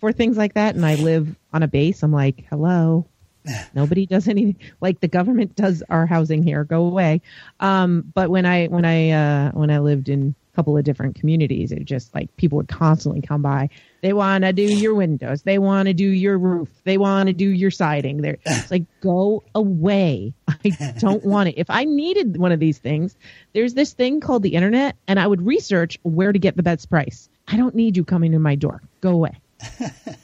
for 0.00 0.12
things 0.12 0.36
like 0.36 0.54
that, 0.54 0.74
and 0.74 0.84
I 0.84 0.94
live 0.96 1.34
on 1.52 1.62
a 1.62 1.68
base. 1.68 2.02
I'm 2.02 2.12
like, 2.12 2.46
hello, 2.50 3.06
nobody 3.74 4.06
does 4.06 4.28
anything 4.28 4.56
like 4.80 5.00
the 5.00 5.08
government 5.08 5.56
does 5.56 5.82
our 5.88 6.06
housing 6.06 6.42
here. 6.42 6.64
Go 6.64 6.84
away. 6.84 7.22
Um, 7.60 8.04
but 8.14 8.30
when 8.30 8.46
I 8.46 8.66
when 8.66 8.84
I 8.84 9.10
uh, 9.10 9.50
when 9.52 9.70
I 9.70 9.78
lived 9.78 10.08
in 10.08 10.34
a 10.52 10.56
couple 10.56 10.76
of 10.76 10.84
different 10.84 11.14
communities. 11.14 11.72
It 11.72 11.84
just 11.84 12.14
like 12.14 12.34
people 12.36 12.56
would 12.56 12.68
constantly 12.68 13.20
come 13.20 13.42
by. 13.42 13.70
They 14.00 14.12
want 14.12 14.44
to 14.44 14.52
do 14.52 14.62
your 14.62 14.94
windows. 14.94 15.42
They 15.42 15.58
want 15.58 15.86
to 15.86 15.94
do 15.94 16.08
your 16.08 16.38
roof. 16.38 16.68
They 16.84 16.98
want 16.98 17.28
to 17.28 17.32
do 17.32 17.48
your 17.48 17.70
siding. 17.70 18.22
They're 18.22 18.38
it's 18.46 18.70
like 18.70 18.84
go 19.00 19.44
away. 19.54 20.34
I 20.48 20.94
don't 20.98 21.24
want 21.24 21.50
it. 21.50 21.54
If 21.58 21.70
I 21.70 21.84
needed 21.84 22.36
one 22.36 22.52
of 22.52 22.60
these 22.60 22.78
things, 22.78 23.16
there's 23.52 23.74
this 23.74 23.92
thing 23.92 24.20
called 24.20 24.42
the 24.42 24.54
internet, 24.54 24.96
and 25.06 25.18
I 25.20 25.26
would 25.26 25.42
research 25.42 25.98
where 26.02 26.32
to 26.32 26.38
get 26.38 26.56
the 26.56 26.62
best 26.62 26.90
price. 26.90 27.28
I 27.46 27.56
don't 27.56 27.74
need 27.74 27.96
you 27.96 28.04
coming 28.04 28.32
to 28.32 28.38
my 28.38 28.54
door. 28.54 28.82
Go 29.00 29.12
away. 29.12 29.40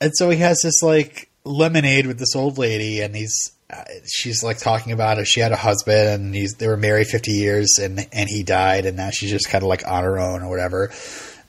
And 0.00 0.12
so 0.14 0.28
he 0.28 0.38
has 0.38 0.60
this 0.62 0.82
like 0.82 1.30
lemonade 1.44 2.06
with 2.06 2.18
this 2.18 2.36
old 2.36 2.58
lady, 2.58 3.00
and 3.00 3.14
he's 3.16 3.34
uh, 3.70 3.84
she's 4.04 4.42
like 4.42 4.58
talking 4.58 4.92
about 4.92 5.18
if 5.18 5.26
she 5.26 5.40
had 5.40 5.52
a 5.52 5.56
husband 5.56 6.22
and 6.24 6.34
he's 6.34 6.54
they 6.54 6.66
were 6.68 6.76
married 6.76 7.06
fifty 7.06 7.32
years 7.32 7.78
and 7.80 8.06
and 8.12 8.28
he 8.28 8.42
died, 8.42 8.84
and 8.86 8.96
now 8.96 9.10
she's 9.10 9.30
just 9.30 9.48
kind 9.48 9.62
of 9.62 9.68
like 9.68 9.86
on 9.86 10.04
her 10.04 10.18
own 10.18 10.42
or 10.42 10.50
whatever. 10.50 10.92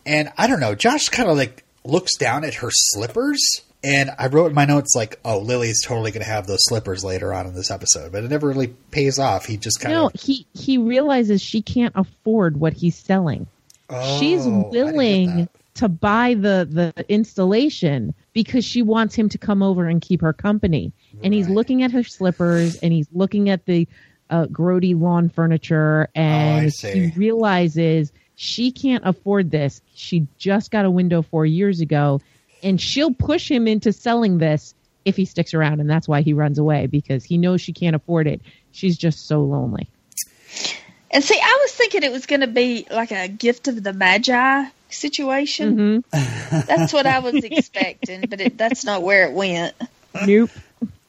And 0.06 0.32
I 0.38 0.48
don't 0.48 0.60
know, 0.60 0.76
Josh 0.76 1.10
kind 1.10 1.30
of 1.30 1.36
like 1.36 1.64
looks 1.84 2.16
down 2.18 2.44
at 2.46 2.54
her 2.56 2.70
slippers. 2.72 3.42
And 3.84 4.10
I 4.18 4.28
wrote 4.28 4.48
in 4.48 4.54
my 4.56 4.66
notes 4.66 4.94
like, 4.96 5.20
"Oh, 5.26 5.40
Lily's 5.40 5.84
totally 5.84 6.12
going 6.12 6.24
to 6.24 6.30
have 6.32 6.48
those 6.48 6.62
slippers 6.62 7.04
later 7.04 7.34
on 7.34 7.46
in 7.48 7.54
this 7.56 7.70
episode," 7.70 8.12
but 8.12 8.24
it 8.24 8.30
never 8.30 8.48
really 8.48 8.68
pays 8.92 9.20
off. 9.20 9.46
He 9.46 9.58
just 9.58 9.80
kind 9.82 9.94
No, 9.94 10.08
of 10.08 10.14
he 10.14 10.48
he 10.54 10.78
realizes 10.78 11.42
she 11.42 11.62
can't 11.62 11.94
afford 11.96 12.58
what 12.58 12.74
he's 12.74 12.96
selling. 12.96 13.48
She's 14.20 14.48
Oh, 14.48 14.72
get 14.72 14.86
willing. 14.86 15.50
To 15.76 15.90
buy 15.90 16.34
the 16.34 16.68
the 16.70 17.06
installation 17.10 18.14
because 18.34 18.66
she 18.66 18.82
wants 18.82 19.16
him 19.16 19.30
to 19.30 19.38
come 19.38 19.62
over 19.62 19.88
and 19.88 20.02
keep 20.02 20.22
her 20.22 20.34
company. 20.34 20.92
And 21.24 21.34
he's 21.34 21.48
Right. 21.48 21.56
looking 21.56 21.84
at 21.84 21.92
her 21.92 22.04
slippers 22.04 22.76
and 22.82 22.92
he's 22.94 23.08
looking 23.14 23.50
at 23.50 23.66
the 23.66 23.88
uh, 24.30 24.46
grody 24.48 25.00
lawn 25.00 25.30
furniture 25.30 26.10
and 26.16 26.68
Oh, 26.68 26.88
he 26.94 27.12
realizes 27.16 28.12
she 28.36 28.72
can't 28.72 29.06
afford 29.06 29.52
this. 29.52 29.82
She 29.94 30.28
just 30.38 30.72
got 30.72 30.86
a 30.86 30.92
window 30.92 31.22
4 31.22 31.46
years 31.46 31.80
ago 31.82 32.22
and 32.64 32.80
she'll 32.82 33.14
push 33.14 33.50
him 33.50 33.68
into 33.68 33.94
selling 33.94 34.38
this 34.40 34.74
if 35.06 35.16
he 35.16 35.26
sticks 35.26 35.54
around 35.54 35.80
and 35.82 35.90
that's 35.90 36.08
why 36.08 36.22
he 36.22 36.34
runs 36.34 36.58
away 36.58 36.88
because 36.88 37.24
he 37.24 37.38
knows 37.38 37.62
she 37.62 37.74
can't 37.74 37.96
afford 37.96 38.28
it. 38.28 38.42
She's 38.72 38.98
just 38.98 39.28
so 39.28 39.42
lonely. 39.42 39.90
And 41.12 41.24
see, 41.24 41.40
I 41.42 41.60
was 41.62 41.72
thinking 41.74 42.04
it 42.04 42.12
was 42.12 42.26
going 42.26 42.42
to 42.42 42.48
be 42.48 42.88
like 42.92 43.12
a 43.12 43.28
gift 43.28 43.68
of 43.68 43.84
the 43.84 43.94
Magi 43.94 44.66
situation. 44.90 46.04
Mhm. 46.12 46.66
That's 46.68 46.94
what 46.94 47.06
I 47.06 47.20
was 47.20 47.44
expecting, 47.44 48.22
but 48.30 48.40
it, 48.42 48.58
that's 48.58 48.84
not 48.86 49.02
where 49.04 49.26
it 49.28 49.34
went. 49.34 49.74
Nope. 50.26 50.50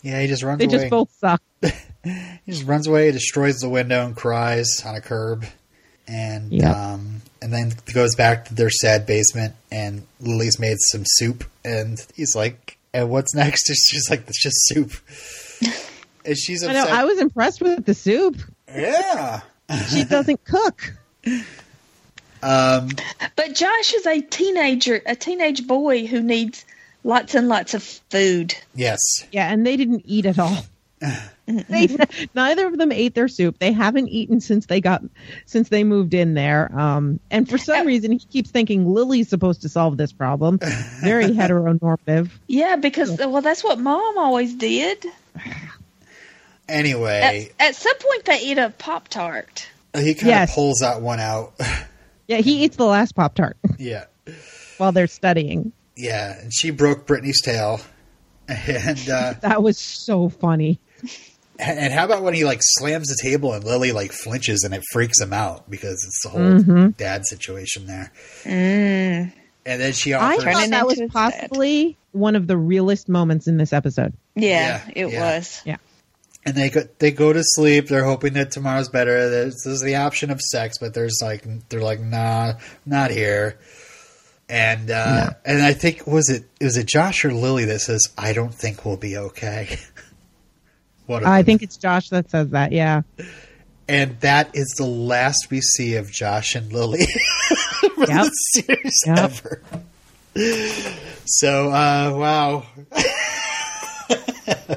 Yeah, 0.03 0.21
he 0.21 0.27
just 0.29 0.43
runs 0.43 0.61
away. 0.63 0.67
They 0.67 0.75
away. 0.77 0.83
just 0.85 0.91
both 0.91 1.11
suck. 1.19 1.43
He 2.47 2.53
just 2.53 2.65
runs 2.65 2.87
away, 2.87 3.11
destroys 3.11 3.57
the 3.59 3.69
window, 3.69 4.07
and 4.07 4.15
cries 4.15 4.81
on 4.87 4.95
a 4.95 5.01
curb, 5.01 5.45
and 6.07 6.53
Yep. 6.53 6.77
um, 6.77 7.23
and 7.43 7.53
then 7.53 7.73
goes 7.93 8.15
back 8.15 8.45
to 8.45 8.55
their 8.55 8.71
sad 8.71 9.07
basement. 9.07 9.55
And 9.73 10.07
Lily's 10.21 10.61
made 10.61 10.77
some 10.93 11.03
soup, 11.05 11.43
and 11.65 11.99
he's 12.15 12.37
like, 12.37 12.79
"And 12.95 13.11
what's 13.11 13.35
next?" 13.35 13.69
And 13.71 13.77
she's 13.77 14.09
like, 14.09 14.23
"It's 14.29 14.41
just 14.41 14.57
soup." 14.69 14.93
And 16.25 16.39
she's 16.39 16.63
I 16.63 16.73
know. 16.75 16.85
I 16.89 17.05
was 17.05 17.19
impressed 17.19 17.61
with 17.61 17.85
the 17.85 17.95
soup. 17.95 18.37
yeah. 18.69 19.41
She 19.91 20.05
doesn't 20.05 20.45
cook. 20.45 20.93
Um, 22.43 22.91
But 23.37 23.55
Josh 23.55 23.95
is 23.95 24.07
a 24.07 24.21
teenager, 24.21 25.01
a 25.07 25.17
teenage 25.17 25.67
boy 25.67 26.07
who 26.07 26.21
needs 26.23 26.65
lots 27.05 27.35
and 27.35 27.49
lots 27.49 27.75
of 27.75 27.83
food. 27.83 28.55
yes. 28.75 28.99
Yeah, 29.33 29.51
and 29.51 29.67
they 29.67 29.77
didn't 29.77 30.03
eat 30.07 30.27
at 30.27 30.39
all. 30.39 30.59
they, 31.47 31.95
neither 32.35 32.67
of 32.67 32.79
them 32.79 32.91
ate 32.91 33.15
their 33.15 33.29
soup. 33.29 33.59
They 33.59 33.71
haven't 33.73 34.09
eaten 34.09 34.41
since 34.41 34.65
they 34.67 34.81
got 34.81 35.03
since 35.45 35.69
they 35.69 35.85
moved 35.85 36.15
in 36.15 36.33
there. 36.35 36.73
Um, 36.77 37.21
and 37.31 37.49
for 37.49 37.59
some 37.59 37.87
reason, 37.87 38.13
he 38.13 38.19
keeps 38.19 38.51
thinking 38.51 38.89
Lily's 38.89 39.29
supposed 39.29 39.63
to 39.63 39.69
solve 39.69 39.97
this 39.99 40.13
problem. 40.13 40.59
Very 41.03 41.27
heteronormative. 41.31 42.31
Yeah, 42.47 42.77
because 42.77 43.11
well, 43.19 43.43
that's 43.43 43.63
what 43.63 43.79
Mom 43.79 44.17
always 44.19 44.55
did. 44.55 45.05
Anyway, 46.69 47.53
At, 47.61 47.69
at 47.69 47.77
some 47.77 47.97
point, 47.99 48.25
they 48.25 48.41
eat 48.41 48.59
a 48.59 48.71
Pop 48.71 49.09
Tart. 49.09 49.69
he 49.95 50.15
kind 50.15 50.49
of 50.49 50.55
pulls 50.55 50.79
that 50.81 51.01
one 51.01 51.21
out. 51.21 51.53
Yeah, 52.29 52.39
he 52.39 52.65
eats 52.65 52.77
the 52.77 52.85
last 52.87 53.15
pop 53.15 53.35
tart 53.35 53.57
yeah. 53.79 54.07
while 54.79 54.93
they're 54.93 55.07
studying. 55.07 55.73
Yeah. 55.97 56.39
And 56.41 56.53
she 56.55 56.71
broke 56.71 57.07
Brittany's 57.07 57.41
tail. 57.43 57.81
And 58.49 59.09
uh, 59.09 59.35
That 59.41 59.63
was 59.63 59.79
so 59.79 60.29
funny. 60.29 60.79
And 61.59 61.79
and 61.79 61.93
how 61.93 62.05
about 62.05 62.23
when 62.23 62.35
he 62.35 62.45
like 62.45 62.61
slams 62.63 63.09
the 63.09 63.17
table 63.23 63.53
and 63.55 63.65
Lily 63.65 63.91
like 63.93 64.13
flinches 64.13 64.63
and 64.65 64.75
it 64.75 64.83
freaks 64.93 65.19
him 65.21 65.33
out 65.33 65.69
because 65.71 65.93
it's 66.07 66.21
the 66.23 66.29
whole 66.29 66.41
Mm-hmm. 66.41 66.89
dad 66.91 67.25
situation 67.27 67.87
there. 67.87 68.13
Mm. 68.45 69.33
And 69.65 69.81
then 69.81 69.93
she 69.95 70.13
I 70.15 70.33
offers. 70.35 70.45
Turning 70.45 70.59
thought 70.61 70.71
that 70.71 70.87
was 70.87 70.99
into 71.01 71.05
his 71.05 71.13
dad. 71.13 71.33
possibly 71.49 71.97
one 72.13 72.37
of 72.37 72.47
the 72.47 72.57
realest 72.59 73.09
moments 73.09 73.47
in 73.49 73.57
this 73.57 73.73
episode. 73.73 74.13
Yeah, 74.35 74.83
Yeah, 74.97 75.07
it 75.07 75.13
yeah. 75.13 75.37
was. 75.37 75.63
And 76.47 76.55
they 76.55 76.71
go 76.71 76.83
they 76.99 77.11
go 77.11 77.33
to 77.33 77.43
sleep. 77.43 77.89
They're 77.89 78.05
hoping 78.05 78.33
that 78.35 78.53
tomorrow's 78.53 78.89
better. 78.89 79.29
There's, 79.29 79.61
there's 79.65 79.83
the 79.83 79.97
option 79.97 80.31
of 80.31 80.41
sex, 80.41 80.79
but 80.79 80.95
there's 80.95 81.19
like 81.21 81.45
they're 81.69 81.83
like 81.83 82.01
nah, 82.01 82.55
not 82.87 83.11
here. 83.11 83.59
And 84.49 84.91
uh, 84.91 85.31
and 85.45 85.61
I 85.63 85.73
think 85.73 86.07
was 86.07 86.31
it 86.31 86.45
was 86.61 86.77
it 86.77 86.87
Josh 86.87 87.25
or 87.25 87.33
Lily 87.35 87.65
that 87.67 87.81
says 87.81 88.07
I 88.17 88.33
don't 88.33 88.55
think 88.55 88.85
we'll 88.85 88.97
be 88.97 89.17
okay. 89.17 89.77
what 91.07 91.27
I 91.27 91.43
think 91.43 91.63
it's 91.63 91.77
Josh 91.77 92.09
that 92.11 92.31
says 92.31 92.51
that. 92.51 92.71
Yeah. 92.71 93.03
and 93.89 94.19
that 94.21 94.51
is 94.55 94.73
the 94.79 94.87
last 94.87 95.49
we 95.51 95.61
see 95.61 95.97
of 95.97 96.13
Josh 96.13 96.55
and 96.55 96.73
Lily 96.73 97.07
for 97.97 98.07
Yep. 98.07 98.09
the 98.09 98.31
series 98.31 99.03
Yep. 99.07 99.19
ever. 99.19 99.63
So 101.25 101.71
uh, 101.71 102.13
wow, 102.15 102.67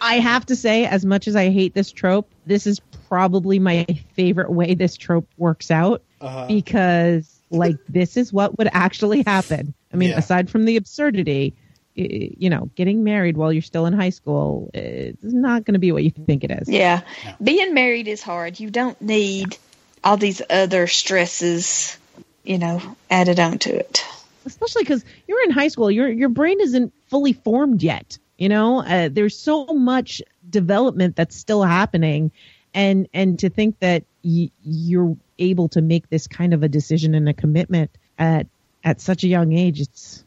I 0.00 0.14
have 0.20 0.46
to 0.46 0.56
say, 0.56 0.86
as 0.86 1.04
much 1.04 1.28
as 1.28 1.36
I 1.36 1.50
hate 1.50 1.74
this 1.74 1.92
trope, 1.92 2.30
this 2.46 2.66
is 2.66 2.80
probably 3.08 3.58
my 3.58 3.86
favorite 4.14 4.50
way 4.50 4.74
this 4.74 4.96
trope 4.96 5.28
works 5.36 5.70
out 5.70 6.02
Uh-huh. 6.20 6.46
because, 6.48 7.40
like, 7.50 7.76
this 7.88 8.16
is 8.16 8.32
what 8.32 8.56
would 8.58 8.68
actually 8.72 9.22
happen. 9.26 9.74
I 9.92 9.96
mean, 9.96 10.10
Yeah. 10.10 10.18
aside 10.18 10.48
from 10.50 10.64
the 10.64 10.76
absurdity, 10.76 11.54
you 11.94 12.48
know, 12.48 12.70
getting 12.76 13.04
married 13.04 13.36
while 13.36 13.52
you're 13.52 13.62
still 13.62 13.84
in 13.86 13.92
high 13.92 14.10
school 14.10 14.70
is 14.72 15.16
not 15.34 15.64
going 15.64 15.72
to 15.74 15.80
be 15.80 15.92
what 15.92 16.04
you 16.04 16.10
think 16.10 16.44
it 16.44 16.50
is. 16.50 16.68
Yeah. 16.68 17.00
Yeah. 17.24 17.34
Being 17.42 17.74
married 17.74 18.08
is 18.08 18.22
hard. 18.22 18.58
You 18.60 18.70
don't 18.70 18.98
need 19.02 19.58
all 20.02 20.16
these 20.16 20.40
other 20.48 20.86
stresses, 20.86 21.98
you 22.44 22.58
know, 22.58 22.80
added 23.10 23.38
onto 23.40 23.70
it. 23.70 24.04
especially 24.46 24.82
because 24.82 25.04
you're 25.28 25.42
in 25.44 25.50
high 25.50 25.68
school 25.68 25.90
your 25.90 26.08
your 26.08 26.30
brain 26.30 26.58
isn't 26.62 26.94
fully 27.08 27.34
formed 27.34 27.82
yet 27.82 28.16
you 28.40 28.48
know? 28.48 28.82
Uh, 28.82 29.08
there's 29.12 29.38
so 29.38 29.66
much 29.66 30.20
development 30.48 31.14
that's 31.14 31.36
still 31.36 31.62
happening 31.62 32.32
and 32.74 33.08
and 33.14 33.38
to 33.38 33.50
think 33.50 33.78
that 33.80 34.02
y- 34.24 34.50
you're 34.64 35.16
able 35.38 35.68
to 35.68 35.80
make 35.80 36.08
this 36.08 36.26
kind 36.26 36.52
of 36.54 36.62
a 36.64 36.68
decision 36.68 37.14
and 37.14 37.28
a 37.28 37.34
commitment 37.34 37.90
at 38.18 38.46
at 38.82 39.00
such 39.00 39.22
a 39.22 39.28
young 39.28 39.52
age 39.52 39.80
it's 39.80 40.24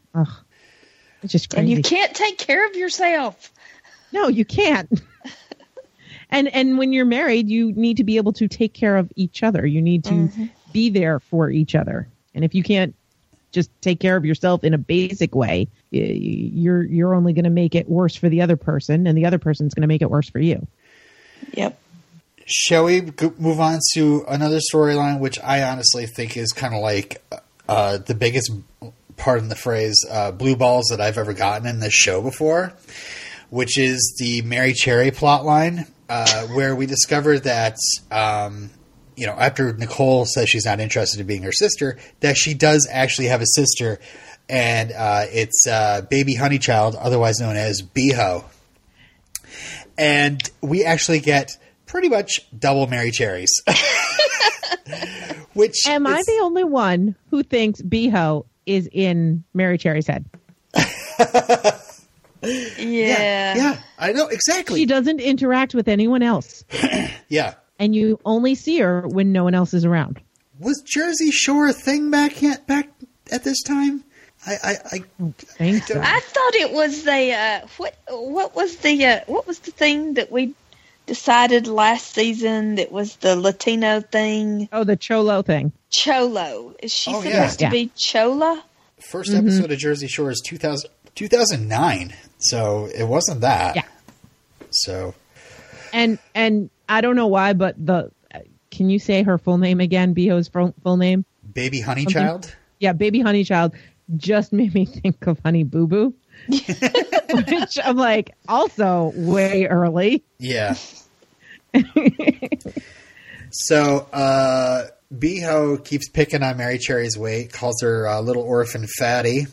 it's 1.21 1.31
just 1.31 1.53
And 1.53 1.69
you 1.69 1.81
can't 1.81 2.13
take 2.13 2.37
care 2.37 2.65
of 2.67 2.75
yourself. 2.75 3.51
no 4.13 4.27
you 4.29 4.45
can't. 4.45 4.89
And 6.29 6.47
and 6.47 6.79
when 6.79 6.93
you're 6.93 7.05
married 7.05 7.47
you 7.49 7.71
need 7.73 7.97
to 7.97 8.03
be 8.03 8.17
able 8.17 8.33
to 8.33 8.47
take 8.47 8.73
care 8.73 8.97
of 8.97 9.11
each 9.15 9.43
other. 9.43 9.65
You 9.67 9.81
need 9.83 10.03
to 10.05 10.29
be 10.71 10.89
there 10.89 11.19
for 11.19 11.51
each 11.51 11.75
other. 11.75 12.07
And 12.33 12.43
if 12.43 12.55
you 12.55 12.63
can't 12.63 12.95
just 13.53 13.69
take 13.81 14.01
care 14.01 14.17
of 14.17 14.25
yourself 14.25 14.65
in 14.65 14.73
a 14.73 14.77
basic 14.77 15.33
way 15.33 15.67
you're 15.91 16.83
you're 16.83 17.15
only 17.15 17.31
going 17.31 17.45
to 17.45 17.49
make 17.49 17.75
it 17.75 17.87
worse 17.87 18.15
for 18.15 18.27
the 18.27 18.41
other 18.41 18.57
person 18.57 19.07
and 19.07 19.17
the 19.17 19.25
other 19.25 19.39
person's 19.39 19.73
going 19.73 19.81
to 19.83 19.87
make 19.87 20.01
it 20.01 20.09
worse 20.09 20.29
for 20.29 20.39
you 20.39 20.67
Yep. 21.53 21.79
shall 22.45 22.85
we 22.85 23.01
move 23.37 23.59
on 23.59 23.79
to 23.93 24.25
another 24.27 24.59
storyline, 24.73 25.19
which 25.19 25.39
I 25.41 25.63
honestly 25.63 26.05
think 26.07 26.35
is 26.35 26.51
kind 26.51 26.73
of 26.73 26.81
like 26.81 27.21
uh, 27.69 27.97
the 27.97 28.15
biggest, 28.15 28.51
pardon 29.17 29.49
the 29.49 29.55
phrase, 29.55 29.95
uh, 30.09 30.31
blue 30.31 30.55
balls 30.55 30.87
that 30.89 30.99
I've 30.99 31.17
ever 31.17 31.33
gotten 31.33 31.67
in 31.67 31.79
this 31.79 31.93
show 31.93 32.21
before, 32.21 32.73
which 33.49 33.77
is 33.77 34.15
the 34.19 34.41
Mary 34.41 34.73
Cherry 34.73 35.11
plotline, 35.11 35.87
uh, 36.09 36.47
where 36.47 36.75
we 36.75 36.85
discover 36.85 37.39
that. 37.39 37.77
Um, 38.11 38.69
you 39.15 39.25
know, 39.27 39.33
after 39.33 39.73
Nicole 39.73 40.25
says 40.25 40.49
she's 40.49 40.65
not 40.65 40.79
interested 40.79 41.19
in 41.19 41.27
being 41.27 41.43
her 41.43 41.51
sister, 41.51 41.97
that 42.21 42.37
she 42.37 42.53
does 42.53 42.87
actually 42.91 43.27
have 43.27 43.41
a 43.41 43.45
sister, 43.47 43.99
and 44.49 44.91
uh, 44.91 45.25
it's 45.29 45.65
uh, 45.67 46.01
baby 46.09 46.35
Honeychild, 46.35 46.95
otherwise 46.99 47.39
known 47.39 47.55
as 47.55 47.81
Beho. 47.81 48.43
And 49.97 50.41
we 50.61 50.83
actually 50.83 51.19
get 51.19 51.51
pretty 51.85 52.09
much 52.09 52.41
double 52.57 52.87
Mary 52.87 53.11
Cherries. 53.11 53.51
Which 55.53 55.87
am 55.87 56.07
i 56.07 56.21
the 56.25 56.39
only 56.41 56.63
one 56.63 57.15
who 57.29 57.43
thinks 57.43 57.79
beho 57.81 58.43
is 58.65 58.89
in 58.91 59.43
mary 59.53 59.77
cherry's 59.77 60.07
head 60.07 60.25
Yeah. 62.43 63.55
yeah, 63.55 63.77
I 63.97 64.11
know 64.11 64.27
exactly. 64.27 64.79
she 64.81 64.85
doesn't 64.85 65.21
interact 65.21 65.73
with 65.73 65.87
anyone 65.87 66.21
else 66.23 66.65
Yeah, 67.29 67.53
and 67.79 67.95
you 67.95 68.19
only 68.25 68.55
see 68.55 68.79
her 68.79 69.07
when 69.07 69.31
no 69.31 69.43
one 69.43 69.53
else 69.55 69.73
is 69.73 69.85
around. 69.85 70.19
Was 70.59 70.81
Jersey 70.85 71.31
Shore 71.31 71.67
a 71.67 71.73
thing 71.73 72.11
back 72.11 72.41
yet, 72.41 72.67
back 72.67 72.89
at 73.31 73.43
this 73.43 73.61
time? 73.63 74.03
I, 74.45 74.53
I, 74.63 74.75
I 74.91 75.03
Thanks. 75.37 75.87
don't- 75.87 76.03
I 76.03 76.19
thought 76.19 76.55
it 76.55 76.71
was 76.73 77.03
the 77.03 77.31
uh, 77.33 77.67
what 77.77 77.95
what 78.09 78.55
was 78.55 78.75
the 78.77 79.05
uh, 79.05 79.19
what 79.27 79.47
was 79.47 79.59
the 79.59 79.71
thing 79.71 80.15
that 80.15 80.31
we 80.31 80.53
decided 81.05 81.67
last 81.67 82.13
season 82.13 82.75
that 82.75 82.91
was 82.91 83.15
the 83.17 83.35
Latino 83.35 84.01
thing? 84.01 84.67
Oh, 84.71 84.83
the 84.83 84.95
Cholo 84.97 85.41
thing. 85.41 85.71
Cholo. 85.91 86.75
Is 86.81 86.91
she 86.93 87.11
Oh, 87.13 87.21
supposed 87.21 87.61
yeah. 87.61 87.69
to 87.69 87.75
Yeah. 87.75 87.85
be 87.85 87.91
Chola? 87.95 88.63
1st 89.11 89.37
episode 89.37 89.71
of 89.71 89.77
Jersey 89.77 90.07
Shore 90.07 90.29
is 90.31 90.41
2000, 90.45 90.89
2009, 91.15 92.13
so 92.37 92.85
it 92.95 93.03
wasn't 93.05 93.41
that. 93.41 93.75
Yeah. 93.75 93.81
So 94.71 95.13
And 95.91 96.19
and 96.33 96.69
I 96.93 97.01
don't 97.01 97.15
know 97.15 97.27
why, 97.27 97.53
but 97.53 97.75
the 97.83 98.11
can 98.69 98.89
you 98.89 98.99
say 98.99 99.23
her 99.23 99.37
full 99.37 99.57
name 99.57 99.79
again? 99.79 100.13
Beho's 100.15 100.47
full, 100.47 100.73
full 100.83 100.97
name? 100.97 101.25
Baby 101.53 101.79
Honey 101.81 102.03
Something- 102.03 102.21
Child. 102.21 102.55
Yeah, 102.79 102.93
Baby 102.93 103.21
Honey 103.21 103.43
Child 103.43 103.73
just 104.17 104.51
made 104.53 104.73
me 104.73 104.85
think 105.01 105.25
of 105.27 105.39
Honey 105.39 105.63
Boo 105.63 105.87
Boo. 105.87 106.13
Which 106.47 107.79
I'm 107.83 107.95
like, 107.97 108.35
also 108.47 109.11
way 109.15 109.65
early. 109.65 110.23
Yeah. 110.39 110.75
so 113.51 114.07
uh 114.13 114.83
Beho 115.13 115.83
keeps 115.83 116.09
picking 116.09 116.41
on 116.43 116.57
Mary 116.57 116.77
Cherry's 116.79 117.17
weight, 117.17 117.51
calls 117.53 117.81
her 117.81 118.07
uh, 118.07 118.19
little 118.21 118.41
orphan 118.43 118.87
fatty, 118.87 119.45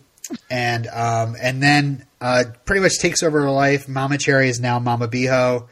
and 0.51 0.87
um 0.89 1.37
and 1.41 1.63
then 1.63 2.05
uh 2.21 2.45
pretty 2.65 2.81
much 2.83 2.99
takes 2.99 3.23
over 3.23 3.43
her 3.43 3.51
life. 3.51 3.89
Mama 3.89 4.19
Cherry 4.19 4.49
is 4.49 4.61
now 4.61 4.79
Mama 4.79 5.07
Beho. 5.09 5.69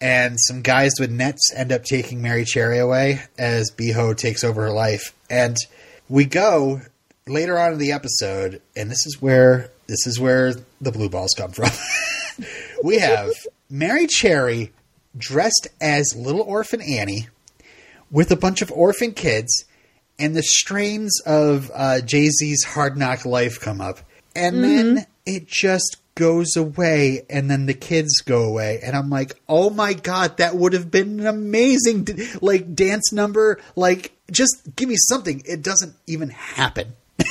And 0.00 0.36
some 0.38 0.62
guys 0.62 0.92
with 1.00 1.10
nets 1.10 1.52
end 1.54 1.72
up 1.72 1.84
taking 1.84 2.22
Mary 2.22 2.44
Cherry 2.44 2.78
away 2.78 3.20
as 3.36 3.72
Beho 3.72 4.16
takes 4.16 4.44
over 4.44 4.62
her 4.62 4.72
life. 4.72 5.14
And 5.28 5.56
we 6.08 6.24
go 6.24 6.82
later 7.26 7.58
on 7.58 7.72
in 7.72 7.78
the 7.78 7.92
episode, 7.92 8.62
and 8.76 8.90
this 8.90 9.06
is 9.06 9.20
where 9.20 9.70
this 9.86 10.06
is 10.06 10.20
where 10.20 10.54
the 10.80 10.92
blue 10.92 11.08
balls 11.08 11.34
come 11.36 11.50
from. 11.50 11.70
we 12.84 12.98
have 12.98 13.32
Mary 13.70 14.06
Cherry 14.06 14.72
dressed 15.16 15.68
as 15.80 16.14
little 16.16 16.42
orphan 16.42 16.80
Annie 16.80 17.28
with 18.10 18.30
a 18.30 18.36
bunch 18.36 18.62
of 18.62 18.70
orphan 18.72 19.12
kids, 19.12 19.64
and 20.18 20.34
the 20.34 20.42
strains 20.42 21.20
of 21.26 21.70
uh, 21.74 22.00
Jay 22.00 22.28
Z's 22.28 22.64
Hard 22.64 22.96
Knock 22.96 23.24
Life 23.24 23.60
come 23.60 23.80
up, 23.80 24.00
and 24.36 24.62
then 24.62 25.06
it 25.26 25.46
just 25.46 25.96
goes 26.18 26.56
away, 26.56 27.24
and 27.30 27.48
then 27.48 27.66
the 27.66 27.74
kids 27.74 28.22
go 28.22 28.42
away, 28.42 28.80
and 28.82 28.96
I'm 28.96 29.08
like, 29.08 29.40
oh 29.48 29.70
my 29.70 29.92
god, 29.92 30.38
that 30.38 30.56
would 30.56 30.72
have 30.72 30.90
been 30.90 31.20
an 31.20 31.26
amazing 31.28 32.08
like 32.42 32.74
dance 32.74 33.12
number. 33.12 33.60
Like, 33.76 34.12
just 34.30 34.62
give 34.74 34.88
me 34.88 34.96
something. 34.98 35.42
It 35.46 35.62
doesn't 35.62 35.94
even 36.08 36.30
happen. 36.30 36.94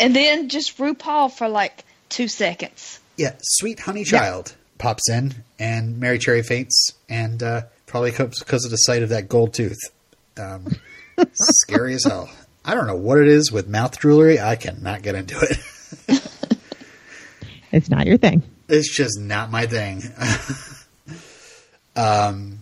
And 0.00 0.14
then 0.14 0.48
just 0.48 0.78
RuPaul 0.78 1.30
for 1.30 1.48
like 1.48 1.84
two 2.08 2.28
seconds. 2.28 3.00
Yeah, 3.16 3.34
Sweet 3.42 3.80
Honey 3.80 4.04
Child 4.04 4.54
pops 4.78 5.08
in, 5.08 5.34
and 5.58 5.98
Mary 5.98 6.18
Cherry 6.18 6.42
faints, 6.42 6.92
and 7.08 7.42
uh, 7.42 7.62
probably 7.86 8.10
because 8.10 8.64
of 8.64 8.70
the 8.70 8.76
sight 8.76 9.02
of 9.02 9.10
that 9.10 9.28
gold 9.28 9.54
tooth. 9.54 9.78
Um, 10.36 10.66
scary 11.32 11.94
as 11.94 12.04
hell. 12.04 12.30
I 12.64 12.74
don't 12.74 12.86
know 12.86 12.96
what 12.96 13.18
it 13.18 13.28
is 13.28 13.52
with 13.52 13.68
mouth 13.68 13.98
jewelry. 14.00 14.40
I 14.40 14.56
cannot 14.56 15.02
get 15.02 15.14
into 15.14 15.38
it. 15.38 16.22
It's 17.76 17.90
not 17.90 18.06
your 18.06 18.16
thing. 18.16 18.42
It's 18.68 18.94
just 18.94 19.20
not 19.20 19.50
my 19.50 19.66
thing. 19.66 20.02
um. 21.96 22.58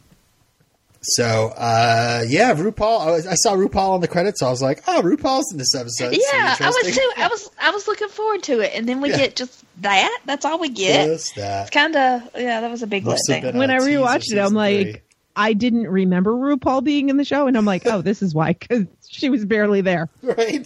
So, 1.07 1.49
uh, 1.55 2.25
yeah, 2.27 2.55
RuPaul. 2.55 3.01
I, 3.07 3.11
was, 3.11 3.27
I 3.27 3.35
saw 3.35 3.55
RuPaul 3.55 3.91
on 3.91 4.01
the 4.01 4.09
credits. 4.09 4.41
So 4.41 4.47
I 4.47 4.51
was 4.51 4.63
like, 4.63 4.83
"Oh, 4.89 5.03
RuPaul's 5.05 5.53
in 5.53 5.59
this 5.59 5.75
episode." 5.75 6.13
Yeah, 6.15 6.57
I 6.59 6.69
was 6.71 6.97
too. 6.97 7.13
I 7.19 7.29
was 7.29 7.51
I 7.61 7.71
was 7.73 7.87
looking 7.87 8.09
forward 8.09 8.43
to 8.45 8.61
it, 8.61 8.73
and 8.75 8.89
then 8.89 9.03
we 9.03 9.11
Yeah. 9.11 9.19
get 9.19 9.37
just 9.37 9.63
that. 9.83 10.19
That's 10.25 10.47
all 10.47 10.59
we 10.59 10.71
get. 10.71 11.07
Just 11.07 11.35
that. 11.37 11.71
Kind 11.73 11.95
of. 11.95 12.23
Yeah, 12.35 12.63
that 12.63 12.71
was 12.71 12.83
a 12.83 12.87
big 12.87 13.05
Must 13.05 13.21
have 13.29 13.39
letdown. 13.39 13.43
been 13.53 13.59
When 13.59 13.69
a 13.71 13.75
I 13.75 13.79
teaser 13.81 13.91
rewatched 14.01 14.33
it, 14.33 14.39
I'm 14.39 14.45
season 14.47 14.55
like. 14.55 15.05
I 15.37 15.53
didn't 15.53 15.89
remember 15.89 16.31
RuPaul 16.33 16.83
being 16.85 17.09
in 17.11 17.17
the 17.19 17.25
show, 17.25 17.49
and 17.49 17.57
I'm 17.59 17.65
like, 17.65 17.87
oh, 17.87 18.01
this 18.03 18.23
is 18.23 18.33
why, 18.35 18.53
because 18.53 18.87
she 19.11 19.29
was 19.31 19.45
barely 19.45 19.81
there. 19.81 20.09
right? 20.23 20.65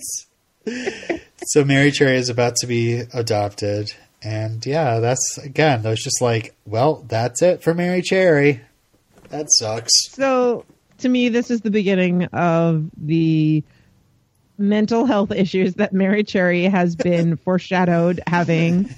so 1.47 1.65
Mary 1.65 1.91
Cherry 1.91 2.19
is 2.19 2.29
about 2.29 2.55
to 2.57 2.67
be 2.67 2.99
adopted, 3.15 3.93
and 4.23 4.65
yeah, 4.67 5.01
that's 5.01 5.39
again. 5.39 5.87
I 5.87 5.91
was 5.91 6.03
just 6.03 6.21
like, 6.21 6.55
well, 6.67 7.05
that's 7.09 7.43
it 7.43 7.63
for 7.63 7.75
Mary 7.75 8.03
Cherry. 8.03 8.61
That 9.31 9.47
sucks. 9.51 9.93
So 10.13 10.65
to 10.99 11.09
me, 11.09 11.29
this 11.29 11.51
is 11.51 11.61
the 11.61 11.71
beginning 11.71 12.25
of 12.27 12.87
the 12.97 13.63
mental 14.61 15.05
health 15.07 15.31
issues 15.31 15.75
that 15.75 15.93
Mary 15.93 16.25
Cherry 16.25 16.65
has 16.65 16.97
been 16.97 17.37
foreshadowed 17.45 18.21
having, 18.27 18.89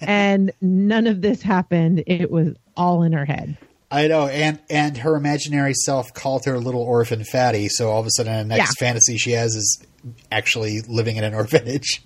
and 0.00 0.52
none 0.60 1.06
of 1.06 1.20
this 1.20 1.42
happened. 1.42 2.02
It 2.06 2.30
was 2.30 2.54
all 2.76 3.02
in 3.02 3.12
her 3.12 3.24
head. 3.24 3.58
I 3.90 4.08
know, 4.08 4.26
and 4.26 4.58
and 4.70 4.96
her 4.96 5.16
imaginary 5.16 5.74
self 5.74 6.14
called 6.14 6.46
her 6.46 6.58
little 6.58 6.80
orphan 6.80 7.24
fatty. 7.24 7.68
So 7.68 7.90
all 7.90 8.00
of 8.00 8.06
a 8.06 8.10
sudden, 8.16 8.48
the 8.48 8.56
next 8.56 8.80
Yeah. 8.80 8.86
fantasy 8.86 9.18
she 9.18 9.32
has 9.32 9.54
is 9.54 9.84
actually 10.30 10.80
living 10.82 11.16
in 11.16 11.24
an 11.24 11.34
orphanage. 11.34 12.02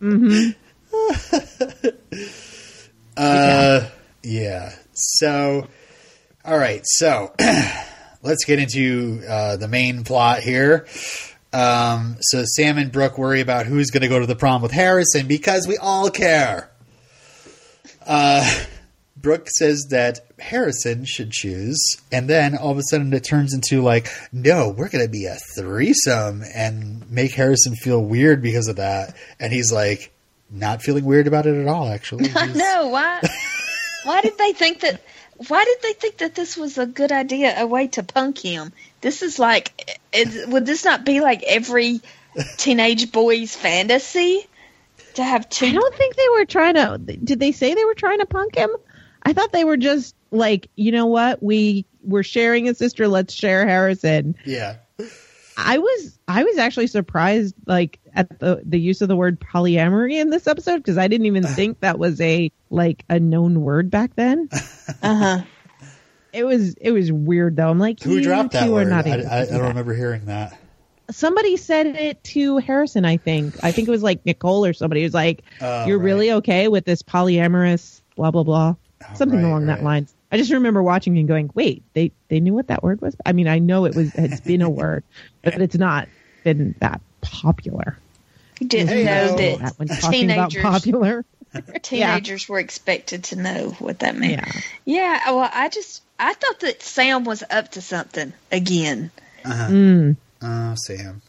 Mm-hmm. 0.00 0.50
uh, 3.16 3.88
yeah. 4.22 4.72
So, 4.92 5.66
all 6.44 6.58
right. 6.58 6.82
So, 6.84 7.32
let's 8.22 8.44
get 8.44 8.58
into 8.58 9.22
uh, 9.28 9.56
the 9.56 9.68
main 9.68 10.04
plot 10.04 10.40
here. 10.40 10.86
Um, 11.52 12.16
so 12.20 12.44
Sam 12.44 12.76
and 12.76 12.92
Brooke 12.92 13.16
worry 13.16 13.40
about 13.40 13.66
who's 13.66 13.90
going 13.90 14.02
to 14.02 14.08
go 14.08 14.18
to 14.18 14.26
the 14.26 14.36
prom 14.36 14.60
with 14.60 14.72
Harrison 14.72 15.26
because 15.26 15.66
we 15.66 15.78
all 15.78 16.10
care. 16.10 16.70
Uh, 18.06 18.64
Brooke 19.16 19.48
says 19.48 19.86
that 19.90 20.20
Harrison 20.38 21.06
should 21.06 21.30
choose, 21.30 21.82
and 22.12 22.28
then 22.28 22.56
all 22.56 22.70
of 22.70 22.78
a 22.78 22.82
sudden 22.90 23.12
it 23.14 23.24
turns 23.24 23.54
into 23.54 23.80
like, 23.80 24.08
no, 24.30 24.68
we're 24.68 24.90
going 24.90 25.04
to 25.04 25.10
be 25.10 25.24
a 25.24 25.38
threesome 25.56 26.44
and 26.54 27.10
make 27.10 27.32
Harrison 27.32 27.74
feel 27.74 28.04
weird 28.04 28.42
because 28.42 28.68
of 28.68 28.76
that. 28.76 29.16
And 29.40 29.52
he's 29.52 29.72
like, 29.72 30.12
not 30.50 30.82
feeling 30.82 31.04
weird 31.04 31.26
about 31.26 31.46
it 31.46 31.60
at 31.60 31.66
all, 31.68 31.88
actually. 31.88 32.30
I 32.36 32.46
He's- 32.46 32.56
know 32.56 32.88
why. 32.88 33.20
why 34.04 34.20
did 34.22 34.36
they 34.38 34.52
think 34.52 34.80
that? 34.80 35.00
Why 35.48 35.64
did 35.64 35.78
they 35.82 35.92
think 35.92 36.16
that 36.18 36.34
this 36.34 36.56
was 36.56 36.78
a 36.78 36.86
good 36.86 37.12
idea, 37.12 37.54
a 37.60 37.66
way 37.66 37.88
to 37.88 38.02
punk 38.02 38.38
him? 38.38 38.72
This 39.02 39.22
is 39.22 39.38
like, 39.38 39.98
is, 40.12 40.46
would 40.46 40.64
this 40.64 40.82
not 40.84 41.04
be 41.04 41.20
like 41.20 41.42
every 41.42 42.00
teenage 42.56 43.12
boy's 43.12 43.54
fantasy 43.54 44.46
to 45.14 45.22
have 45.22 45.46
two? 45.50 45.66
I 45.66 45.72
don't 45.72 45.94
think 45.94 46.16
they 46.16 46.28
were 46.38 46.44
trying 46.46 46.74
to. 46.76 46.96
Did 46.98 47.38
they 47.38 47.52
say 47.52 47.74
they 47.74 47.84
were 47.84 47.94
trying 47.94 48.20
to 48.20 48.26
punk 48.26 48.56
him? 48.56 48.70
I 49.22 49.34
thought 49.34 49.52
they 49.52 49.64
were 49.64 49.76
just 49.76 50.14
like, 50.30 50.68
you 50.74 50.90
know 50.92 51.06
what? 51.06 51.42
We 51.42 51.84
we're 52.02 52.22
sharing 52.22 52.68
a 52.70 52.74
sister. 52.74 53.06
Let's 53.06 53.34
share 53.34 53.66
Harrison. 53.66 54.36
Yeah. 54.46 54.76
I 55.56 55.78
was 55.78 56.18
I 56.28 56.44
was 56.44 56.58
actually 56.58 56.86
surprised 56.88 57.54
like 57.66 57.98
at 58.14 58.38
the 58.40 58.62
the 58.64 58.78
use 58.78 59.00
of 59.00 59.08
the 59.08 59.16
word 59.16 59.40
polyamory 59.40 60.20
in 60.20 60.30
this 60.30 60.46
episode 60.46 60.78
because 60.78 60.98
I 60.98 61.08
didn't 61.08 61.26
even 61.26 61.42
think 61.46 61.80
that 61.80 61.98
was 61.98 62.20
a 62.20 62.50
like 62.70 63.04
a 63.08 63.18
known 63.18 63.62
word 63.62 63.90
back 63.90 64.14
then. 64.16 64.48
Uh 65.02 65.14
huh. 65.14 65.42
It 66.32 66.44
was 66.44 66.74
it 66.74 66.92
was 66.92 67.10
weird 67.10 67.56
though. 67.56 67.68
I'm 67.70 67.78
like, 67.78 68.00
Who 68.02 68.14
you 68.16 68.22
dropped 68.22 68.52
that 68.52 68.64
two 68.66 68.72
are 68.76 68.84
word? 68.84 68.88
not 68.88 69.06
I, 69.06 69.10
I, 69.10 69.14
I 69.14 69.16
do 69.44 69.50
don't 69.52 69.62
that. 69.62 69.68
remember 69.68 69.94
hearing 69.94 70.26
that. 70.26 70.56
Somebody 71.10 71.56
said 71.56 71.86
it 71.86 72.22
to 72.24 72.58
Harrison. 72.58 73.04
I 73.04 73.16
think 73.16 73.54
I 73.64 73.72
think 73.72 73.88
it 73.88 73.90
was 73.90 74.02
like 74.02 74.24
Nicole 74.26 74.64
or 74.64 74.72
somebody 74.72 75.02
was 75.04 75.14
like, 75.14 75.42
Oh, 75.60 75.86
"You're 75.86 75.98
right. 75.98 76.04
really 76.04 76.32
okay 76.32 76.68
with 76.68 76.84
this 76.84 77.02
polyamorous 77.02 78.02
blah 78.16 78.30
blah 78.30 78.42
blah." 78.42 78.74
Something 79.14 79.40
right, 79.42 79.44
along 79.48 79.66
right. 79.66 79.76
that 79.76 79.84
lines. 79.84 80.14
I 80.30 80.36
just 80.38 80.52
remember 80.52 80.82
watching 80.82 81.16
and 81.18 81.28
going, 81.28 81.50
"Wait, 81.54 81.82
they 81.92 82.12
they 82.28 82.40
knew 82.40 82.54
what 82.54 82.68
that 82.68 82.82
word 82.82 83.00
was." 83.00 83.14
I 83.24 83.32
mean, 83.32 83.48
I 83.48 83.58
know 83.58 83.84
it 83.84 83.94
was 83.94 84.14
it's 84.14 84.40
been 84.40 84.62
a 84.62 84.70
word, 84.70 85.04
but 85.42 85.60
it's 85.60 85.76
not 85.76 86.08
been 86.44 86.74
that 86.80 87.00
popular. 87.20 87.96
You 88.60 88.68
didn't 88.68 88.88
Hey, 88.88 89.04
know 89.04 89.30
no. 89.30 89.36
that 89.36 89.58
that 89.60 89.78
when 89.78 89.88
talking 89.88 90.30
about 90.30 90.50
teenagers 90.50 90.62
popular. 90.62 91.24
teenagers 91.82 92.48
were 92.48 92.58
expected 92.58 93.24
to 93.24 93.36
know 93.36 93.70
what 93.78 94.00
that 94.00 94.16
meant. 94.16 94.32
Yeah. 94.32 94.60
Yeah, 94.84 95.30
well, 95.32 95.50
I 95.52 95.68
just 95.68 96.02
I 96.18 96.34
thought 96.34 96.60
that 96.60 96.82
Sam 96.82 97.24
was 97.24 97.42
up 97.48 97.72
to 97.72 97.80
something 97.80 98.32
again. 98.50 99.10
Mm. 99.44 100.16
Oh, 100.42 100.74
Sam. 100.76 101.22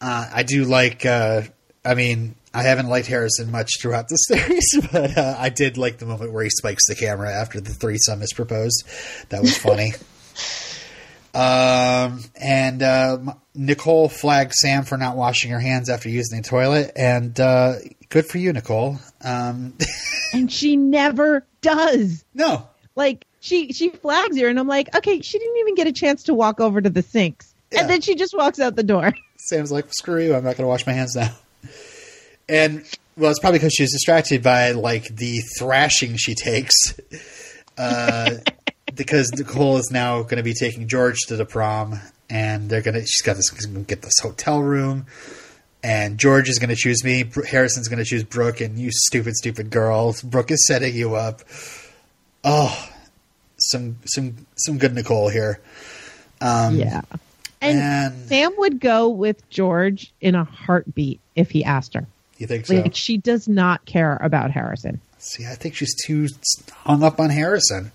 Uh, 0.00 0.26
I 0.32 0.42
do 0.42 0.64
like. 0.64 1.04
Uh, 1.04 1.42
I 1.84 1.94
mean, 1.94 2.34
I 2.52 2.62
haven't 2.62 2.88
liked 2.88 3.06
Harrison 3.06 3.50
much 3.50 3.80
throughout 3.80 4.08
the 4.08 4.16
series, 4.16 4.64
but 4.92 5.16
uh, 5.16 5.36
I 5.38 5.50
did 5.50 5.78
like 5.78 5.98
the 5.98 6.06
moment 6.06 6.32
where 6.32 6.42
he 6.44 6.50
spikes 6.50 6.88
the 6.88 6.94
camera 6.96 7.32
after 7.32 7.60
the 7.60 7.70
threesome 7.72 8.22
is 8.22 8.32
proposed. 8.32 8.84
That 9.28 9.40
was 9.42 9.56
funny. 9.56 9.92
um, 11.34 12.24
and 12.40 12.82
uh, 12.82 13.18
Nicole 13.54 14.08
flagged 14.08 14.52
Sam 14.54 14.82
for 14.84 14.96
not 14.98 15.16
washing 15.16 15.50
her 15.52 15.60
hands 15.60 15.88
after 15.88 16.08
using 16.08 16.42
the 16.42 16.48
toilet, 16.48 16.92
and 16.96 17.38
uh, 17.38 17.74
good 18.08 18.26
for 18.26 18.38
you, 18.38 18.52
Nicole. 18.52 18.98
Um, 19.22 19.74
And 20.32 20.50
she 20.52 20.76
never 20.76 21.44
does. 21.60 22.24
no, 22.34 22.68
Like 22.94 23.26
she 23.40 23.72
she 23.72 23.90
flags 23.90 24.38
her, 24.38 24.46
and 24.48 24.58
I'm 24.60 24.68
like, 24.68 24.94
okay, 24.96 25.20
she 25.22 25.38
didn't 25.40 25.56
even 25.58 25.74
get 25.74 25.86
a 25.88 25.92
chance 25.92 26.22
to 26.24 26.34
walk 26.34 26.60
over 26.60 26.80
to 26.80 26.88
the 26.90 27.02
sinks, 27.02 27.52
Yeah. 27.72 27.80
and 27.80 27.90
then 27.90 28.00
she 28.00 28.14
just 28.14 28.36
walks 28.36 28.60
out 28.60 28.76
the 28.76 28.82
door. 28.84 29.12
Sam's 29.38 29.72
like, 29.72 29.92
screw 29.92 30.22
you, 30.22 30.34
I'm 30.34 30.44
not 30.44 30.56
going 30.56 30.64
to 30.64 30.68
wash 30.68 30.86
my 30.86 30.92
hands 30.92 31.16
now. 31.16 31.30
And, 32.50 32.84
well, 33.16 33.30
it's 33.30 33.38
probably 33.38 33.60
because 33.60 33.72
she's 33.72 33.92
distracted 33.92 34.42
by, 34.42 34.72
like, 34.72 35.04
the 35.04 35.38
thrashing 35.56 36.16
she 36.16 36.34
takes. 36.34 36.74
Uh, 37.78 38.38
because 38.94 39.30
Nicole 39.32 39.76
is 39.76 39.90
now 39.92 40.22
going 40.22 40.38
to 40.38 40.42
be 40.42 40.52
taking 40.52 40.88
George 40.88 41.18
to 41.28 41.36
the 41.36 41.44
prom, 41.44 42.00
and 42.28 42.68
they're 42.68 42.82
going 42.82 42.94
to, 42.94 43.02
she's 43.02 43.22
got 43.22 43.36
this, 43.36 43.50
gonna 43.50 43.84
get 43.84 44.02
this 44.02 44.18
hotel 44.20 44.60
room, 44.60 45.06
and 45.82 46.18
George 46.18 46.48
is 46.48 46.58
going 46.58 46.70
to 46.70 46.76
choose 46.76 47.04
me, 47.04 47.30
Harrison's 47.48 47.86
going 47.86 48.00
to 48.00 48.04
choose 48.04 48.24
Brooke, 48.24 48.60
and 48.60 48.76
you 48.76 48.90
stupid, 48.90 49.36
stupid 49.36 49.70
girl, 49.70 50.16
Brooke 50.24 50.50
is 50.50 50.66
setting 50.66 50.94
you 50.94 51.14
up. 51.14 51.42
Oh, 52.42 52.90
some, 53.58 53.98
some, 54.06 54.46
some 54.56 54.78
good 54.78 54.94
Nicole 54.94 55.28
here. 55.28 55.60
Um, 56.40 56.76
yeah, 56.76 57.02
and, 57.60 57.78
and 57.78 58.28
Sam 58.28 58.52
would 58.58 58.80
go 58.80 59.08
with 59.08 59.48
George 59.50 60.12
in 60.20 60.34
a 60.34 60.44
heartbeat 60.44 61.20
if 61.36 61.50
he 61.50 61.62
asked 61.62 61.94
her. 61.94 62.06
You 62.40 62.46
think 62.46 62.66
so? 62.66 62.74
Like 62.76 62.96
she 62.96 63.18
does 63.18 63.46
not 63.46 63.84
care 63.84 64.16
about 64.20 64.50
Harrison. 64.50 65.00
See, 65.18 65.46
I 65.46 65.54
think 65.54 65.74
she's 65.74 65.94
too 65.94 66.28
hung 66.72 67.02
up 67.02 67.20
on 67.20 67.30
Harrison. 67.30 67.92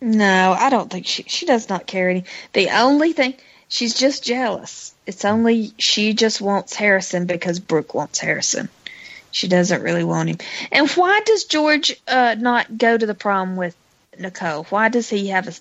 No, 0.00 0.52
I 0.58 0.68
don't 0.70 0.90
think 0.90 1.06
she 1.06 1.22
she 1.24 1.46
does 1.46 1.68
not 1.68 1.86
care 1.86 2.10
any. 2.10 2.24
The 2.52 2.70
only 2.70 3.12
thing 3.12 3.34
she's 3.68 3.94
just 3.94 4.24
jealous. 4.24 4.94
It's 5.06 5.24
only 5.24 5.72
she 5.78 6.12
just 6.12 6.40
wants 6.40 6.74
Harrison 6.74 7.26
because 7.26 7.60
Brooke 7.60 7.94
wants 7.94 8.18
Harrison. 8.18 8.68
She 9.30 9.46
doesn't 9.48 9.82
really 9.82 10.04
want 10.04 10.28
him. 10.28 10.38
And 10.72 10.90
why 10.90 11.20
does 11.24 11.44
George 11.44 11.94
uh, 12.08 12.34
not 12.38 12.76
go 12.78 12.96
to 12.96 13.06
the 13.06 13.14
prom 13.14 13.56
with 13.56 13.76
Nicole? 14.18 14.64
Why 14.64 14.88
does 14.88 15.08
he 15.08 15.28
have 15.28 15.48
a 15.48 15.52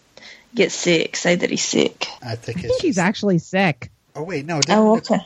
get 0.55 0.71
sick? 0.71 1.15
Say 1.15 1.35
that 1.35 1.49
he's 1.49 1.63
sick. 1.63 2.07
I 2.23 2.35
think 2.35 2.59
I 2.59 2.61
think 2.61 2.81
he's 2.81 2.95
just- 2.95 3.05
actually 3.05 3.37
sick. 3.39 3.91
Oh 4.15 4.23
wait, 4.23 4.45
no. 4.45 4.59
didn't 4.59 4.77
Oh, 4.77 4.95
Nicole- 4.95 5.17
okay. 5.17 5.25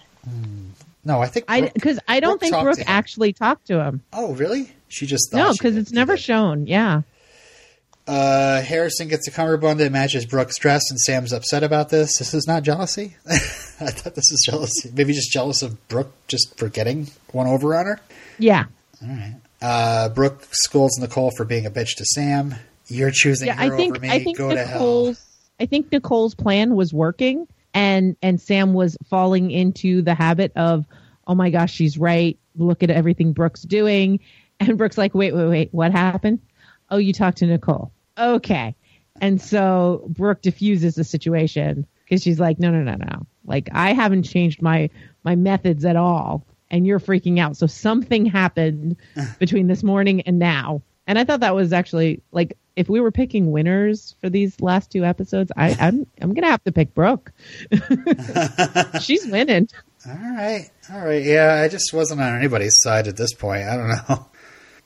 No, 1.04 1.22
I 1.22 1.28
think. 1.28 1.45
I 1.47 1.62
Brooke- 1.62 1.74
because 1.74 1.99
I 2.08 2.20
don't 2.20 2.39
Brooke 2.39 2.52
think 2.52 2.64
Brooke 2.64 2.80
actually 2.88 3.34
talked 3.34 3.68
to 3.68 3.84
him. 3.84 4.02
Oh, 4.14 4.34
really? 4.34 4.72
She 4.88 5.06
just 5.08 5.32
thought 5.32 5.38
No, 5.38 5.52
because 5.54 5.76
it's 5.78 5.91
never 5.91 6.18
shown. 6.18 6.68
Yeah. 6.68 7.02
Uh, 8.08 8.62
Harrison 8.62 9.08
gets 9.08 9.28
a 9.28 9.32
cummerbund 9.32 9.80
that 9.80 9.91
matches 9.91 10.26
Brooke's 10.26 10.58
dress, 10.58 10.82
and 10.89 10.99
Sam's 10.99 11.32
upset 11.32 11.64
about 11.64 11.89
this. 11.89 12.18
This 12.18 12.34
is 12.34 12.45
not 12.47 12.64
jealousy. 12.64 13.16
I 13.30 13.38
thought 13.38 14.16
this 14.16 14.26
was 14.32 14.41
jealousy. 14.45 14.91
Maybe 14.93 15.14
just 15.14 15.32
jealous 15.32 15.62
of 15.62 15.88
Brooke 15.88 16.12
just 16.28 16.58
for 16.58 16.68
getting 16.68 17.08
one 17.32 17.47
over 17.47 17.76
on 17.76 17.86
her. 17.86 17.99
Yeah. 18.39 18.66
All 19.02 19.08
right. 19.10 19.36
Uh, 19.62 20.10
Brooke 20.10 20.45
scolds 20.52 20.97
Nicole 20.97 21.32
for 21.38 21.45
being 21.45 21.66
a 21.68 21.72
bitch 21.72 21.95
to 21.97 22.06
Sam. 22.06 22.56
You're 22.88 23.12
choosing 23.12 23.47
Yeah, 23.47 23.54
her 23.54 23.74
I 23.74 23.78
think 23.78 23.93
over 23.95 24.02
me. 24.02 24.10
I 24.10 24.24
think 24.24 24.38
Go 24.38 24.49
to 24.49 24.58
hell. 24.66 24.80
Nicole's 24.80 25.26
I 25.60 25.68
think 25.68 25.91
Nicole's 25.91 26.34
plan 26.34 26.76
was 26.76 26.91
working 26.91 27.47
and 27.74 28.15
and 28.22 28.39
Sam 28.39 28.74
was 28.74 28.97
falling 29.05 29.51
into 29.51 30.01
the 30.01 30.13
habit 30.13 30.51
of 30.55 30.86
oh 31.28 31.36
my 31.36 31.49
gosh, 31.49 31.74
she's 31.74 31.97
right. 31.97 32.38
Look 32.55 32.84
at 32.84 32.89
everything 32.89 33.34
Brooke's 33.34 33.61
doing. 33.61 34.19
And 34.59 34.78
Brooke's 34.78 34.97
like, 34.97 35.15
"Wait, 35.15 35.34
wait, 35.34 35.47
wait. 35.47 35.69
What 35.72 35.91
happened?" 35.91 36.39
"Oh, 36.89 36.97
you 36.97 37.13
talked 37.13 37.39
to 37.39 37.47
Nicole." 37.47 37.91
"Okay." 38.17 38.76
And 39.19 39.41
so 39.41 40.05
Brooke 40.09 40.41
diffuses 40.41 40.95
the 40.95 41.03
situation 41.03 41.88
because 42.03 42.22
she's 42.22 42.39
like, 42.39 42.59
"No, 42.59 42.69
no, 42.69 42.84
no, 42.84 42.95
no. 42.95 43.26
Like 43.45 43.69
I 43.72 43.93
haven't 43.93 44.24
changed 44.24 44.61
my 44.61 44.89
my 45.24 45.36
methods 45.36 45.86
at 45.86 45.95
all." 45.95 46.45
And 46.69 46.86
you're 46.86 46.99
freaking 46.99 47.39
out. 47.39 47.57
So 47.57 47.67
something 47.67 48.26
happened 48.26 48.97
between 49.39 49.67
this 49.67 49.84
morning 49.84 50.22
and 50.22 50.38
now. 50.38 50.84
And 51.07 51.17
I 51.17 51.24
thought 51.24 51.39
that 51.39 51.55
was 51.55 51.74
actually 51.74 52.22
like 52.32 52.57
if 52.76 52.89
we 52.89 52.99
were 52.99 53.11
picking 53.11 53.51
winners 53.51 54.15
for 54.22 54.30
these 54.30 54.59
last 54.61 54.91
two 54.91 55.03
episodes, 55.05 55.51
I, 55.55 55.76
I'm 55.80 56.05
I'm 56.22 56.34
gonna 56.34 56.49
have 56.49 56.63
to 56.63 56.72
pick 56.72 56.93
Brooke. 56.93 57.32
She's 59.01 59.26
winning. 59.28 59.67
All 60.07 60.13
right. 60.13 60.69
All 60.91 61.05
right. 61.05 61.24
Yeah, 61.24 61.61
I 61.63 61.67
just 61.67 61.93
wasn't 61.93 62.22
on 62.22 62.36
anybody's 62.36 62.76
side 62.78 63.07
at 63.07 63.17
this 63.17 63.34
point. 63.34 63.63
I 63.63 63.78
don't 63.78 63.88
know. 63.88 64.26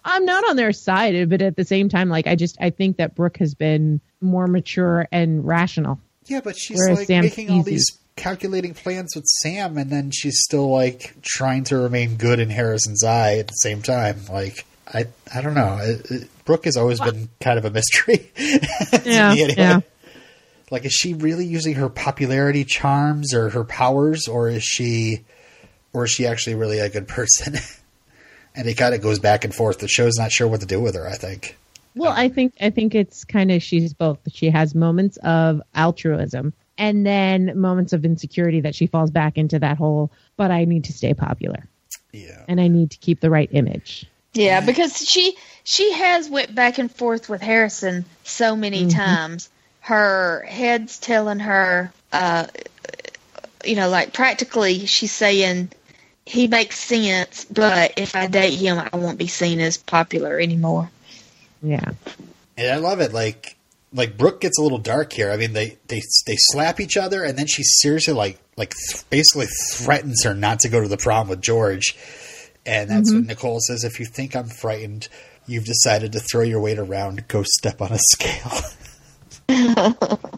I'm 0.03 0.25
not 0.25 0.47
on 0.49 0.55
their 0.55 0.71
side, 0.71 1.29
but 1.29 1.41
at 1.41 1.55
the 1.55 1.65
same 1.65 1.89
time, 1.89 2.09
like 2.09 2.27
I 2.27 2.35
just 2.35 2.57
I 2.59 2.69
think 2.69 2.97
that 2.97 3.15
Brooke 3.15 3.37
has 3.37 3.55
been 3.55 4.01
more 4.21 4.47
mature 4.47 5.07
and 5.11 5.45
rational. 5.45 5.99
Yeah, 6.25 6.41
but 6.43 6.57
she's 6.57 6.79
like 6.87 7.07
Sam's 7.07 7.25
making 7.25 7.49
all 7.49 7.59
easy. 7.59 7.71
these 7.71 7.99
calculating 8.15 8.73
plans 8.73 9.15
with 9.15 9.25
Sam, 9.25 9.77
and 9.77 9.89
then 9.89 10.11
she's 10.11 10.39
still 10.39 10.69
like 10.69 11.15
trying 11.21 11.63
to 11.65 11.77
remain 11.77 12.17
good 12.17 12.39
in 12.39 12.49
Harrison's 12.49 13.03
eye 13.03 13.37
at 13.37 13.47
the 13.47 13.53
same 13.53 13.81
time. 13.81 14.21
Like, 14.29 14.65
I, 14.91 15.05
I 15.33 15.41
don't 15.41 15.53
know. 15.53 15.77
It, 15.81 16.11
it, 16.11 16.29
Brooke 16.45 16.65
has 16.65 16.77
always 16.77 16.99
been 16.99 17.29
kind 17.41 17.57
of 17.57 17.65
a 17.65 17.71
mystery. 17.71 18.31
Yeah, 19.05 19.33
me 19.33 19.43
anyway. 19.43 19.55
yeah. 19.57 19.79
Like, 20.71 20.85
is 20.85 20.93
she 20.93 21.13
really 21.13 21.45
using 21.45 21.75
her 21.75 21.89
popularity 21.89 22.63
charms 22.65 23.33
or 23.33 23.49
her 23.49 23.63
powers, 23.63 24.27
or 24.27 24.49
is 24.49 24.63
she, 24.63 25.23
or 25.93 26.05
is 26.05 26.11
she 26.11 26.25
actually 26.25 26.55
really 26.55 26.79
a 26.79 26.89
good 26.89 27.07
person? 27.07 27.55
and 28.55 28.67
it 28.67 28.75
kind 28.75 28.95
of 28.95 29.01
goes 29.01 29.19
back 29.19 29.43
and 29.43 29.53
forth. 29.53 29.79
The 29.79 29.87
show's 29.87 30.17
not 30.17 30.31
sure 30.31 30.47
what 30.47 30.61
to 30.61 30.65
do 30.65 30.79
with 30.79 30.95
her. 30.95 31.07
I 31.07 31.15
think. 31.15 31.57
Well, 31.95 32.11
um, 32.11 32.17
I 32.17 32.29
think 32.29 32.53
I 32.59 32.69
think 32.71 32.95
it's 32.95 33.23
kind 33.23 33.51
of 33.51 33.61
she's 33.61 33.93
both. 33.93 34.17
She 34.31 34.49
has 34.49 34.73
moments 34.73 35.17
of 35.23 35.61
altruism 35.75 36.53
and 36.77 37.05
then 37.05 37.57
moments 37.59 37.93
of 37.93 38.03
insecurity 38.03 38.59
that 38.61 38.75
she 38.75 38.87
falls 38.87 39.11
back 39.11 39.37
into 39.37 39.59
that 39.59 39.77
whole. 39.77 40.11
But 40.35 40.51
I 40.51 40.65
need 40.65 40.83
to 40.85 40.93
stay 40.93 41.13
popular 41.13 41.67
Yeah. 42.11 42.43
and 42.49 42.59
I 42.59 42.67
need 42.67 42.91
to 42.91 42.97
keep 42.97 43.19
the 43.21 43.29
right 43.29 43.49
image. 43.53 44.05
Yeah, 44.35 44.59
because 44.61 44.97
she 44.97 45.35
she 45.63 45.93
has 45.93 46.29
went 46.29 46.53
back 46.53 46.77
and 46.77 46.91
forth 46.91 47.29
with 47.29 47.41
Harrison 47.41 48.05
so 48.23 48.55
many 48.55 48.87
times. 48.87 49.49
Her 49.79 50.45
head's 50.47 50.99
telling 50.99 51.39
her, 51.39 51.91
uh, 52.11 52.47
you 53.63 53.75
know, 53.75 53.89
like 53.89 54.13
practically 54.13 54.85
she's 54.85 55.13
saying 55.13 55.71
he 56.25 56.47
makes 56.47 56.77
sense, 56.77 57.45
but 57.45 57.93
if 57.97 58.15
I 58.15 58.27
date 58.27 58.55
him, 58.55 58.77
I 58.79 58.95
won't 58.97 59.17
be 59.17 59.27
seen 59.27 59.59
as 59.59 59.77
popular 59.77 60.39
anymore. 60.39 60.89
Yeah, 61.61 61.91
And 62.57 62.71
I 62.71 62.77
love 62.77 62.99
it. 62.99 63.13
Like, 63.13 63.55
like 63.93 64.17
Brooke 64.17 64.41
gets 64.41 64.59
a 64.59 64.61
little 64.61 64.77
dark 64.77 65.13
here. 65.13 65.31
I 65.31 65.37
mean, 65.37 65.53
they 65.53 65.77
they 65.87 66.01
they 66.27 66.35
slap 66.37 66.79
each 66.79 66.97
other, 66.97 67.23
and 67.23 67.37
then 67.37 67.47
she 67.47 67.63
seriously 67.63 68.13
like 68.13 68.39
like 68.57 68.73
th- 68.73 69.09
basically 69.09 69.47
threatens 69.71 70.23
her 70.23 70.33
not 70.33 70.59
to 70.59 70.69
go 70.69 70.81
to 70.81 70.87
the 70.87 70.97
prom 70.97 71.27
with 71.29 71.41
George. 71.41 71.95
And 72.65 72.89
that's 72.89 73.13
when 73.13 73.27
Nicole 73.27 73.59
says, 73.59 73.83
"If 73.83 73.99
you 73.99 74.05
think 74.05 74.35
I'm 74.35 74.47
frightened, 74.47 75.07
you've 75.45 75.65
decided 75.65 76.11
to 76.13 76.19
throw 76.19 76.41
your 76.41 76.59
weight 76.59 76.79
around. 76.79 77.27
Go 77.27 77.43
step 77.43 77.81
on 77.81 77.91
a 77.91 77.99
scale." 77.99 78.61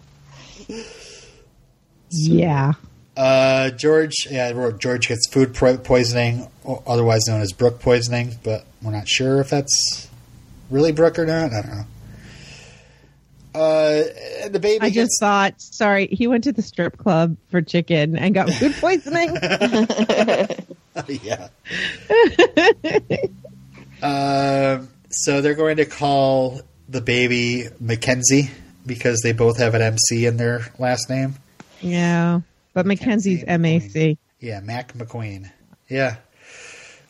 yeah. 2.10 2.74
Uh, 3.16 3.72
George, 3.72 4.28
yeah, 4.30 4.52
George 4.78 5.08
gets 5.08 5.28
food 5.30 5.54
poisoning, 5.56 6.48
otherwise 6.86 7.28
known 7.28 7.42
as 7.42 7.52
Brooke 7.52 7.80
poisoning, 7.80 8.36
but 8.44 8.66
we're 8.82 8.92
not 8.92 9.08
sure 9.08 9.40
if 9.40 9.50
that's 9.50 10.08
really 10.70 10.92
Brooke 10.92 11.18
or 11.18 11.26
not. 11.26 11.52
I 11.52 11.62
don't 11.62 11.76
know. 11.76 11.86
Uh, 13.56 14.50
the 14.50 14.60
baby 14.62 14.82
I 14.82 14.90
gets 14.90 14.96
just 14.96 15.20
thought, 15.20 15.56
sorry, 15.58 16.08
he 16.12 16.28
went 16.28 16.44
to 16.44 16.52
the 16.52 16.62
strip 16.62 16.98
club 16.98 17.38
for 17.50 17.60
chicken 17.62 18.16
and 18.16 18.36
got 18.36 18.52
food 18.52 18.76
poisoning. 18.76 19.36
yeah. 21.24 21.48
um, 24.02 24.90
so 25.10 25.42
they're 25.42 25.56
going 25.56 25.78
to 25.78 25.86
call 25.86 26.62
the 26.90 27.02
baby 27.02 27.66
Mackenzie 27.80 28.50
because 28.86 29.20
they 29.22 29.34
both 29.34 29.58
have 29.58 29.74
an 29.74 29.82
MC 29.82 30.26
in 30.26 30.38
their 30.38 30.72
last 30.80 31.10
name. 31.10 31.36
yeah, 31.82 32.42
but 32.74 32.86
Mackenzie's 32.86 33.44
MAC. 33.46 34.18
Yeah, 34.40 34.60
Mac 34.62 34.94
McQueen. 34.94 35.52
Yeah. 35.90 36.18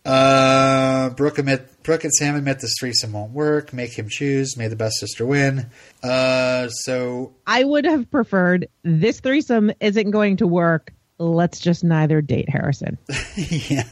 Uh, 0.06 1.10
Brooke 1.10 1.38
admit 1.38 1.84
Brooke 1.84 2.06
and 2.06 2.14
Sam 2.14 2.36
admit 2.36 2.60
this 2.62 2.76
threesome 2.80 3.12
won't 3.12 3.34
work. 3.34 3.74
Make 3.74 3.92
him 3.98 4.08
choose. 4.08 4.56
May 4.56 4.70
the 4.70 4.78
best 4.78 4.96
sister 5.00 5.26
win. 5.26 5.70
Uh, 6.02 6.70
so 6.70 7.34
I 7.46 7.66
would 7.66 7.84
have 7.84 8.10
preferred 8.10 8.70
this 8.84 9.20
threesome 9.20 9.72
isn't 9.82 10.12
going 10.12 10.38
to 10.38 10.48
work. 10.48 10.94
Let's 11.20 11.60
just 11.60 11.84
neither 11.84 12.22
date 12.22 12.50
Harrison. 12.50 12.98
yeah. 13.36 13.84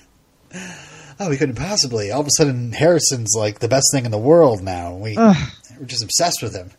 Oh, 1.20 1.30
we 1.30 1.38
couldn't 1.38 1.56
possibly. 1.56 2.12
All 2.12 2.22
of 2.22 2.28
a 2.28 2.32
sudden, 2.32 2.72
Harrison's 2.72 3.34
like 3.38 3.60
the 3.60 3.68
best 3.68 3.88
thing 3.92 4.06
in 4.06 4.12
the 4.12 4.18
world 4.18 4.62
now. 4.62 4.96
We 4.96 5.16
Ugh. 5.18 5.36
we're 5.80 5.86
just 5.86 6.04
obsessed 6.04 6.42
with 6.44 6.54
him. 6.56 6.72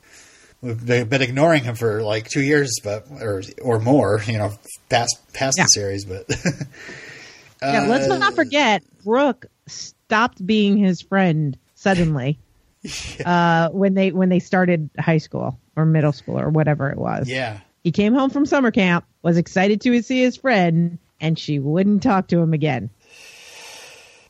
We've 0.62 0.84
been 0.86 1.22
ignoring 1.22 1.64
him 1.64 1.74
for 1.74 2.03
like 2.03 2.28
two 2.28 2.40
years, 2.42 2.72
but 2.82 3.07
or 3.11 3.42
or 3.62 3.78
more. 3.80 4.20
You 4.26 4.38
know, 4.38 4.53
past 4.88 5.16
past 5.32 5.57
Yeah. 5.59 5.64
the 5.64 5.68
series, 5.68 6.05
but 6.05 6.26
Yeah, 7.62 7.86
let's 7.88 8.09
Uh, 8.09 8.18
not 8.18 8.34
forget 8.34 8.82
Brooke 9.05 9.47
stopped 9.66 10.44
being 10.47 10.76
his 10.76 11.01
friend 11.03 11.57
suddenly 11.74 12.38
uh, 13.24 13.70
when 13.70 13.94
they 13.94 14.12
when 14.12 14.28
they 14.28 14.38
started 14.38 14.90
high 14.99 15.18
school 15.18 15.59
or 15.76 15.84
middle 15.86 16.12
school 16.12 16.38
or 16.38 16.51
whatever 16.51 16.90
it 16.90 16.99
was. 16.99 17.28
yeah. 17.28 17.61
He 17.84 17.92
came 17.92 18.14
home 18.14 18.30
from 18.30 18.47
summer 18.47 18.70
camp, 18.72 19.05
was 19.27 19.37
excited 19.37 19.81
to 19.81 20.03
see 20.03 20.22
his 20.22 20.37
friend, 20.37 20.99
and 21.20 21.37
she 21.39 21.59
wouldn't 21.59 22.03
talk 22.03 22.29
to 22.29 22.39
him 22.39 22.53
again. 22.55 22.91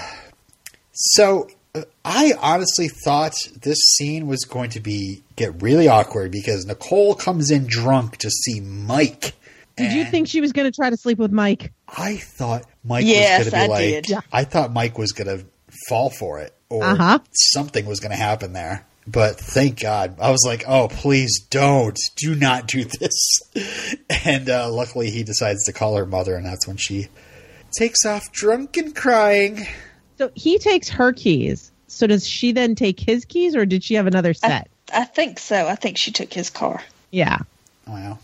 So, 0.95 1.47
uh, 1.73 1.81
I 2.05 2.33
honestly 2.39 2.87
thought 2.87 3.33
this 3.61 3.79
scene 3.95 4.27
was 4.27 4.45
going 4.45 4.69
to 4.71 4.79
be 4.79 5.23
get 5.35 5.61
really 5.61 5.87
awkward 5.87 6.31
because 6.31 6.65
Nicole 6.67 7.15
comes 7.15 7.49
in 7.49 7.65
drunk 7.67 8.17
to 8.17 8.29
see 8.29 8.59
Mike. 8.59 9.33
Did 9.75 9.91
you 9.91 10.05
think 10.05 10.27
she 10.27 10.39
was 10.39 10.51
going 10.53 10.71
to 10.71 10.75
try 10.75 10.91
to 10.91 10.97
sleep 10.97 11.17
with 11.17 11.31
Mike? 11.31 11.73
I 11.87 12.17
thought 12.17 12.65
Mike 12.83 13.05
Yes, 13.07 13.43
was 13.45 13.49
going 13.51 13.67
to 13.67 13.67
be 13.67 13.73
I 13.73 13.91
like 13.95 14.03
did. 14.05 14.17
I 14.31 14.43
thought 14.43 14.71
Mike 14.71 14.99
was 14.99 15.13
going 15.13 15.35
to 15.39 15.45
fall 15.89 16.11
for 16.11 16.39
it 16.41 16.53
or 16.69 16.83
Uh-huh. 16.83 17.17
something 17.33 17.87
was 17.87 17.99
going 17.99 18.11
to 18.11 18.17
happen 18.17 18.53
there. 18.53 18.85
But 19.05 19.37
thank 19.37 19.81
God. 19.81 20.17
I 20.19 20.31
was 20.31 20.43
like, 20.45 20.63
"Oh, 20.67 20.87
please 20.87 21.39
don't. 21.49 21.97
Do 22.15 22.35
not 22.35 22.67
do 22.67 22.85
this." 22.85 23.39
And 24.25 24.49
uh, 24.49 24.71
luckily 24.71 25.09
he 25.09 25.23
decides 25.23 25.65
to 25.65 25.73
call 25.73 25.97
her 25.97 26.05
mother 26.05 26.35
and 26.35 26.45
that's 26.45 26.65
when 26.65 26.77
she 26.77 27.09
takes 27.77 28.05
off 28.05 28.31
drunk 28.31 28.77
and 28.77 28.95
crying. 28.95 29.67
So 30.17 30.31
he 30.33 30.59
takes 30.59 30.87
her 30.89 31.11
keys. 31.11 31.71
So 31.87 32.07
does 32.07 32.25
she 32.25 32.53
then 32.53 32.75
take 32.75 32.99
his 32.99 33.25
keys, 33.25 33.55
or 33.55 33.65
did 33.65 33.83
she 33.83 33.95
have 33.95 34.07
another 34.07 34.33
I, 34.43 34.47
set? 34.47 34.69
I 34.93 35.03
think 35.03 35.39
so. 35.39 35.67
I 35.67 35.75
think 35.75 35.97
she 35.97 36.11
took 36.11 36.31
his 36.33 36.49
car. 36.49 36.81
yeah. 37.11 37.39
Wow. 37.87 38.19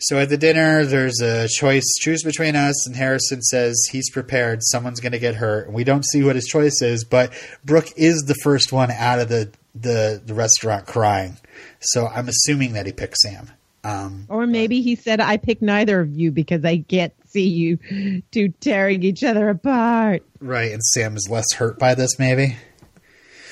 So 0.00 0.18
at 0.18 0.28
the 0.28 0.36
dinner, 0.38 0.84
there's 0.84 1.20
a 1.20 1.48
choice: 1.48 1.84
choose 2.00 2.22
between 2.22 2.54
us. 2.56 2.86
And 2.86 2.94
Harrison 2.94 3.42
says 3.42 3.76
he's 3.90 4.10
prepared. 4.10 4.60
Someone's 4.62 5.00
going 5.00 5.12
to 5.12 5.18
get 5.18 5.34
hurt. 5.34 5.66
And 5.66 5.74
we 5.74 5.84
don't 5.84 6.04
see 6.04 6.22
what 6.22 6.36
his 6.36 6.46
choice 6.46 6.80
is, 6.82 7.04
but 7.04 7.32
Brooke 7.64 7.88
is 7.96 8.22
the 8.22 8.36
first 8.42 8.72
one 8.72 8.90
out 8.90 9.18
of 9.18 9.28
the 9.28 9.50
the, 9.74 10.20
the 10.24 10.34
restaurant 10.34 10.86
crying. 10.86 11.36
So 11.80 12.06
I'm 12.06 12.28
assuming 12.28 12.72
that 12.72 12.86
he 12.86 12.92
picks 12.92 13.18
Sam. 13.22 13.50
Um, 13.84 14.26
Or 14.28 14.46
maybe 14.46 14.82
he 14.82 14.96
said, 14.96 15.20
"I 15.20 15.36
pick 15.36 15.62
neither 15.62 16.00
of 16.00 16.12
you 16.12 16.30
because 16.32 16.64
I 16.64 16.78
can't 16.78 17.12
see 17.28 17.48
you 17.48 18.22
two 18.32 18.48
tearing 18.60 19.02
each 19.02 19.22
other 19.24 19.48
apart." 19.48 20.22
right, 20.40 20.72
and 20.72 20.82
Sam 20.82 21.16
is 21.16 21.28
less 21.30 21.52
hurt 21.54 21.78
by 21.78 21.94
this, 21.94 22.18
maybe. 22.18 22.56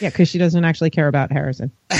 Yeah, 0.01 0.11
because 0.11 0.29
she 0.29 0.39
doesn't 0.39 0.65
actually 0.65 0.91
care 0.91 1.09
about 1.09 1.33
Harrison. 1.33 1.73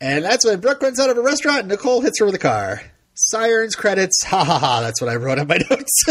And 0.00 0.24
that's 0.24 0.44
when 0.46 0.60
Brooke 0.60 0.80
runs 0.82 0.98
out 0.98 1.10
of 1.10 1.18
a 1.18 1.22
restaurant. 1.22 1.60
and 1.60 1.68
Nicole 1.68 2.00
hits 2.00 2.18
her 2.20 2.26
with 2.26 2.34
a 2.34 2.38
car. 2.38 2.80
Sirens 3.14 3.74
credits. 3.74 4.24
Ha 4.24 4.44
ha 4.44 4.58
ha. 4.58 4.80
That's 4.80 5.00
what 5.00 5.10
I 5.10 5.16
wrote 5.16 5.38
on 5.38 5.46
my 5.46 5.58
notes. 5.70 6.04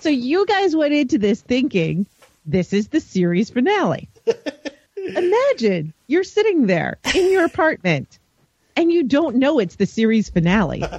So 0.00 0.08
you 0.08 0.46
guys 0.46 0.74
went 0.74 0.94
into 0.94 1.18
this 1.18 1.40
thinking 1.40 2.06
this 2.44 2.72
is 2.72 2.88
the 2.88 3.00
series 3.00 3.50
finale. 3.50 4.08
Imagine 4.96 5.92
you're 6.08 6.24
sitting 6.24 6.66
there 6.66 6.98
in 7.14 7.30
your 7.30 7.44
apartment 7.44 8.18
and 8.76 8.90
you 8.92 9.04
don't 9.04 9.36
know 9.36 9.58
it's 9.60 9.76
the 9.76 9.86
series 9.86 10.28
finale. 10.30 10.84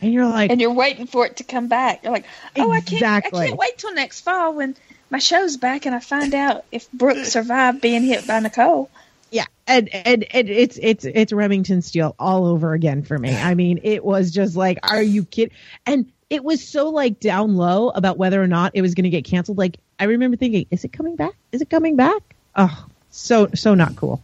And 0.00 0.12
you're 0.12 0.26
like, 0.28 0.52
And 0.52 0.60
you're 0.60 0.72
waiting 0.72 1.08
for 1.08 1.26
it 1.26 1.38
to 1.38 1.42
come 1.42 1.66
back. 1.66 2.04
You're 2.04 2.12
like, 2.12 2.24
oh, 2.54 2.70
I 2.70 2.80
can't, 2.80 3.02
I 3.02 3.20
can't 3.20 3.56
wait 3.58 3.78
till 3.78 3.92
next 3.94 4.20
fall 4.20 4.54
when 4.54 4.76
my 5.10 5.18
show's 5.18 5.56
back 5.56 5.86
and 5.86 5.94
I 5.94 5.98
find 5.98 6.36
out 6.36 6.64
if 6.70 6.88
Brooke 6.92 7.24
survived 7.26 7.80
being 7.80 8.04
hit 8.04 8.24
by 8.24 8.38
Nicole. 8.38 8.90
Yeah, 9.30 9.44
and, 9.66 9.88
and 9.94 10.24
and 10.32 10.48
it's 10.48 10.78
it's 10.80 11.04
it's 11.04 11.32
Remington 11.32 11.82
Steele 11.82 12.14
all 12.18 12.46
over 12.46 12.72
again 12.72 13.02
for 13.02 13.18
me. 13.18 13.30
I 13.36 13.54
mean, 13.54 13.80
it 13.82 14.04
was 14.04 14.30
just 14.30 14.56
like, 14.56 14.78
are 14.82 15.02
you 15.02 15.24
kidding? 15.24 15.54
And 15.86 16.10
it 16.30 16.42
was 16.42 16.66
so 16.66 16.88
like 16.90 17.20
down 17.20 17.56
low 17.56 17.90
about 17.90 18.16
whether 18.18 18.42
or 18.42 18.46
not 18.46 18.72
it 18.74 18.82
was 18.82 18.94
going 18.94 19.04
to 19.04 19.10
get 19.10 19.24
canceled. 19.24 19.58
Like 19.58 19.76
I 19.98 20.04
remember 20.04 20.36
thinking, 20.36 20.66
is 20.70 20.84
it 20.84 20.92
coming 20.92 21.16
back? 21.16 21.32
Is 21.52 21.60
it 21.60 21.68
coming 21.70 21.96
back? 21.96 22.36
Oh, 22.56 22.86
so 23.10 23.48
so 23.54 23.74
not 23.74 23.96
cool. 23.96 24.22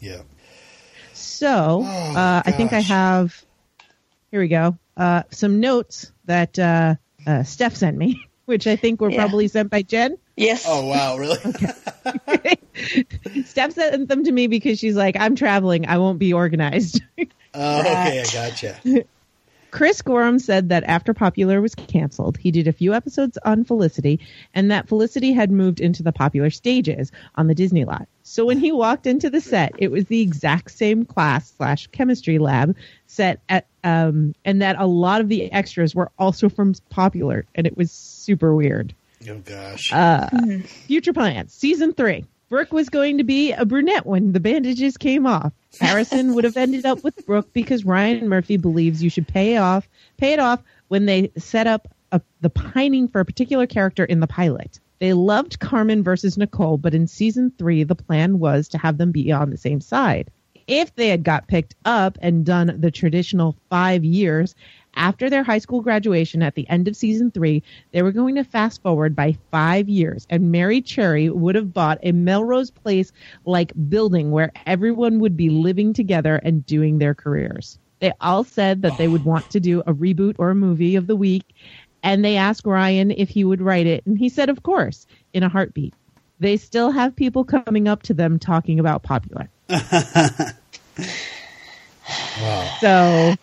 yeah. 0.00 0.22
So 1.12 1.82
Oh, 1.84 2.16
uh, 2.16 2.42
I 2.44 2.52
think 2.52 2.72
I 2.72 2.80
have. 2.80 3.44
Here 4.30 4.40
we 4.40 4.48
go. 4.48 4.78
Uh, 4.96 5.22
some 5.30 5.60
notes 5.60 6.10
that 6.24 6.58
uh, 6.58 6.94
uh, 7.26 7.42
Steph 7.42 7.76
sent 7.76 7.96
me, 7.98 8.26
which 8.46 8.66
I 8.66 8.76
think 8.76 9.00
were 9.00 9.10
Yeah. 9.10 9.18
probably 9.26 9.48
sent 9.48 9.70
by 9.70 9.82
Jen. 9.82 10.16
Yes. 10.36 10.64
Oh 10.66 10.86
wow, 10.86 11.16
really? 11.16 11.38
Steph 13.44 13.72
sent 13.72 14.08
them 14.08 14.24
to 14.24 14.32
me 14.32 14.46
because 14.46 14.78
she's 14.78 14.96
like, 14.96 15.16
I'm 15.18 15.36
traveling. 15.36 15.86
I 15.86 15.98
won't 15.98 16.18
be 16.18 16.32
organized. 16.32 17.02
oh, 17.54 17.80
okay, 17.80 18.20
I 18.20 18.24
gotcha. 18.32 18.80
Chris 19.70 20.02
Gorham 20.02 20.38
said 20.38 20.68
that 20.68 20.84
after 20.84 21.14
Popular 21.14 21.62
was 21.62 21.74
canceled, 21.74 22.36
he 22.36 22.50
did 22.50 22.68
a 22.68 22.72
few 22.72 22.92
episodes 22.92 23.38
on 23.42 23.64
Felicity, 23.64 24.20
and 24.52 24.70
that 24.70 24.86
Felicity 24.86 25.32
had 25.32 25.50
moved 25.50 25.80
into 25.80 26.02
the 26.02 26.12
popular 26.12 26.50
stages 26.50 27.10
on 27.36 27.46
the 27.46 27.54
Disney 27.54 27.86
lot. 27.86 28.06
So 28.22 28.44
when 28.44 28.58
he 28.58 28.70
walked 28.70 29.06
into 29.06 29.30
the 29.30 29.40
set, 29.40 29.72
it 29.78 29.90
was 29.90 30.04
the 30.04 30.20
exact 30.20 30.72
same 30.72 31.06
class 31.06 31.54
slash 31.56 31.86
chemistry 31.86 32.38
lab 32.38 32.76
set 33.06 33.40
at, 33.48 33.66
um, 33.82 34.34
and 34.44 34.60
that 34.60 34.76
a 34.78 34.86
lot 34.86 35.22
of 35.22 35.30
the 35.30 35.50
extras 35.50 35.94
were 35.94 36.10
also 36.18 36.50
from 36.50 36.74
Popular, 36.90 37.46
and 37.54 37.66
it 37.66 37.76
was 37.76 37.90
super 37.90 38.54
weird. 38.54 38.94
Oh 39.28 39.38
gosh. 39.44 39.92
Uh, 39.92 40.28
Future 40.86 41.12
plans, 41.12 41.52
season 41.52 41.92
three. 41.92 42.24
Brooke 42.48 42.72
was 42.72 42.90
going 42.90 43.16
to 43.16 43.24
be 43.24 43.52
a 43.52 43.64
brunette 43.64 44.04
when 44.04 44.32
the 44.32 44.40
bandages 44.40 44.98
came 44.98 45.26
off. 45.26 45.52
Harrison 45.80 46.34
would 46.34 46.44
have 46.44 46.58
ended 46.58 46.84
up 46.84 47.02
with 47.02 47.24
Brooke 47.24 47.50
because 47.54 47.86
Ryan 47.86 48.28
Murphy 48.28 48.58
believes 48.58 49.02
you 49.02 49.08
should 49.08 49.26
pay 49.26 49.56
off, 49.56 49.88
pay 50.18 50.34
it 50.34 50.38
off 50.38 50.62
when 50.88 51.06
they 51.06 51.32
set 51.38 51.66
up 51.66 51.88
a, 52.12 52.20
the 52.42 52.50
pining 52.50 53.08
for 53.08 53.20
a 53.20 53.24
particular 53.24 53.66
character 53.66 54.04
in 54.04 54.20
the 54.20 54.26
pilot. 54.26 54.80
They 54.98 55.14
loved 55.14 55.60
Carmen 55.60 56.02
versus 56.04 56.36
Nicole, 56.36 56.76
but 56.76 56.94
in 56.94 57.06
season 57.06 57.52
three, 57.58 57.84
the 57.84 57.94
plan 57.94 58.38
was 58.38 58.68
to 58.68 58.78
have 58.78 58.98
them 58.98 59.12
be 59.12 59.32
on 59.32 59.48
the 59.48 59.56
same 59.56 59.80
side. 59.80 60.30
If 60.66 60.94
they 60.94 61.08
had 61.08 61.24
got 61.24 61.48
picked 61.48 61.74
up 61.84 62.18
and 62.20 62.44
done 62.44 62.76
the 62.78 62.90
traditional 62.90 63.56
five 63.70 64.04
years 64.04 64.54
after 64.94 65.30
their 65.30 65.42
high 65.42 65.58
school 65.58 65.80
graduation 65.80 66.42
at 66.42 66.54
the 66.54 66.68
end 66.68 66.88
of 66.88 66.96
season 66.96 67.30
three, 67.30 67.62
they 67.92 68.02
were 68.02 68.12
going 68.12 68.34
to 68.34 68.44
fast 68.44 68.82
forward 68.82 69.16
by 69.16 69.36
five 69.50 69.88
years, 69.88 70.26
and 70.30 70.52
Mary 70.52 70.80
Cherry 70.80 71.30
would 71.30 71.54
have 71.54 71.72
bought 71.72 71.98
a 72.02 72.12
Melrose 72.12 72.70
Place 72.70 73.12
like 73.44 73.72
building 73.88 74.30
where 74.30 74.52
everyone 74.66 75.20
would 75.20 75.36
be 75.36 75.50
living 75.50 75.92
together 75.92 76.36
and 76.36 76.66
doing 76.66 76.98
their 76.98 77.14
careers. 77.14 77.78
They 78.00 78.12
all 78.20 78.44
said 78.44 78.82
that 78.82 78.98
they 78.98 79.08
would 79.08 79.24
want 79.24 79.50
to 79.50 79.60
do 79.60 79.80
a 79.80 79.94
reboot 79.94 80.36
or 80.38 80.50
a 80.50 80.54
movie 80.54 80.96
of 80.96 81.06
the 81.06 81.16
week, 81.16 81.44
and 82.02 82.24
they 82.24 82.36
asked 82.36 82.66
Ryan 82.66 83.12
if 83.12 83.28
he 83.28 83.44
would 83.44 83.62
write 83.62 83.86
it, 83.86 84.04
and 84.06 84.18
he 84.18 84.28
said, 84.28 84.48
of 84.48 84.62
course, 84.62 85.06
in 85.32 85.42
a 85.42 85.48
heartbeat. 85.48 85.94
They 86.40 86.56
still 86.56 86.90
have 86.90 87.14
people 87.14 87.44
coming 87.44 87.86
up 87.86 88.02
to 88.04 88.14
them 88.14 88.40
talking 88.40 88.80
about 88.80 89.02
popular. 89.02 89.48
Wow. 89.68 90.48
So, 92.80 93.34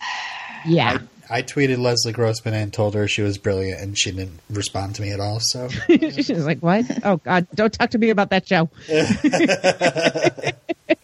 yeah. 0.66 1.00
I 1.00 1.19
tweeted 1.30 1.78
Leslie 1.78 2.12
Grossman 2.12 2.54
and 2.54 2.74
told 2.74 2.96
her 2.96 3.08
she 3.08 3.22
was 3.22 3.38
brilliant, 3.38 3.80
and 3.82 3.98
she 3.98 4.12
didn't 4.12 4.40
respond 4.50 4.96
to 4.96 5.02
me 5.02 5.12
at 5.12 5.20
all. 5.20 5.40
So 5.40 5.70
She's 5.88 6.30
like, 6.32 6.60
what? 6.60 6.86
Oh, 7.04 7.18
God, 7.18 7.48
don't 7.54 7.72
talk 7.72 7.92
to 7.92 7.98
me 7.98 8.10
about 8.10 8.32
that 8.32 8.48
show. 8.48 8.70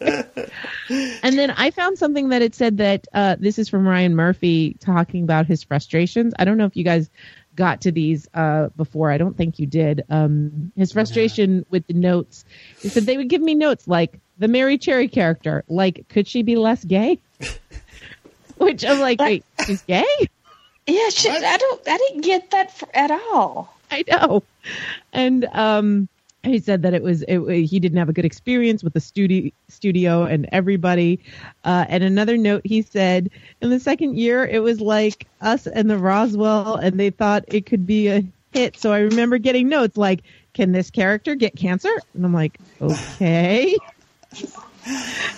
and 0.09 1.37
then 1.37 1.51
I 1.51 1.71
found 1.71 1.97
something 1.97 2.29
that 2.29 2.41
it 2.41 2.55
said 2.55 2.77
that 2.77 3.07
uh, 3.13 3.35
this 3.39 3.59
is 3.59 3.69
from 3.69 3.87
Ryan 3.87 4.15
Murphy 4.15 4.75
talking 4.79 5.23
about 5.23 5.45
his 5.45 5.63
frustrations. 5.63 6.33
I 6.39 6.45
don't 6.45 6.57
know 6.57 6.65
if 6.65 6.75
you 6.75 6.83
guys 6.83 7.09
got 7.55 7.81
to 7.81 7.91
these 7.91 8.27
uh, 8.33 8.69
before. 8.75 9.11
I 9.11 9.17
don't 9.17 9.37
think 9.37 9.59
you 9.59 9.65
did. 9.65 10.03
Um, 10.09 10.71
his 10.75 10.91
frustration 10.91 11.65
with 11.69 11.87
the 11.87 11.93
notes. 11.93 12.45
He 12.81 12.89
said 12.89 13.03
they 13.03 13.17
would 13.17 13.29
give 13.29 13.41
me 13.41 13.55
notes 13.55 13.87
like 13.87 14.19
the 14.37 14.47
Mary 14.47 14.77
Cherry 14.77 15.07
character, 15.07 15.63
like, 15.67 16.07
could 16.09 16.27
she 16.27 16.43
be 16.43 16.55
less 16.55 16.83
gay? 16.83 17.19
Which 18.57 18.85
I'm 18.85 18.99
like, 18.99 19.19
wait, 19.19 19.43
she's 19.65 19.81
gay? 19.83 20.05
Yeah, 20.87 21.09
she, 21.09 21.29
I 21.29 21.57
don't. 21.57 21.87
I 21.87 21.97
didn't 21.97 22.21
get 22.21 22.51
that 22.51 22.71
for, 22.77 22.87
at 22.93 23.11
all. 23.11 23.75
I 23.91 24.03
know. 24.07 24.43
And 25.13 25.45
um, 25.45 26.07
he 26.43 26.59
said 26.59 26.83
that 26.83 26.93
it 26.93 27.01
was 27.01 27.23
it, 27.27 27.39
he 27.65 27.79
didn't 27.79 27.97
have 27.97 28.09
a 28.09 28.13
good 28.13 28.25
experience 28.25 28.83
with 28.83 28.93
the 28.93 28.99
studio 28.99 29.51
studio 29.67 30.23
and 30.23 30.47
everybody. 30.51 31.19
Uh, 31.63 31.85
and 31.89 32.03
another 32.03 32.37
note, 32.37 32.61
he 32.65 32.81
said 32.81 33.29
in 33.61 33.69
the 33.69 33.79
second 33.79 34.17
year 34.17 34.45
it 34.45 34.59
was 34.59 34.79
like 34.79 35.27
us 35.41 35.67
and 35.67 35.89
the 35.89 35.97
Roswell, 35.97 36.75
and 36.75 36.99
they 36.99 37.09
thought 37.09 37.45
it 37.47 37.65
could 37.65 37.85
be 37.85 38.07
a 38.07 38.23
hit. 38.53 38.77
So 38.77 38.93
I 38.93 38.99
remember 38.99 39.37
getting 39.37 39.69
notes 39.69 39.97
like, 39.97 40.21
"Can 40.53 40.71
this 40.71 40.91
character 40.91 41.35
get 41.35 41.55
cancer?" 41.55 41.91
And 42.13 42.25
I'm 42.25 42.33
like, 42.33 42.59
"Okay." 42.81 43.75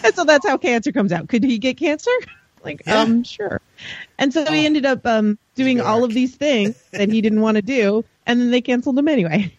and 0.03 0.13
so 0.15 0.23
that's 0.25 0.47
how 0.47 0.57
cancer 0.57 0.91
comes 0.91 1.11
out. 1.11 1.29
Could 1.29 1.43
he 1.43 1.57
get 1.57 1.77
cancer? 1.77 2.11
Like, 2.67 2.81
Yeah. 2.85 3.01
um, 3.01 3.23
sure. 3.23 3.61
And 4.17 4.33
so 4.33 4.45
he 4.51 4.65
ended 4.65 4.85
up 4.85 5.05
um, 5.05 5.37
doing 5.55 5.79
all 5.81 6.03
of 6.03 6.13
these 6.13 6.35
things 6.35 6.75
that 6.91 7.09
he 7.11 7.21
didn't 7.21 7.41
want 7.41 7.55
to 7.55 7.61
do, 7.61 8.03
and 8.25 8.39
then 8.41 8.51
they 8.51 8.61
canceled 8.61 8.97
him 8.99 9.07
anyway. 9.07 9.53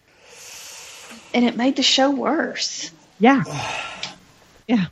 And 1.33 1.45
it 1.45 1.55
made 1.57 1.75
the 1.75 1.83
show 1.83 2.11
worse. 2.11 2.91
Yeah. 3.19 3.43
Yeah. 4.67 4.85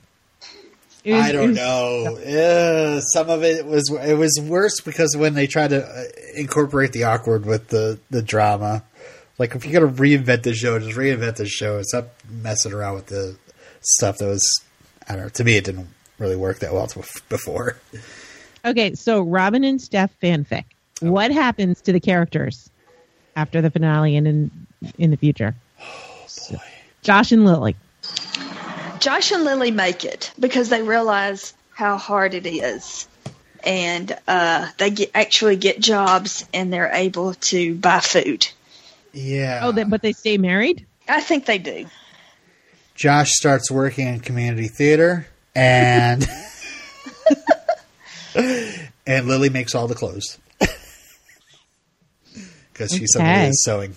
Was- 1.05 1.23
I 1.23 1.31
don't 1.31 1.49
was- 1.49 1.57
know. 1.57 2.19
Yeah, 2.25 2.99
some 3.13 3.29
of 3.29 3.43
it 3.43 3.63
was 3.65 3.89
it 3.91 4.15
was 4.15 4.39
worse 4.43 4.81
because 4.81 5.15
when 5.15 5.35
they 5.35 5.45
tried 5.47 5.69
to 5.69 5.85
uh, 5.85 6.03
incorporate 6.35 6.91
the 6.93 7.03
awkward 7.03 7.45
with 7.45 7.67
the 7.67 7.99
the 8.09 8.21
drama, 8.23 8.83
like 9.37 9.53
if 9.55 9.65
you're 9.65 9.79
gonna 9.79 9.93
reinvent 9.93 10.41
the 10.43 10.53
show, 10.55 10.79
just 10.79 10.97
reinvent 10.97 11.35
the 11.35 11.45
show. 11.45 11.79
Stop 11.83 12.09
messing 12.27 12.73
around 12.73 12.95
with 12.95 13.05
the 13.05 13.37
stuff 13.81 14.17
that 14.17 14.25
was. 14.25 14.61
I 15.07 15.13
don't 15.13 15.23
know. 15.25 15.29
To 15.29 15.43
me, 15.43 15.57
it 15.57 15.63
didn't 15.65 15.87
really 16.19 16.35
work 16.35 16.59
that 16.59 16.73
well 16.73 16.87
before. 17.29 17.77
Okay, 18.65 18.95
so 18.95 19.21
Robin 19.21 19.63
and 19.63 19.81
Steph 19.81 20.11
fanfic. 20.21 20.65
What 20.99 21.31
happens 21.31 21.81
to 21.81 21.93
the 21.93 21.99
characters 21.99 22.69
after 23.35 23.61
the 23.61 23.69
finale 23.69 24.15
and 24.15 24.27
in 24.27 24.51
in 24.97 25.11
the 25.11 25.17
future? 25.17 25.55
Josh 27.01 27.31
and 27.31 27.45
Lily. 27.45 27.75
Josh 28.99 29.31
and 29.31 29.43
Lily 29.43 29.71
make 29.71 30.05
it 30.05 30.31
because 30.39 30.69
they 30.69 30.81
realize 30.81 31.53
how 31.71 31.97
hard 31.97 32.33
it 32.33 32.45
is, 32.47 33.07
and 33.63 34.17
uh, 34.27 34.69
they 34.77 34.89
get 34.89 35.11
actually 35.13 35.55
get 35.55 35.79
jobs 35.79 36.45
and 36.53 36.73
they're 36.73 36.91
able 36.91 37.35
to 37.35 37.75
buy 37.75 37.99
food. 37.99 38.47
Yeah. 39.13 39.61
Oh, 39.63 39.71
they, 39.71 39.83
but 39.83 40.01
they 40.01 40.13
stay 40.13 40.37
married. 40.37 40.85
I 41.07 41.21
think 41.21 41.45
they 41.45 41.57
do. 41.59 41.85
Josh 42.95 43.31
starts 43.31 43.69
working 43.69 44.07
in 44.07 44.19
community 44.19 44.67
theater, 44.67 45.27
and 45.57 46.25
and 49.07 49.27
Lily 49.27 49.49
makes 49.49 49.73
all 49.75 49.87
the 49.87 49.95
clothes 49.95 50.37
because 52.71 52.91
she's 52.91 53.11
somebody 53.11 53.37
Okay. 53.37 53.45
that's 53.47 53.63
sewing. 53.63 53.95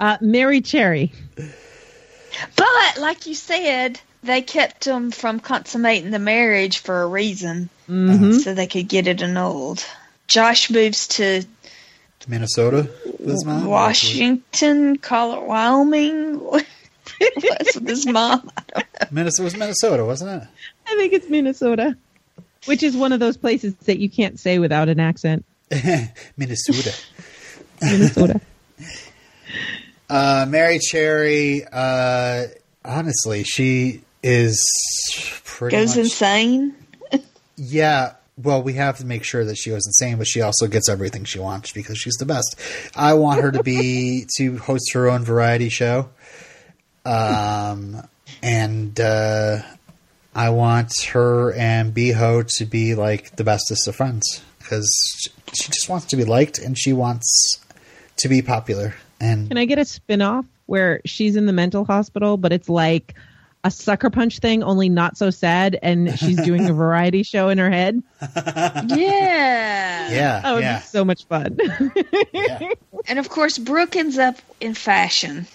Uh, 0.00 0.16
Mary 0.20 0.60
Cherry. 0.62 1.12
But 2.56 2.98
like 2.98 3.26
you 3.26 3.34
said, 3.34 4.00
they 4.22 4.40
kept 4.42 4.84
them 4.84 5.10
from 5.10 5.38
consummating 5.38 6.10
the 6.10 6.18
marriage 6.18 6.78
for 6.78 7.02
a 7.02 7.06
reason, 7.06 7.68
hmm 7.86 8.32
so 8.32 8.54
they 8.54 8.66
could 8.66 8.88
get 8.88 9.06
it 9.06 9.22
annulled. 9.22 9.84
Josh 10.26 10.70
moves 10.70 11.08
to 11.08 11.44
Minnesota 12.26 12.88
with 13.04 13.28
his 13.28 13.44
mom. 13.44 13.66
Washington, 13.66 14.96
Colorado, 14.96 15.46
Wyoming. 15.46 16.40
What's 17.18 17.74
with 17.76 17.88
his 17.88 18.06
mom? 18.06 18.50
Minnesota 19.10 19.44
was 19.44 19.56
Minnesota, 19.56 20.04
wasn't 20.04 20.42
it? 20.42 20.48
I 20.86 20.96
think 20.96 21.12
it's 21.12 21.28
Minnesota, 21.28 21.96
which 22.66 22.82
is 22.82 22.96
one 22.96 23.12
of 23.12 23.20
those 23.20 23.36
places 23.36 23.74
that 23.86 23.98
you 23.98 24.08
can't 24.08 24.38
say 24.38 24.58
without 24.58 24.88
an 24.88 25.00
accent. 25.00 25.44
Minnesota. 26.36 26.94
Minnesota. 27.80 28.40
Uh, 30.10 30.44
Mary 30.46 30.78
Cherry. 30.78 31.62
Uh, 31.72 32.44
honestly, 32.84 33.44
she 33.44 34.02
is 34.22 34.62
pretty 35.44 35.74
Goes 35.76 35.96
much. 35.96 36.04
insane. 36.04 36.74
Yeah. 37.56 38.14
Well, 38.36 38.62
we 38.62 38.72
have 38.74 38.96
to 38.98 39.06
make 39.06 39.24
sure 39.24 39.44
that 39.44 39.56
she 39.56 39.70
goes 39.70 39.86
insane, 39.86 40.16
but 40.16 40.26
she 40.26 40.40
also 40.40 40.66
gets 40.66 40.88
everything 40.88 41.24
she 41.24 41.38
wants 41.38 41.70
because 41.72 41.96
she's 41.98 42.14
the 42.14 42.24
best. 42.26 42.56
I 42.96 43.14
want 43.14 43.40
her 43.42 43.52
to 43.52 43.62
be 43.62 44.26
to 44.38 44.56
host 44.58 44.92
her 44.94 45.08
own 45.08 45.22
variety 45.22 45.68
show, 45.68 46.08
um, 47.04 48.02
and 48.42 48.98
uh, 48.98 49.58
I 50.34 50.50
want 50.50 50.92
her 51.12 51.52
and 51.52 51.94
Beho 51.94 52.46
to 52.58 52.64
be 52.64 52.94
like 52.94 53.36
the 53.36 53.44
bestest 53.44 53.86
of 53.88 53.96
friends 53.96 54.42
because 54.58 54.88
she 55.52 55.70
just 55.70 55.88
wants 55.88 56.06
to 56.06 56.16
be 56.16 56.24
liked 56.24 56.58
and 56.58 56.78
she 56.78 56.92
wants 56.92 57.58
to 58.18 58.28
be 58.28 58.42
popular. 58.42 58.94
And 59.20 59.48
Can 59.48 59.58
I 59.58 59.64
get 59.66 59.78
a 59.78 59.84
spin 59.84 60.22
off 60.22 60.44
where 60.66 61.00
she's 61.04 61.36
in 61.36 61.46
the 61.46 61.52
mental 61.52 61.84
hospital, 61.84 62.36
but 62.36 62.52
it's 62.52 62.68
like 62.68 63.14
a 63.64 63.70
sucker 63.70 64.10
punch 64.10 64.38
thing, 64.38 64.62
only 64.64 64.88
not 64.88 65.16
so 65.16 65.30
sad, 65.30 65.78
and 65.82 66.18
she's 66.18 66.40
doing 66.42 66.68
a 66.68 66.72
variety 66.72 67.22
show 67.22 67.48
in 67.48 67.58
her 67.58 67.70
head? 67.70 68.02
Yeah. 68.20 68.82
yeah, 70.10 70.40
That 70.40 70.52
would 70.54 70.62
yeah, 70.62 70.78
be 70.78 70.84
so 70.84 71.04
much 71.04 71.26
fun. 71.26 71.58
yeah. 72.32 72.70
And 73.06 73.18
of 73.18 73.28
course, 73.28 73.58
Brooke 73.58 73.94
ends 73.94 74.18
up 74.18 74.36
in 74.60 74.74
fashion 74.74 75.46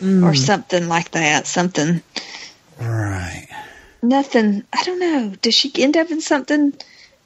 Mm. 0.00 0.24
or 0.24 0.34
something 0.34 0.88
like 0.88 1.12
that. 1.12 1.46
Something, 1.46 2.02
right. 2.80 3.48
nothing. 4.02 4.64
I 4.72 4.82
don't 4.84 5.00
know. 5.00 5.34
Does 5.40 5.54
she 5.54 5.72
end 5.76 5.96
up 5.96 6.10
in 6.10 6.20
something 6.20 6.74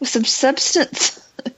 with 0.00 0.08
some 0.08 0.24
substance? 0.24 1.24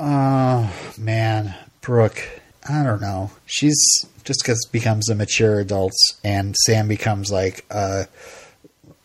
Oh 0.00 0.72
man, 0.96 1.54
Brooke. 1.80 2.22
I 2.68 2.84
don't 2.84 3.00
know. 3.00 3.32
She's 3.46 4.04
just 4.22 4.44
gets 4.44 4.64
becomes 4.66 5.08
a 5.08 5.14
mature 5.14 5.58
adult, 5.58 5.94
and 6.22 6.54
Sam 6.66 6.86
becomes 6.86 7.32
like 7.32 7.64
uh 7.70 8.04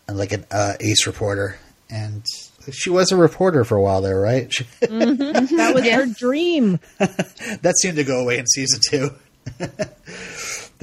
like 0.08 0.32
an 0.32 0.46
uh, 0.50 0.74
ace 0.80 1.06
reporter, 1.06 1.58
and 1.90 2.24
she 2.70 2.90
was 2.90 3.10
a 3.10 3.16
reporter 3.16 3.64
for 3.64 3.76
a 3.76 3.82
while 3.82 4.02
there, 4.02 4.20
right? 4.20 4.52
She, 4.52 4.64
that 4.80 5.72
was 5.74 5.88
her 5.88 6.06
dream. 6.06 6.78
that 6.98 7.74
seemed 7.80 7.96
to 7.96 8.04
go 8.04 8.20
away 8.20 8.38
in 8.38 8.46
season 8.46 8.80
two. 8.88 9.10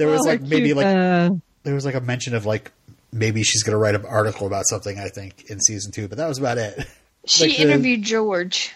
There 0.02 0.10
was 0.10 0.20
Oh, 0.26 0.30
like 0.30 0.42
maybe 0.42 0.66
cute, 0.66 0.76
like 0.76 0.86
uh, 0.86 1.30
there 1.62 1.74
was 1.74 1.84
like 1.84 1.94
a 1.94 2.00
mention 2.00 2.34
of 2.34 2.44
like 2.46 2.72
maybe 3.12 3.42
she's 3.42 3.62
going 3.62 3.72
to 3.72 3.78
write 3.78 3.94
an 3.94 4.04
article 4.04 4.46
about 4.46 4.66
something. 4.66 4.98
I 4.98 5.08
think 5.08 5.44
in 5.50 5.60
season 5.60 5.92
two, 5.92 6.08
but 6.08 6.18
that 6.18 6.26
was 6.28 6.38
about 6.38 6.58
it. 6.58 6.86
She 7.24 7.46
Like 7.46 7.56
the- 7.56 7.62
interviewed 7.62 8.02
George. 8.02 8.72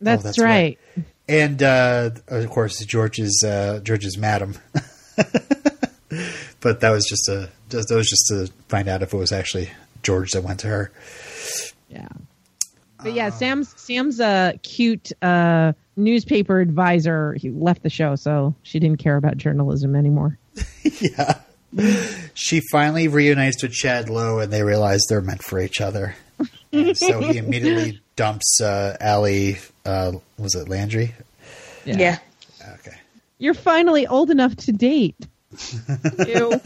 that's, 0.00 0.24
that's 0.24 0.38
right. 0.40 0.76
and 1.28 1.62
uh, 1.62 2.10
of 2.26 2.50
course 2.50 2.84
George's 2.84 3.44
uh, 3.46 3.78
George's 3.84 4.18
madam. 4.18 4.56
but 6.60 6.80
that 6.80 6.90
was 6.90 7.06
just 7.06 7.28
a 7.28 7.48
just, 7.68 7.88
that 7.88 7.94
was 7.94 8.08
just 8.08 8.26
to 8.28 8.52
find 8.68 8.88
out 8.88 9.02
if 9.02 9.12
it 9.12 9.16
was 9.16 9.30
actually 9.32 9.70
George 10.02 10.32
that 10.32 10.42
went 10.42 10.60
to 10.60 10.66
her. 10.68 10.90
Yeah. 11.88 12.08
But 13.02 13.12
yeah, 13.12 13.30
Sam's 13.30 13.72
Sam's 13.80 14.18
a 14.20 14.58
cute 14.64 15.12
uh, 15.22 15.72
newspaper 15.96 16.58
advisor. 16.60 17.34
He 17.34 17.50
left 17.50 17.82
the 17.84 17.90
show, 17.90 18.16
so 18.16 18.54
she 18.64 18.80
didn't 18.80 18.98
care 18.98 19.16
about 19.16 19.36
journalism 19.36 19.94
anymore. 19.94 20.38
yeah. 21.00 21.40
She 22.34 22.60
finally 22.70 23.08
reunites 23.08 23.62
with 23.62 23.72
Chad 23.72 24.08
Lowe, 24.08 24.38
and 24.38 24.52
they 24.52 24.62
realize 24.62 25.02
they're 25.08 25.20
meant 25.20 25.42
for 25.42 25.60
each 25.60 25.80
other. 25.80 26.14
And 26.72 26.96
so 26.96 27.20
he 27.20 27.38
immediately 27.38 28.00
dumps 28.16 28.60
uh, 28.60 28.96
Allie. 29.00 29.58
Uh, 29.84 30.12
was 30.38 30.54
it 30.54 30.68
Landry? 30.68 31.14
Yeah. 31.84 32.18
Okay. 32.74 32.96
You're 33.38 33.54
finally 33.54 34.06
old 34.06 34.30
enough 34.30 34.56
to 34.56 34.72
date. 34.72 35.16
ew. 36.26 36.60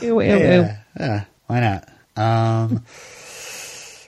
ew, 0.00 0.20
ew, 0.20 0.20
ew. 0.20 0.20
Yeah, 0.20 0.78
yeah, 0.98 1.24
why 1.46 1.60
not? 1.60 1.88
Um, 2.16 2.84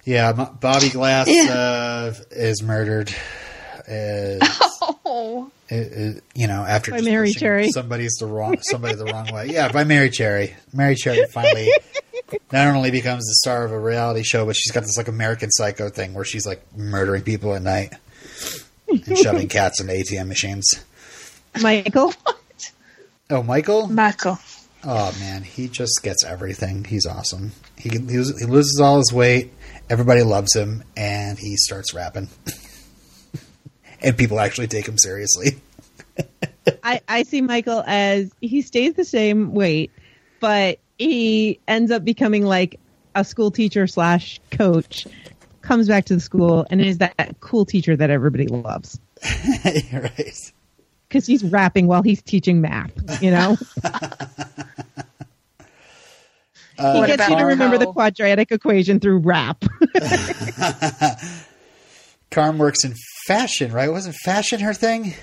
yeah, 0.04 0.32
Bobby 0.32 0.88
Glass 0.90 1.28
Yeah. 1.28 1.52
uh, 1.52 2.14
is 2.30 2.62
murdered. 2.62 3.14
Uh, 4.40 4.46
Oh. 5.04 5.50
it- 5.68 5.92
it- 5.92 6.24
you 6.34 6.46
know, 6.46 6.64
after 6.64 6.92
By 6.92 7.00
Mary 7.00 7.32
Cherry. 7.32 7.68
somebody's 7.70 8.14
the 8.20 8.26
wrong 8.26 8.56
somebody 8.62 8.94
the 8.94 9.04
wrong 9.06 9.32
way. 9.32 9.48
Yeah, 9.48 9.70
by 9.72 9.82
Mary 9.84 10.08
Cherry. 10.10 10.54
Mary 10.72 10.94
Cherry 10.94 11.26
finally 11.32 11.68
not 12.52 12.68
only 12.74 12.90
becomes 12.92 13.26
the 13.26 13.34
star 13.34 13.64
of 13.64 13.72
a 13.72 13.78
reality 13.78 14.22
show, 14.22 14.46
but 14.46 14.54
she's 14.56 14.70
got 14.70 14.82
this 14.82 14.96
like 14.96 15.08
American 15.08 15.50
Psycho 15.50 15.88
thing 15.88 16.14
where 16.14 16.24
she's 16.24 16.46
like 16.46 16.62
murdering 16.76 17.22
people 17.22 17.54
at 17.54 17.62
night 17.62 17.92
and 18.88 19.18
shoving 19.22 19.48
cats 19.48 19.80
into 19.80 19.92
ATM 19.92 20.28
machines. 20.28 20.68
Michael. 21.60 22.14
Oh, 23.28 23.42
Michael. 23.42 23.88
Michael. 23.88 24.38
Oh 24.84 25.14
man, 25.20 25.42
he 25.42 25.68
just 25.68 26.00
gets 26.02 26.24
everything. 26.24 26.84
He's 26.84 27.06
awesome. 27.06 27.52
He 27.76 27.90
he, 27.90 27.98
he 27.98 28.18
loses 28.46 28.80
all 28.80 28.98
his 28.98 29.12
weight. 29.12 29.52
Everybody 29.90 30.22
loves 30.22 30.54
him, 30.54 30.84
and 30.96 31.38
he 31.38 31.56
starts 31.56 31.92
rapping, 31.92 32.28
and 34.02 34.16
people 34.16 34.40
actually 34.40 34.66
take 34.68 34.86
him 34.86 34.98
seriously. 34.98 35.58
I, 36.82 37.00
I 37.08 37.22
see 37.24 37.40
Michael 37.40 37.82
as 37.86 38.30
he 38.40 38.62
stays 38.62 38.94
the 38.94 39.04
same 39.04 39.52
weight, 39.54 39.90
but 40.40 40.78
he 40.98 41.58
ends 41.66 41.90
up 41.90 42.04
becoming 42.04 42.44
like 42.44 42.78
a 43.14 43.24
school 43.24 43.50
teacher 43.50 43.86
slash 43.86 44.40
coach, 44.50 45.06
comes 45.62 45.88
back 45.88 46.04
to 46.06 46.14
the 46.14 46.20
school, 46.20 46.66
and 46.70 46.80
is 46.80 46.98
that 46.98 47.36
cool 47.40 47.64
teacher 47.64 47.96
that 47.96 48.10
everybody 48.10 48.46
loves. 48.46 49.00
You're 49.90 50.02
right. 50.02 50.52
Because 51.08 51.26
he's 51.26 51.42
rapping 51.42 51.86
while 51.86 52.02
he's 52.02 52.22
teaching 52.22 52.60
math, 52.60 52.92
you 53.22 53.30
know? 53.30 53.56
he 53.80 53.88
Uh, 56.78 56.94
What 56.98 57.08
gets 57.08 57.28
you 57.28 57.36
to 57.36 57.44
remember 57.44 57.76
the 57.78 57.92
quadratic 57.92 58.52
equation 58.52 59.00
through 59.00 59.18
rap. 59.18 59.64
Carm 62.30 62.58
works 62.58 62.84
in 62.84 62.94
fashion, 63.26 63.72
right? 63.72 63.90
Wasn't 63.90 64.14
fashion 64.14 64.60
her 64.60 64.74
thing 64.74 65.14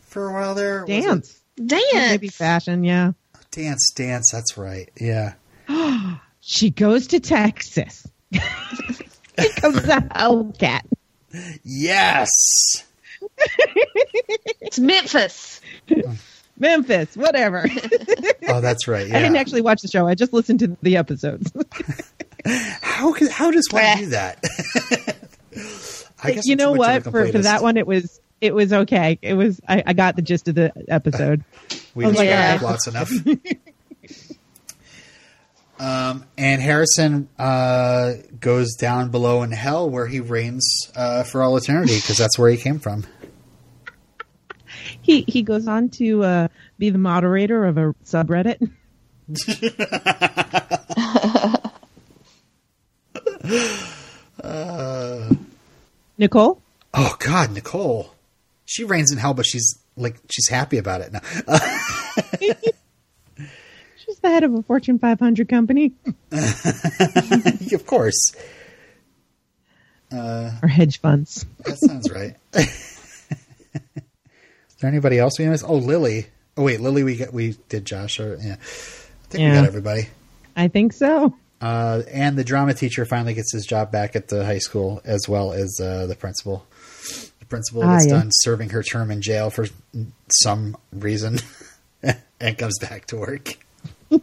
for 0.00 0.28
a 0.28 0.32
while 0.32 0.54
there? 0.54 0.84
Dance. 0.84 1.40
Dance. 1.64 1.82
Maybe 1.92 2.28
fashion, 2.28 2.82
yeah. 2.84 3.12
dance, 3.50 3.90
dance. 3.94 4.30
That's 4.32 4.56
right. 4.56 4.90
Yeah. 5.00 5.34
She 6.40 6.70
goes 6.70 7.08
to 7.08 7.20
Texas. 7.20 8.06
Becomes 8.30 9.84
a 9.84 10.00
Hellcat. 10.14 10.82
Yes. 11.62 12.30
It's 14.60 14.78
Memphis. 14.78 15.60
Memphis, 16.58 17.16
whatever. 17.16 17.66
Oh, 18.48 18.60
that's 18.60 18.88
right. 18.88 19.06
I 19.06 19.18
didn't 19.18 19.36
actually 19.36 19.60
watch 19.60 19.82
the 19.82 19.88
show. 19.88 20.06
I 20.06 20.14
just 20.14 20.32
listened 20.32 20.60
to 20.60 20.76
the 20.82 20.96
episodes. 20.96 21.52
How 22.82 23.14
how 23.30 23.50
does 23.50 23.68
one 23.70 23.98
do 23.98 24.06
that? 24.06 24.42
I 26.22 26.32
guess 26.32 26.46
you 26.46 26.56
know 26.56 26.72
what? 26.72 27.04
For, 27.04 27.30
for 27.30 27.38
that 27.38 27.62
one, 27.62 27.76
it 27.76 27.86
was 27.86 28.20
it 28.40 28.54
was 28.54 28.72
okay. 28.72 29.18
It 29.22 29.34
was 29.34 29.60
I, 29.68 29.82
I 29.86 29.92
got 29.92 30.16
the 30.16 30.22
gist 30.22 30.48
of 30.48 30.54
the 30.54 30.72
episode. 30.88 31.44
We 31.94 32.04
I 32.04 32.08
was 32.08 32.16
just 32.16 32.26
like, 32.26 32.28
got 32.28 32.34
yeah. 32.34 32.54
the 32.54 32.60
plots 32.60 32.86
enough. 32.86 33.10
um, 35.80 36.24
and 36.36 36.62
Harrison 36.62 37.28
uh, 37.38 38.14
goes 38.40 38.74
down 38.76 39.10
below 39.10 39.42
in 39.42 39.52
hell 39.52 39.88
where 39.88 40.06
he 40.06 40.20
reigns 40.20 40.90
uh, 40.96 41.22
for 41.24 41.42
all 41.42 41.56
eternity 41.56 41.96
because 41.96 42.16
that's 42.16 42.38
where 42.38 42.50
he 42.50 42.56
came 42.56 42.78
from. 42.78 43.04
he 45.02 45.24
he 45.28 45.42
goes 45.42 45.68
on 45.68 45.90
to 45.90 46.24
uh, 46.24 46.48
be 46.78 46.90
the 46.90 46.98
moderator 46.98 47.64
of 47.64 47.78
a 47.78 47.94
subreddit. 48.04 48.70
Nicole, 56.18 56.60
Oh 56.94 57.16
God, 57.18 57.52
Nicole. 57.52 58.12
She 58.64 58.84
reigns 58.84 59.12
in 59.12 59.18
hell, 59.18 59.34
but 59.34 59.46
she's 59.46 59.78
like 59.96 60.16
she's 60.28 60.48
happy 60.48 60.78
about 60.78 61.00
it 61.00 61.12
now. 61.12 61.20
she's 63.96 64.18
the 64.20 64.28
head 64.28 64.44
of 64.44 64.54
a 64.54 64.62
Fortune 64.62 64.98
500 64.98 65.48
company 65.48 65.92
of 66.32 67.86
course, 67.86 68.34
uh, 70.12 70.50
or 70.62 70.68
hedge 70.68 71.00
funds. 71.00 71.46
that 71.64 71.78
sounds 71.78 72.10
right. 72.10 72.34
Is 72.54 73.34
there 74.80 74.88
anybody 74.90 75.18
else 75.18 75.38
we 75.38 75.46
missed? 75.46 75.64
Oh, 75.66 75.76
Lily. 75.76 76.26
Oh 76.56 76.62
wait, 76.64 76.80
Lily. 76.80 77.02
We 77.04 77.16
got 77.16 77.32
we 77.32 77.56
did 77.68 77.84
Josh. 77.84 78.20
Or, 78.20 78.36
yeah, 78.40 78.54
I 78.54 78.56
think 79.28 79.34
we 79.34 79.54
got 79.54 79.66
everybody. 79.66 80.08
I 80.56 80.68
think 80.68 80.92
so. 80.92 81.34
Uh, 81.60 82.02
and 82.10 82.38
the 82.38 82.44
drama 82.44 82.72
teacher 82.74 83.04
finally 83.04 83.34
gets 83.34 83.52
his 83.52 83.66
job 83.66 83.90
back 83.90 84.14
at 84.14 84.28
the 84.28 84.44
high 84.44 84.58
school, 84.58 85.00
as 85.04 85.28
well 85.28 85.52
as 85.52 85.80
uh, 85.82 86.06
the 86.06 86.14
principal. 86.14 86.64
The 87.40 87.46
principal 87.46 87.82
Ah, 87.82 87.96
is 87.96 88.06
yeah. 88.06 88.12
done 88.18 88.30
serving 88.32 88.70
her 88.70 88.82
term 88.82 89.10
in 89.10 89.22
jail 89.22 89.50
for 89.50 89.66
some 90.42 90.76
reason, 90.92 91.38
and 92.40 92.56
comes 92.58 92.78
back 92.78 93.06
to 93.06 93.16
work. 93.16 93.56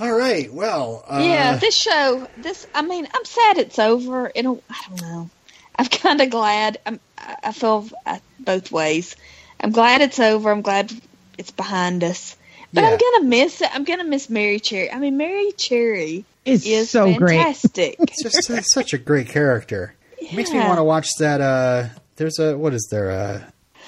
All 0.00 0.12
right. 0.12 0.52
Well, 0.52 1.04
uh, 1.06 1.20
yeah, 1.22 1.56
this 1.56 1.76
show, 1.76 2.26
this, 2.38 2.66
I 2.74 2.82
mean, 2.82 3.06
I'm 3.14 3.24
sad 3.24 3.58
it's 3.58 3.78
over. 3.78 4.26
In 4.26 4.46
a, 4.46 4.52
I 4.54 4.84
don't 4.88 5.00
know. 5.02 5.30
I'm 5.76 5.86
kind 5.90 6.20
of 6.20 6.30
glad. 6.30 6.78
I'm, 6.84 6.98
I 7.18 7.36
I 7.44 7.52
feel 7.52 7.88
uh, 8.06 8.18
both 8.40 8.72
ways. 8.72 9.16
I'm 9.60 9.70
glad 9.70 10.00
it's 10.00 10.18
over. 10.18 10.50
I'm 10.50 10.62
glad 10.62 10.92
it's 11.38 11.50
behind 11.52 12.02
us. 12.04 12.36
But 12.72 12.82
Yeah. 12.84 12.90
I'm 12.90 12.98
gonna 12.98 13.24
miss 13.28 13.60
it. 13.60 13.68
I'm 13.74 13.84
gonna 13.84 14.04
miss 14.04 14.30
Mary 14.30 14.58
Cherry. 14.60 14.90
I 14.92 14.98
mean, 14.98 15.16
Mary 15.16 15.52
Cherry 15.52 16.24
It's 16.44 16.66
is 16.66 16.90
so 16.90 17.14
great. 17.14 17.36
fantastic. 17.38 17.96
it's 18.00 18.22
just 18.22 18.50
uh, 18.50 18.60
such 18.62 18.92
a 18.92 18.98
great 18.98 19.28
character. 19.28 19.94
It 20.18 20.32
makes 20.34 20.50
me 20.50 20.58
want 20.58 20.78
to 20.78 20.84
watch 20.84 21.08
that. 21.18 21.40
Uh, 21.40 21.88
there's 22.16 22.38
a 22.38 22.56
what 22.56 22.72
is 22.74 22.88
there? 22.90 23.10
Uh, 23.10 23.42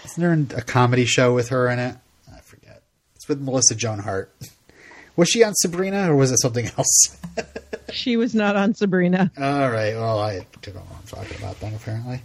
isn't 0.04 0.20
there 0.50 0.58
a 0.58 0.62
comedy 0.62 1.04
show 1.06 1.32
with 1.34 1.48
her 1.48 1.68
in 1.68 1.78
it? 1.78 1.96
I 2.34 2.40
forget. 2.40 2.82
It's 3.16 3.28
with 3.28 3.40
Melissa 3.40 3.74
Joan 3.74 4.00
Hart. 4.00 4.32
Was 5.16 5.28
she 5.28 5.44
on 5.44 5.54
Sabrina 5.54 6.10
or 6.10 6.16
was 6.16 6.32
it 6.32 6.38
something 6.40 6.66
else? 6.76 7.16
She 7.92 8.16
was 8.16 8.34
not 8.34 8.56
on 8.56 8.74
Sabrina. 8.74 9.30
All 9.38 9.70
right. 9.70 9.94
Well, 9.94 10.18
I 10.18 10.44
don't 10.62 10.74
know 10.74 10.80
what 10.80 10.96
I'm 10.98 11.06
talking 11.06 11.36
about 11.38 11.60
then. 11.60 11.74
Apparently, 11.74 12.22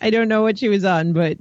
I 0.00 0.10
don't 0.10 0.26
know 0.26 0.42
what 0.42 0.58
she 0.58 0.68
was 0.68 0.84
on, 0.84 1.12
but 1.12 1.36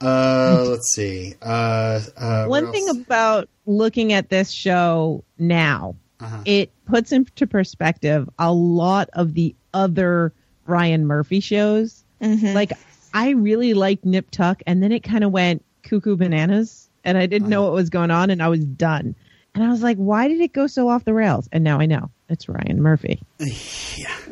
uh, 0.00 0.64
let's 0.68 0.92
see. 0.94 1.34
Uh, 1.42 2.00
uh, 2.16 2.46
one 2.46 2.70
thing 2.72 2.88
about 2.88 3.48
looking 3.66 4.12
at 4.12 4.28
this 4.30 4.50
show 4.50 5.24
now, 5.38 5.94
Uh-huh. 6.20 6.42
it 6.44 6.70
puts 6.86 7.12
into 7.12 7.46
perspective 7.46 8.28
a 8.38 8.52
lot 8.52 9.08
of 9.12 9.34
the 9.34 9.54
other 9.74 10.32
Ryan 10.66 11.06
Murphy 11.06 11.40
shows. 11.40 12.04
Mhm. 12.20 12.54
Like, 12.54 12.72
I 13.14 13.30
really 13.30 13.74
liked 13.74 14.04
Nip 14.04 14.30
Tuck, 14.30 14.62
and 14.66 14.82
then 14.82 14.92
it 14.92 15.00
kind 15.02 15.24
of 15.24 15.32
went 15.32 15.64
cuckoo 15.82 16.16
bananas, 16.16 16.88
and 17.04 17.16
I 17.18 17.26
didn't 17.26 17.48
know 17.48 17.62
what 17.64 17.72
was 17.72 17.90
going 17.90 18.10
on, 18.10 18.30
and 18.30 18.42
I 18.42 18.48
was 18.48 18.64
done. 18.64 19.14
And 19.54 19.64
I 19.64 19.68
was 19.70 19.82
like, 19.82 19.96
why 19.96 20.28
did 20.28 20.40
it 20.40 20.52
go 20.52 20.66
so 20.68 20.88
off 20.88 21.04
the 21.04 21.12
rails? 21.14 21.48
And 21.50 21.64
now 21.64 21.80
I 21.80 21.86
know 21.86 22.10
it's 22.28 22.48
Ryan 22.48 22.80
Murphy. 22.82 23.20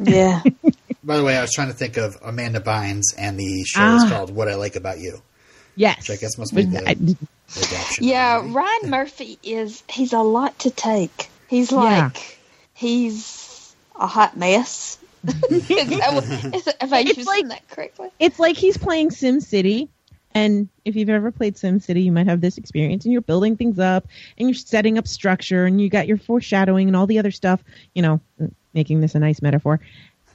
yeah. 0.03 0.43
By 1.05 1.17
the 1.17 1.25
way, 1.25 1.37
I 1.37 1.41
was 1.41 1.53
trying 1.53 1.69
to 1.69 1.75
think 1.75 1.97
of 1.97 2.17
Amanda 2.23 2.61
Bynes, 2.61 3.05
and 3.17 3.39
the 3.39 3.65
show 3.65 3.97
is 3.97 4.03
Ah. 4.05 4.09
called 4.11 4.35
"What 4.35 4.49
I 4.49 4.55
Like 4.57 4.77
About 4.77 4.99
You." 5.01 5.23
Yes. 5.79 6.09
Which 6.09 6.19
I 6.19 6.21
guess 6.21 6.37
must 6.37 6.55
be 6.55 6.65
the- 6.65 6.89
I- 6.89 6.95
the 6.95 7.17
adaptation. 7.57 8.05
Yeah, 8.05 8.41
movie. 8.43 8.55
Ryan 8.55 8.81
Murphy 8.91 9.39
is 9.43 9.83
he's 9.89 10.13
a 10.13 10.19
lot 10.21 10.59
to 10.61 10.71
take. 10.71 11.31
He's 11.49 11.71
like 11.73 12.39
he's 12.75 13.75
a 13.97 14.07
hot 14.07 14.37
mess. 14.37 14.99
is 15.51 15.69
that 15.69 16.11
what, 16.15 16.55
is, 16.55 16.69
have 16.81 16.93
I 16.93 17.01
It's 17.01 17.17
used 17.19 17.27
like- 17.29 17.49
that 17.49 17.69
correctly? 17.69 18.11
it's 18.19 18.39
like 18.39 18.57
he's 18.57 18.77
playing 18.77 19.11
Sim 19.13 19.41
City. 19.41 19.89
And 20.35 20.69
if 20.85 20.95
you've 20.95 21.09
ever 21.09 21.31
played 21.33 21.57
Sim 21.57 21.81
City, 21.81 22.03
you 22.03 22.13
might 22.13 22.27
have 22.27 22.41
this 22.41 22.59
experience 22.59 23.05
and 23.05 23.13
you're 23.13 23.23
building 23.23 23.57
things 23.57 23.79
up 23.79 24.07
and 24.37 24.49
you're 24.49 24.55
setting 24.55 24.99
up 24.99 25.09
structure 25.09 25.65
and 25.65 25.81
you 25.81 25.89
got 25.89 26.07
your 26.07 26.19
foreshadowing 26.19 26.87
and 26.87 26.95
all 26.97 27.07
the 27.07 27.19
other 27.19 27.31
stuff, 27.31 27.63
you 27.95 28.03
know, 28.03 28.21
making 28.75 29.01
this 29.01 29.15
a 29.15 29.19
nice 29.19 29.41
metaphor. 29.43 29.81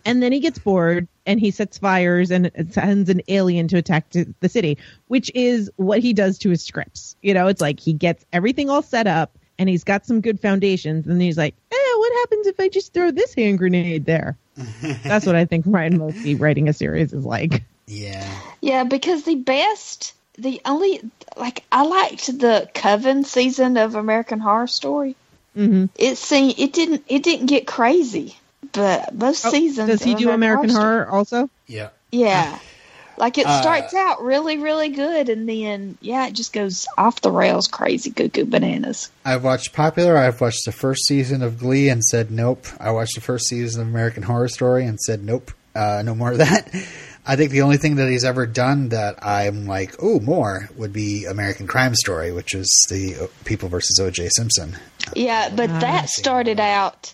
And 0.04 0.22
then 0.22 0.32
he 0.32 0.40
gets 0.40 0.58
bored 0.60 1.08
and 1.26 1.40
he 1.40 1.52
sets 1.52 1.78
fires 1.78 2.32
and 2.32 2.52
sends 2.72 3.10
an 3.10 3.22
alien 3.28 3.68
to 3.70 3.78
attack 3.78 4.10
t- 4.10 4.26
the 4.40 4.50
city, 4.50 4.78
which 5.08 5.32
is 5.34 5.72
what 5.76 6.00
he 6.00 6.14
does 6.14 6.38
to 6.40 6.50
his 6.50 6.62
scripts. 6.62 7.16
You 7.22 7.34
know, 7.34 7.48
it's 7.48 7.62
like 7.62 7.80
he 7.80 7.94
gets 7.94 8.26
everything 8.34 8.70
all 8.70 8.82
set 8.82 9.08
up 9.08 9.38
and 9.58 9.70
he's 9.70 9.84
got 9.84 10.06
some 10.06 10.22
good 10.22 10.40
foundations 10.40 11.08
and 11.08 11.22
he's 11.22 11.38
like, 11.38 11.56
eh, 11.72 11.96
what 11.98 12.14
happens 12.22 12.48
if 12.48 12.60
I 12.60 12.70
just 12.70 12.94
throw 12.94 13.12
this 13.12 13.34
hand 13.34 13.58
grenade 13.58 14.06
there? 14.06 14.38
That's 15.04 15.26
what 15.26 15.36
I 15.36 15.46
think 15.46 15.66
Ryan 15.68 15.98
Murphy 15.98 16.36
writing 16.36 16.68
a 16.70 16.74
series 16.74 17.14
is 17.14 17.26
like. 17.26 17.64
Yeah. 17.88 18.42
Yeah, 18.62 18.84
because 18.84 19.24
the 19.24 19.36
best, 19.36 20.14
the 20.38 20.62
only 20.66 21.02
like 21.38 21.64
I 21.72 21.84
liked 21.84 22.28
the 22.40 22.70
Coven 22.74 23.24
season 23.24 23.78
of 23.78 23.96
American 23.96 24.40
Horror 24.40 24.68
Story. 24.68 25.16
Mhm. 25.58 25.90
It 25.96 26.18
seemed 26.18 26.56
it 26.58 26.74
didn't 26.74 27.04
it 27.08 27.24
didn't 27.24 27.46
get 27.48 27.68
crazy, 27.68 28.36
but 28.74 29.14
most 29.16 29.46
Oh, 29.46 29.50
seasons. 29.52 29.88
Does 29.90 30.04
he 30.04 30.16
do 30.16 30.30
American 30.32 30.70
Story- 30.70 30.84
Horror 30.84 31.10
also? 31.10 31.50
Yeah. 31.68 31.90
Yeah. 32.12 32.58
Like 33.16 33.38
it 33.38 33.46
Uh, 33.46 33.62
starts 33.62 33.94
out 33.94 34.24
really, 34.24 34.58
really 34.58 34.90
good, 34.90 35.30
and 35.30 35.48
then 35.48 36.00
yeah, 36.02 36.26
it 36.26 36.34
just 36.34 36.52
goes 36.52 36.88
off 36.98 37.22
the 37.22 37.30
rails, 37.32 37.68
crazy 37.68 38.10
cuckoo 38.10 38.44
bananas. 38.44 39.12
I've 39.24 39.44
watched 39.44 39.72
Popular. 39.72 40.18
I've 40.18 40.42
watched 40.42 40.66
the 40.66 40.72
first 40.72 41.06
season 41.06 41.44
of 41.44 41.60
Glee 41.60 41.90
and 41.90 42.04
said 42.04 42.32
nope. 42.32 42.66
I 42.80 42.90
watched 42.90 43.14
the 43.14 43.22
first 43.22 43.46
season 43.48 43.84
of 43.84 43.88
American 43.88 44.24
Horror 44.24 44.48
Story 44.48 44.88
and 44.88 45.00
said 45.00 45.24
nope. 45.24 45.52
Uh, 45.76 46.02
no 46.04 46.16
more 46.16 46.32
of 46.32 46.40
that. 46.40 46.68
I 47.26 47.36
think 47.36 47.52
the 47.52 47.62
only 47.62 47.78
thing 47.78 47.98
that 47.98 48.10
he's 48.10 48.24
ever 48.24 48.48
done 48.48 48.90
that 48.90 49.24
I'm 49.24 49.68
like, 49.68 49.94
oh, 50.02 50.20
more 50.20 50.68
would 50.76 50.92
be 50.92 51.26
American 51.26 51.68
Crime 51.68 51.94
Story, 51.94 52.32
which 52.32 52.56
is 52.56 52.68
the 52.90 53.16
uh, 53.26 53.28
People 53.46 53.70
versus 53.70 54.00
O.J. 54.00 54.30
Simpson. 54.30 54.76
Yeah, 55.16 55.50
but 55.56 55.70
that 55.82 56.10
started 56.10 56.60
out 56.60 57.14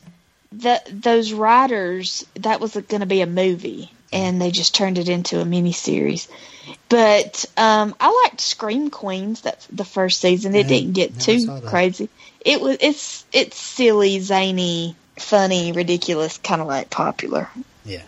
that 0.53 0.89
those 0.91 1.31
writers 1.31 2.25
that 2.35 2.59
was 2.59 2.73
going 2.73 3.01
to 3.01 3.05
be 3.05 3.21
a 3.21 3.27
movie, 3.27 3.91
and 4.11 4.41
they 4.41 4.51
just 4.51 4.75
turned 4.75 4.97
it 4.97 5.09
into 5.09 5.39
a 5.39 5.45
miniseries. 5.45 6.27
But 6.89 7.45
um, 7.57 7.95
I 7.99 8.23
liked 8.25 8.41
Scream 8.41 8.89
Queens 8.89 9.41
that 9.41 9.65
the 9.71 9.85
first 9.85 10.21
season. 10.21 10.55
It 10.55 10.63
Yeah, 10.63 10.67
didn't 10.67 10.93
get 10.93 11.19
too 11.19 11.61
crazy. 11.65 12.09
It 12.43 12.61
was 12.61 12.77
it's 12.81 13.25
it's 13.31 13.57
silly, 13.57 14.19
zany, 14.19 14.95
funny, 15.17 15.71
ridiculous, 15.71 16.37
kind 16.37 16.61
of 16.61 16.67
like 16.67 16.89
popular. 16.89 17.49
Yeah. 17.85 18.03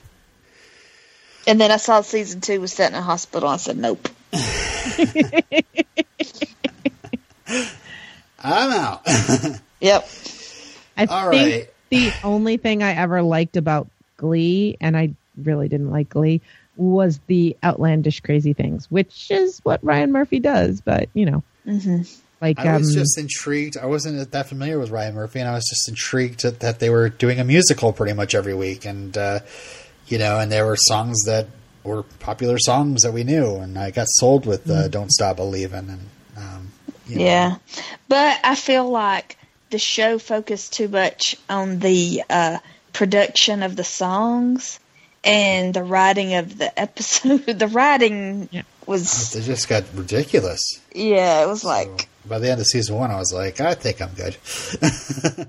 And 1.47 1.59
then 1.59 1.71
I 1.71 1.77
saw 1.77 2.01
season 2.01 2.41
two 2.41 2.61
was 2.61 2.73
set 2.73 2.91
in 2.91 2.97
a 2.97 3.01
hospital. 3.01 3.49
I 3.49 3.57
said 3.57 3.77
nope. 3.77 4.07
I'm 8.43 8.71
out. 8.71 9.01
Yep. 9.81 10.07
I 10.95 11.05
All 11.07 11.29
think 11.29 11.31
right. 11.31 11.70
The 11.91 12.11
only 12.23 12.57
thing 12.57 12.81
I 12.81 12.93
ever 12.93 13.21
liked 13.21 13.57
about 13.57 13.87
Glee, 14.17 14.77
and 14.81 14.97
I 14.97 15.13
really 15.37 15.67
didn't 15.67 15.91
like 15.91 16.09
Glee, 16.09 16.41
was 16.75 17.19
the 17.27 17.55
outlandish 17.63 18.21
crazy 18.21 18.53
things, 18.53 18.89
which 18.89 19.29
is 19.29 19.59
what 19.63 19.83
Ryan 19.83 20.11
Murphy 20.11 20.39
does. 20.39 20.81
But 20.81 21.09
you 21.13 21.25
know, 21.25 21.43
hmm 21.63 22.01
like 22.41 22.57
I 22.57 22.75
was 22.77 22.89
um, 22.89 22.93
just 22.95 23.19
intrigued. 23.19 23.77
I 23.77 23.85
wasn't 23.85 24.31
that 24.31 24.49
familiar 24.49 24.79
with 24.79 24.89
Ryan 24.89 25.13
Murphy, 25.13 25.39
and 25.39 25.47
I 25.47 25.53
was 25.53 25.65
just 25.69 25.87
intrigued 25.87 26.41
that, 26.41 26.59
that 26.61 26.79
they 26.79 26.89
were 26.89 27.09
doing 27.09 27.39
a 27.39 27.43
musical 27.43 27.93
pretty 27.93 28.13
much 28.13 28.33
every 28.33 28.55
week, 28.55 28.85
and 28.85 29.15
uh, 29.15 29.41
you 30.07 30.17
know, 30.17 30.39
and 30.39 30.51
there 30.51 30.65
were 30.65 30.77
songs 30.77 31.21
that 31.25 31.47
were 31.83 32.03
popular 32.03 32.57
songs 32.57 33.03
that 33.03 33.13
we 33.13 33.23
knew, 33.23 33.57
and 33.57 33.77
I 33.77 33.91
got 33.91 34.07
sold 34.09 34.45
with 34.45 34.69
uh, 34.69 34.87
"Don't 34.87 35.11
Stop 35.11 35.35
Believing," 35.35 35.89
and 35.89 36.09
um, 36.35 36.71
you 37.05 37.17
know, 37.17 37.25
Yeah, 37.25 37.57
but 38.07 38.39
I 38.43 38.55
feel 38.55 38.89
like 38.89 39.37
the 39.71 39.79
show 39.79 40.19
focused 40.19 40.73
too 40.73 40.87
much 40.87 41.35
on 41.49 41.79
the 41.79 42.23
uh, 42.29 42.59
production 42.93 43.63
of 43.63 43.75
the 43.75 43.83
songs 43.83 44.79
and 45.23 45.73
the 45.73 45.83
writing 45.83 46.35
of 46.35 46.57
the 46.57 46.77
episode. 46.79 47.45
the 47.45 47.67
writing 47.67 48.49
Yeah. 48.51 48.63
was 48.85 49.31
they 49.33 49.41
just 49.41 49.67
got 49.69 49.83
ridiculous. 49.95 50.61
yeah, 50.93 51.43
it 51.43 51.47
was 51.47 51.61
So, 51.61 51.67
like 51.69 52.07
by 52.27 52.37
the 52.39 52.51
end 52.51 52.61
of 52.61 52.67
season 52.67 52.95
one, 52.97 53.09
I 53.11 53.17
was 53.17 53.33
like, 53.33 53.59
I 53.61 53.73
think 53.73 54.01
I'm 54.01 54.13
good. 54.13 54.33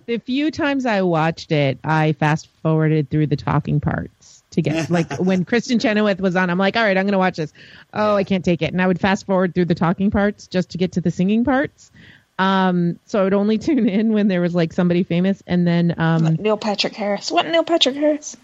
the 0.07 0.21
few 0.25 0.51
times 0.51 0.87
I 0.87 1.03
watched 1.03 1.53
it, 1.53 1.79
I 1.85 2.13
fast 2.13 2.49
forwarded 2.63 3.11
through 3.11 3.27
the 3.27 3.37
talking 3.37 3.81
parts 3.81 4.43
to 4.53 4.63
get 4.63 4.89
like 4.91 5.19
when 5.19 5.45
Kristin 5.45 5.81
Chenoweth 5.81 6.21
was 6.21 6.37
on. 6.37 6.49
I'm 6.51 6.59
like, 6.59 6.77
all 6.77 6.83
right, 6.83 6.97
I'm 6.97 7.05
going 7.05 7.13
to 7.13 7.19
watch 7.19 7.37
this. 7.37 7.53
Oh, 7.93 8.15
I 8.17 8.25
can't 8.25 8.45
take 8.45 8.63
it, 8.63 8.73
and 8.73 8.81
I 8.81 8.87
would 8.87 9.01
fast 9.01 9.27
forward 9.27 9.55
through 9.55 9.67
the 9.67 9.75
talking 9.75 10.11
parts 10.11 10.47
just 10.47 10.71
to 10.71 10.79
get 10.79 10.93
to 10.93 11.01
the 11.01 11.11
singing 11.11 11.45
parts. 11.45 11.91
Um, 12.39 12.99
so 13.07 13.21
I 13.21 13.25
would 13.25 13.35
only 13.35 13.59
tune 13.69 13.89
in 13.89 14.13
when 14.13 14.29
there 14.29 14.41
was 14.41 14.55
like 14.55 14.73
somebody 14.73 15.03
famous, 15.03 15.43
and 15.47 15.67
then 15.67 15.95
um, 15.99 16.37
Neil 16.41 16.57
Patrick 16.57 16.95
Harris. 16.95 17.31
What 17.31 17.47
Neil 17.47 17.65
Patrick 17.65 17.95
Harris? 17.95 18.37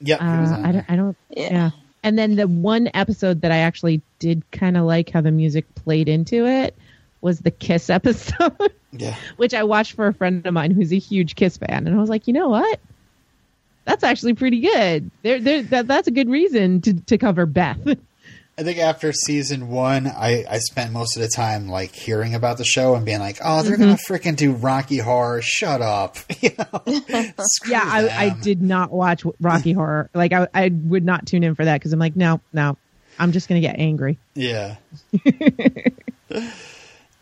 Yeah, 0.00 0.16
uh, 0.16 0.62
I 0.68 0.72
don't, 0.72 0.84
I 0.88 0.96
don't, 0.96 1.16
Yeah. 1.30 1.50
yeah. 1.52 1.70
And 2.02 2.18
then 2.18 2.36
the 2.36 2.48
one 2.48 2.88
episode 2.94 3.42
that 3.42 3.52
I 3.52 3.58
actually 3.58 4.00
did 4.18 4.42
kind 4.52 4.78
of 4.78 4.84
like 4.84 5.10
how 5.10 5.20
the 5.20 5.30
music 5.30 5.66
played 5.74 6.08
into 6.08 6.46
it 6.46 6.74
was 7.20 7.40
the 7.40 7.50
Kiss 7.50 7.90
episode, 7.90 8.72
Yeah. 8.92 9.14
which 9.36 9.52
I 9.52 9.64
watched 9.64 9.92
for 9.92 10.06
a 10.06 10.14
friend 10.14 10.46
of 10.46 10.54
mine 10.54 10.70
who's 10.70 10.92
a 10.92 10.98
huge 10.98 11.34
Kiss 11.36 11.58
fan, 11.58 11.86
and 11.86 11.94
I 11.94 12.00
was 12.00 12.08
like, 12.08 12.26
you 12.26 12.32
know 12.32 12.48
what? 12.48 12.80
That's 13.84 14.04
actually 14.04 14.34
pretty 14.34 14.60
good. 14.60 15.10
There, 15.22 15.40
there, 15.40 15.62
that, 15.64 15.86
that's 15.86 16.06
a 16.08 16.10
good 16.12 16.28
reason 16.30 16.80
to 16.82 16.94
to 16.94 17.18
cover 17.18 17.44
Beth. 17.46 17.78
I 18.60 18.62
think 18.62 18.78
after 18.78 19.10
season 19.10 19.70
one, 19.70 20.06
I, 20.06 20.44
I 20.46 20.58
spent 20.58 20.92
most 20.92 21.16
of 21.16 21.22
the 21.22 21.28
time 21.28 21.68
like 21.68 21.92
hearing 21.94 22.34
about 22.34 22.58
the 22.58 22.64
show 22.66 22.94
and 22.94 23.06
being 23.06 23.18
like, 23.18 23.38
"Oh, 23.42 23.62
they're 23.62 23.78
gonna 23.78 23.96
freaking 24.06 24.36
do 24.36 24.52
Rocky 24.52 24.98
Horror! 24.98 25.40
Shut 25.40 25.80
up!" 25.80 26.18
You 26.42 26.50
know? 26.58 26.82
Yeah, 27.66 27.82
I, 27.82 28.26
I 28.26 28.28
did 28.28 28.60
not 28.60 28.92
watch 28.92 29.24
Rocky 29.40 29.72
Horror. 29.72 30.10
Like, 30.12 30.34
I, 30.34 30.46
I 30.52 30.68
would 30.68 31.06
not 31.06 31.24
tune 31.26 31.42
in 31.42 31.54
for 31.54 31.64
that 31.64 31.78
because 31.80 31.94
I'm 31.94 31.98
like, 31.98 32.16
no, 32.16 32.42
no, 32.52 32.76
I'm 33.18 33.32
just 33.32 33.48
gonna 33.48 33.62
get 33.62 33.78
angry. 33.78 34.18
Yeah. 34.34 34.76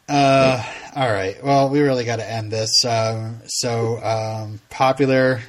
uh, 0.09 0.65
all 0.97 1.13
right. 1.13 1.37
Well, 1.45 1.69
we 1.71 1.81
really 1.83 2.05
got 2.05 2.17
to 2.17 2.29
end 2.29 2.51
this. 2.51 2.85
Um, 2.85 3.43
so, 3.47 4.03
um, 4.03 4.61
popular 4.71 5.41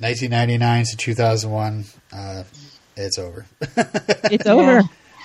1999 0.00 0.84
to 0.84 0.96
2001. 0.98 1.84
Uh, 2.12 2.44
it's 2.96 3.18
over. 3.18 3.46
It's 4.30 4.46
over. 4.46 4.82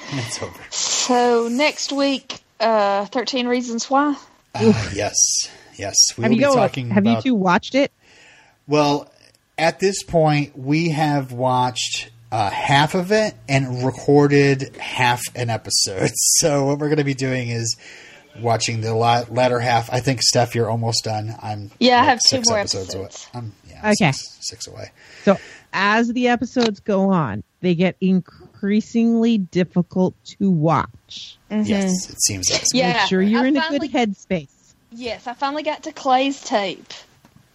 it's 0.17 0.41
over. 0.41 0.59
So 0.69 1.47
next 1.49 1.91
week, 1.91 2.39
uh, 2.59 3.05
Thirteen 3.05 3.47
Reasons 3.47 3.89
Why. 3.89 4.15
Uh, 4.53 4.89
yes. 4.93 5.15
Yes. 5.77 5.95
We 6.17 6.23
Have 6.23 6.31
will 6.31 6.39
you 6.39 6.47
be 6.47 6.53
talking 6.53 6.89
Have 6.91 7.05
you 7.05 7.21
two 7.21 7.35
watched 7.35 7.75
it? 7.75 7.91
Well, 8.67 9.11
at 9.57 9.79
this 9.79 10.03
point, 10.03 10.57
we 10.57 10.89
have 10.89 11.31
watched 11.33 12.09
uh, 12.31 12.49
half 12.49 12.95
of 12.95 13.11
it 13.11 13.35
and 13.49 13.83
recorded 13.85 14.75
half 14.77 15.21
an 15.35 15.49
episode. 15.49 16.11
So 16.39 16.65
what 16.65 16.79
we're 16.79 16.87
going 16.87 16.97
to 16.97 17.03
be 17.03 17.13
doing 17.13 17.49
is 17.49 17.75
watching 18.41 18.81
the 18.81 18.93
la- 18.93 19.23
latter 19.29 19.59
half. 19.59 19.91
I 19.91 19.99
think 20.01 20.21
Steph, 20.21 20.55
you're 20.55 20.69
almost 20.69 21.03
done. 21.05 21.33
I'm 21.41 21.71
Yeah, 21.79 22.01
I 22.01 22.05
have 22.05 22.19
two 22.19 22.37
six 22.37 22.49
more 22.49 22.59
episodes. 22.59 22.93
Away. 22.95 23.03
episodes. 23.05 23.29
I'm, 23.33 23.53
yeah, 23.69 23.91
Okay. 23.91 24.11
six, 24.11 24.37
six 24.41 24.67
away. 24.67 24.91
So 25.23 25.37
as 25.73 26.07
the 26.09 26.27
episodes 26.29 26.79
go 26.81 27.09
on, 27.11 27.43
they 27.61 27.75
get 27.75 27.95
increasingly 28.55 29.37
difficult 29.37 30.15
to 30.23 30.49
watch. 30.49 31.37
Mm-hmm. 31.51 31.63
Yes, 31.63 32.09
it 32.09 32.21
seems 32.21 32.47
that. 32.47 32.65
Yeah. 32.73 32.93
Make 32.93 33.07
sure 33.07 33.21
you're 33.21 33.43
I 33.43 33.47
in 33.47 33.57
a 33.57 33.69
good 33.69 33.81
headspace. 33.81 34.73
Yes, 34.91 35.27
I 35.27 35.33
finally 35.33 35.63
got 35.63 35.83
to 35.83 35.91
Clay's 35.91 36.41
tape, 36.41 36.93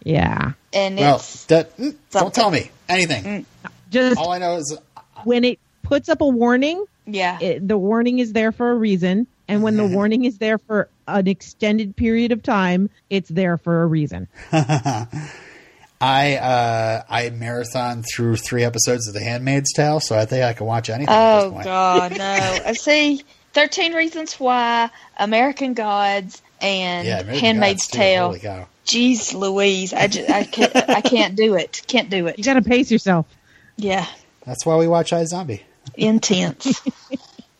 Yeah. 0.04 0.52
and 0.72 0.98
Well, 0.98 1.16
it's 1.16 1.46
that, 1.46 1.76
mm, 1.78 1.94
don't 2.10 2.34
tell 2.34 2.50
me 2.50 2.70
anything. 2.88 3.24
Mm. 3.24 3.44
Just 3.90 4.18
All 4.18 4.30
I 4.30 4.38
know 4.38 4.56
is 4.56 4.76
when 5.24 5.44
it 5.44 5.58
puts 5.82 6.08
up 6.08 6.20
a 6.20 6.26
warning, 6.26 6.84
yeah, 7.06 7.38
it, 7.40 7.66
the 7.66 7.78
warning 7.78 8.18
is 8.18 8.32
there 8.32 8.52
for 8.52 8.70
a 8.70 8.74
reason. 8.74 9.26
And 9.48 9.64
when 9.64 9.76
the 9.76 9.82
mm-hmm. 9.82 9.94
warning 9.94 10.24
is 10.26 10.38
there 10.38 10.58
for 10.58 10.88
an 11.08 11.26
extended 11.26 11.96
period 11.96 12.30
of 12.30 12.40
time, 12.40 12.88
it's 13.08 13.28
there 13.28 13.56
for 13.58 13.82
a 13.82 13.86
reason. 13.86 14.28
I 16.00 16.36
uh, 16.36 17.02
I 17.08 17.30
marathon 17.30 18.02
through 18.02 18.36
three 18.36 18.64
episodes 18.64 19.06
of 19.06 19.14
The 19.14 19.20
Handmaid's 19.22 19.72
Tale, 19.74 20.00
so 20.00 20.16
I 20.18 20.24
think 20.24 20.44
I 20.44 20.52
can 20.54 20.66
watch 20.66 20.88
anything. 20.88 21.14
at 21.14 21.36
this 21.36 21.44
Oh 21.44 21.50
point. 21.52 21.64
God, 21.64 22.18
no! 22.18 22.24
I 22.66 22.72
see. 22.72 23.22
Thirteen 23.52 23.92
Reasons 23.94 24.34
Why, 24.34 24.88
American 25.18 25.74
Gods, 25.74 26.40
and 26.62 27.06
Yeah, 27.06 27.20
American 27.20 27.44
Handmaid's 27.44 27.86
Gods. 27.86 27.96
Tale. 27.96 28.26
Holy 28.28 28.38
cow. 28.38 28.66
Jeez, 28.86 29.34
Louise, 29.34 29.92
I, 29.92 30.06
just, 30.08 30.30
I 30.30 30.42
can't, 30.44 30.74
I 30.88 31.00
can't 31.00 31.36
do 31.36 31.54
it. 31.54 31.82
Can't 31.86 32.10
do 32.10 32.26
it. 32.26 32.38
You 32.38 32.44
got 32.44 32.54
to 32.54 32.62
pace 32.62 32.90
yourself. 32.90 33.26
Yeah, 33.76 34.04
That's 34.46 34.64
why 34.66 34.76
we 34.76 34.88
watch 34.88 35.12
I 35.12 35.22
Zombie. 35.24 35.62
intense. 35.96 36.80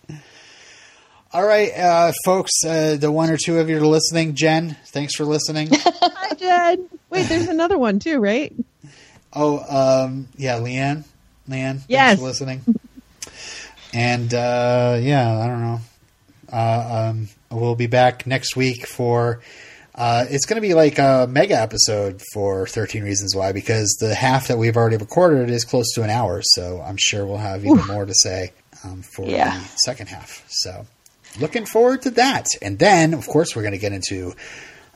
All 1.33 1.45
right, 1.47 1.71
uh, 1.77 2.13
folks, 2.25 2.51
uh, 2.67 2.97
the 2.99 3.13
one 3.13 3.31
or 3.31 3.37
two 3.37 3.59
of 3.61 3.69
you 3.71 3.77
are 3.77 3.87
listening. 3.87 4.35
Jen, 4.35 4.77
thanks 4.89 5.15
for 5.15 5.25
listening. 5.25 5.71
Wait, 6.41 7.29
there's 7.29 7.49
another 7.49 7.79
one 7.79 7.99
too, 7.99 8.19
right? 8.21 8.53
oh, 9.33 10.05
um, 10.05 10.29
yeah, 10.37 10.59
Leanne. 10.59 11.05
Leanne, 11.49 11.81
Yes. 11.89 12.19
thanks 12.19 12.21
for 12.21 12.27
listening. 12.27 12.65
and 13.93 14.33
uh, 14.33 14.99
yeah, 15.01 15.39
I 15.39 15.47
don't 15.47 15.61
know. 15.63 15.81
Uh, 16.53 17.11
um, 17.11 17.29
we'll 17.51 17.75
be 17.77 17.87
back 17.87 18.27
next 18.27 18.57
week 18.57 18.87
for. 18.87 19.41
Uh, 19.93 20.25
it's 20.31 20.47
going 20.47 20.57
to 20.57 20.67
be 20.67 20.73
like 20.73 20.99
a 20.99 21.27
mega 21.29 21.61
episode 21.61 22.23
for 22.33 22.67
13 22.67 23.03
Reasons 23.05 23.35
Why 23.37 23.53
because 23.53 23.95
the 24.01 24.15
half 24.15 24.49
that 24.49 24.57
we've 24.57 24.77
already 24.77 24.97
recorded 24.97 25.51
is 25.51 25.65
close 25.65 25.93
to 25.95 26.03
an 26.03 26.09
hour. 26.11 26.41
So 26.43 26.81
I'm 26.81 26.97
sure 26.97 27.27
we'll 27.27 27.37
have 27.37 27.65
even 27.67 27.87
more 27.87 28.07
to 28.07 28.15
say 28.15 28.53
um, 28.85 29.03
for 29.03 29.27
Yeah. 29.27 29.59
the 29.59 29.65
second 29.85 30.07
half. 30.07 30.45
So 30.49 30.87
looking 31.39 31.67
forward 31.67 32.03
to 32.03 32.11
that. 32.13 32.47
And 32.63 32.79
then, 32.79 33.13
of 33.13 33.27
course, 33.27 33.55
we're 33.55 33.63
going 33.63 33.73
to 33.73 33.79
get 33.79 33.93
into 33.93 34.33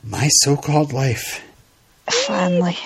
my 0.05 0.27
so 0.29 0.55
called 0.55 0.93
life. 0.93 1.43
Finally. 2.09 2.77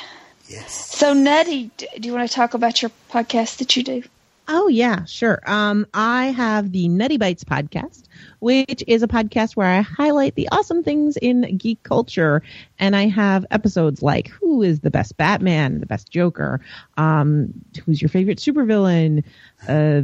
Yes. 0.47 0.95
So, 0.95 1.13
Nutty, 1.13 1.69
do 1.77 1.87
you 2.07 2.13
want 2.13 2.27
to 2.27 2.33
talk 2.33 2.53
about 2.53 2.81
your 2.81 2.91
podcast 3.11 3.57
that 3.57 3.75
you 3.75 3.83
do? 3.83 4.03
Oh 4.51 4.67
yeah, 4.67 5.05
sure. 5.05 5.39
Um, 5.45 5.85
I 5.93 6.27
have 6.27 6.71
the 6.71 6.87
Nutty 6.87 7.17
Bites 7.17 7.43
podcast, 7.43 8.05
which 8.39 8.83
is 8.87 9.03
a 9.03 9.07
podcast 9.07 9.55
where 9.55 9.67
I 9.67 9.81
highlight 9.81 10.33
the 10.33 10.49
awesome 10.51 10.81
things 10.81 11.17
in 11.17 11.55
geek 11.55 11.83
culture, 11.83 12.41
and 12.79 12.95
I 12.95 13.09
have 13.09 13.45
episodes 13.51 14.01
like 14.01 14.29
who 14.29 14.63
is 14.63 14.79
the 14.79 14.89
best 14.89 15.17
Batman, 15.17 15.81
the 15.81 15.85
best 15.85 16.09
Joker, 16.09 16.61
um, 16.97 17.53
who's 17.85 18.01
your 18.01 18.09
favorite 18.09 18.39
supervillain, 18.39 19.23
uh, 19.67 20.01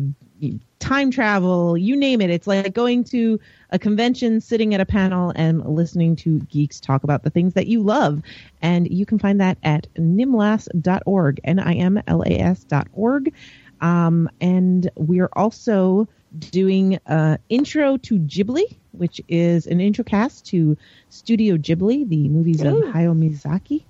time 0.79 1.11
travel, 1.11 1.77
you 1.77 1.95
name 1.95 2.21
it. 2.21 2.29
It's 2.29 2.47
like 2.47 2.73
going 2.73 3.03
to 3.05 3.39
a 3.71 3.79
convention, 3.79 4.41
sitting 4.41 4.73
at 4.73 4.81
a 4.81 4.85
panel, 4.85 5.33
and 5.35 5.65
listening 5.65 6.15
to 6.17 6.39
geeks 6.41 6.79
talk 6.79 7.03
about 7.03 7.23
the 7.23 7.29
things 7.29 7.53
that 7.53 7.67
you 7.67 7.81
love. 7.81 8.21
And 8.61 8.87
you 8.89 9.05
can 9.05 9.19
find 9.19 9.41
that 9.41 9.57
at 9.63 9.87
nimlas.org, 9.95 11.39
N-I-M-L-A-S 11.43 12.63
dot 12.65 12.87
org. 12.93 13.33
Um, 13.81 14.29
and 14.39 14.89
we're 14.95 15.29
also 15.33 16.07
doing 16.37 16.99
uh, 17.07 17.37
Intro 17.49 17.97
to 17.97 18.19
Ghibli, 18.19 18.77
which 18.91 19.21
is 19.27 19.67
an 19.67 19.81
intro 19.81 20.03
cast 20.03 20.45
to 20.47 20.77
Studio 21.09 21.57
Ghibli, 21.57 22.07
the 22.07 22.29
movies 22.29 22.61
of 22.61 22.75
Hayao 22.75 23.17
Miyazaki. 23.17 23.83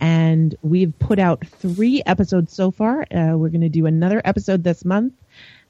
And 0.00 0.54
we've 0.62 0.98
put 0.98 1.18
out 1.18 1.46
three 1.46 2.02
episodes 2.06 2.52
so 2.52 2.70
far. 2.70 3.02
Uh, 3.02 3.36
we're 3.36 3.50
going 3.50 3.60
to 3.60 3.68
do 3.68 3.86
another 3.86 4.22
episode 4.24 4.64
this 4.64 4.84
month. 4.84 5.12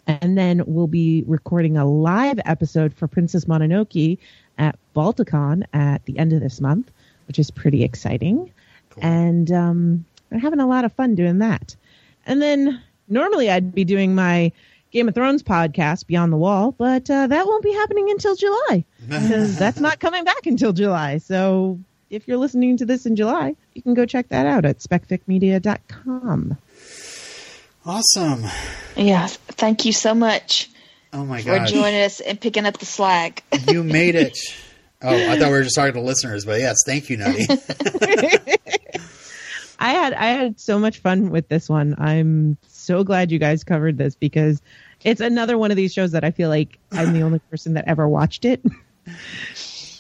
And 0.07 0.38
then 0.38 0.62
we'll 0.66 0.86
be 0.86 1.24
recording 1.26 1.76
a 1.76 1.84
live 1.84 2.38
episode 2.44 2.94
for 2.94 3.09
Princess 3.09 3.46
Mononoke 3.46 4.18
at 4.59 4.78
Balticon 4.94 5.64
at 5.72 6.04
the 6.04 6.18
end 6.18 6.32
of 6.32 6.40
this 6.40 6.61
month, 6.61 6.90
which 7.26 7.38
is 7.38 7.50
pretty 7.50 7.82
exciting. 7.82 8.52
And 9.02 9.50
um, 9.50 10.04
we're 10.30 10.38
having 10.38 10.61
a 10.61 10.66
lot 10.66 10.84
of 10.84 10.92
fun 10.92 11.14
doing 11.14 11.38
that. 11.38 11.74
And 12.24 12.40
then 12.40 12.82
normally 13.09 13.50
I'd 13.50 13.74
be 13.74 13.84
doing 13.84 14.14
my 14.14 14.52
Game 14.92 15.09
of 15.09 15.14
Thrones 15.14 15.42
podcast, 15.42 16.07
Beyond 16.07 16.32
the 16.32 16.36
Wall, 16.36 16.72
but 16.72 17.11
uh, 17.11 17.26
that 17.26 17.46
won't 17.46 17.64
be 17.64 17.72
happening 17.72 18.11
until 18.11 18.34
July 18.36 18.84
because 19.09 19.59
that's 19.59 19.80
not 19.80 20.00
coming 20.00 20.24
back 20.24 20.46
until 20.46 20.72
July. 20.72 21.18
So 21.18 21.78
if 22.11 22.26
you're 22.28 22.38
listening 22.38 22.76
to 22.78 22.87
this 22.87 23.07
in 23.07 23.16
July, 23.16 23.57
you 23.74 23.83
can 23.83 23.95
go 23.95 24.07
check 24.07 24.28
that 24.28 24.46
out 24.46 24.64
at 24.64 24.78
specficmedia.com. 24.78 26.57
Awesome. 27.87 28.45
Yeah, 28.96 29.26
thank 29.29 29.84
you 29.84 29.92
so 29.92 30.14
much 30.14 30.68
Oh 31.13 31.25
my 31.25 31.41
god. 31.42 31.45
for 31.45 31.58
god. 31.58 31.68
joining 31.68 32.03
us 32.03 32.21
and 32.21 32.41
picking 32.41 32.67
up 32.67 32.79
the 32.79 32.87
slack. 32.87 33.45
You 33.68 33.84
made 33.84 34.17
it. 34.17 34.37
Oh, 35.03 35.14
I 35.14 35.38
thought 35.38 35.46
we 35.46 35.53
were 35.53 35.63
just 35.63 35.76
talking 35.76 35.95
to 35.95 36.00
listeners, 36.00 36.45
but 36.45 36.58
yes, 36.58 36.76
thank 36.87 37.08
you, 37.11 37.18
Nutty. 37.18 37.46
I 39.79 39.91
had 39.91 40.14
I 40.14 40.26
had 40.26 40.58
so 40.58 40.79
much 40.79 40.99
fun 40.99 41.30
with 41.30 41.49
this 41.49 41.68
one. 41.68 41.95
I'm 41.99 42.57
so 42.68 43.04
glad 43.04 43.30
you 43.30 43.38
guys 43.38 43.63
covered 43.63 43.99
this 43.99 44.14
because 44.14 44.63
it's 45.04 45.21
another 45.21 45.58
one 45.58 45.71
of 45.71 45.76
these 45.76 45.92
shows 45.92 46.13
that 46.13 46.25
I 46.25 46.30
feel 46.30 46.49
like 46.49 46.79
I'm 46.92 47.13
the 47.13 47.22
only 47.22 47.38
person 47.50 47.75
that 47.75 47.84
ever 47.87 48.08
watched 48.08 48.45
it. 48.45 48.64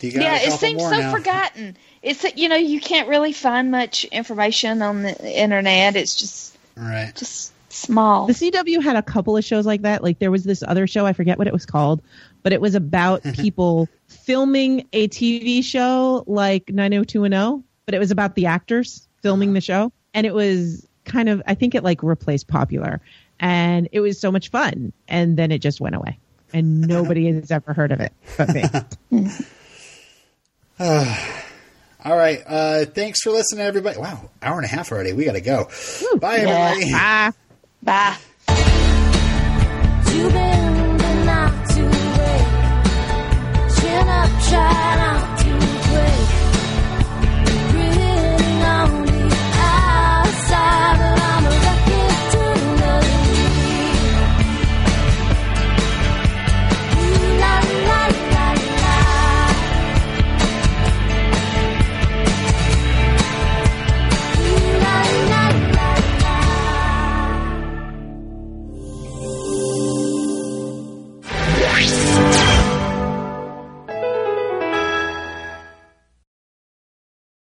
Yeah, 0.00 0.34
a 0.34 0.48
it 0.48 0.52
seems 0.52 0.82
so 0.82 0.90
now. 0.90 1.10
forgotten. 1.10 1.74
It's 2.02 2.20
that, 2.22 2.36
you 2.36 2.50
know 2.50 2.56
you 2.56 2.80
can't 2.80 3.08
really 3.08 3.32
find 3.32 3.70
much 3.70 4.04
information 4.04 4.82
on 4.82 5.02
the 5.02 5.40
internet. 5.40 5.96
It's 5.96 6.14
just 6.14 6.54
right. 6.76 7.12
just 7.16 7.50
small. 7.76 8.26
The 8.26 8.32
CW 8.32 8.82
had 8.82 8.96
a 8.96 9.02
couple 9.02 9.36
of 9.36 9.44
shows 9.44 9.66
like 9.66 9.82
that. 9.82 10.02
Like 10.02 10.18
there 10.18 10.30
was 10.30 10.44
this 10.44 10.62
other 10.66 10.86
show, 10.86 11.06
I 11.06 11.12
forget 11.12 11.38
what 11.38 11.46
it 11.46 11.52
was 11.52 11.66
called, 11.66 12.02
but 12.42 12.52
it 12.52 12.60
was 12.60 12.74
about 12.74 13.22
people 13.34 13.88
filming 14.08 14.86
a 14.92 15.08
TV 15.08 15.62
show 15.62 16.24
like 16.26 16.68
90210, 16.70 17.64
but 17.84 17.94
it 17.94 17.98
was 17.98 18.10
about 18.10 18.34
the 18.34 18.46
actors 18.46 19.06
filming 19.22 19.52
the 19.52 19.60
show. 19.60 19.92
And 20.14 20.26
it 20.26 20.34
was 20.34 20.86
kind 21.04 21.28
of, 21.28 21.42
I 21.46 21.54
think 21.54 21.74
it 21.74 21.84
like 21.84 22.02
replaced 22.02 22.48
Popular. 22.48 23.00
And 23.38 23.88
it 23.92 24.00
was 24.00 24.18
so 24.18 24.32
much 24.32 24.50
fun. 24.50 24.92
And 25.08 25.36
then 25.36 25.52
it 25.52 25.58
just 25.58 25.80
went 25.80 25.94
away. 25.94 26.18
And 26.54 26.80
nobody 26.82 27.26
has 27.32 27.50
ever 27.50 27.72
heard 27.74 27.92
of 27.92 28.00
it 28.00 28.12
but 28.38 28.54
me. 28.54 28.64
All 32.04 32.16
right. 32.16 32.40
Uh, 32.46 32.84
thanks 32.84 33.20
for 33.22 33.30
listening, 33.30 33.64
everybody. 33.66 33.98
Wow, 33.98 34.30
hour 34.42 34.56
and 34.56 34.64
a 34.64 34.68
half 34.68 34.92
already. 34.92 35.12
We 35.12 35.24
got 35.24 35.32
to 35.32 35.40
go. 35.40 35.68
Bye, 36.20 36.36
Yeah. 36.36 36.70
everybody. 36.70 36.92
Bye. 36.92 37.32
Bye. 37.82 38.16
You've 40.08 40.32
been 40.32 40.96
to 41.68 41.82
break. 42.16 42.46
Chin 43.76 44.08
up, 44.08 44.30
child. 44.48 45.15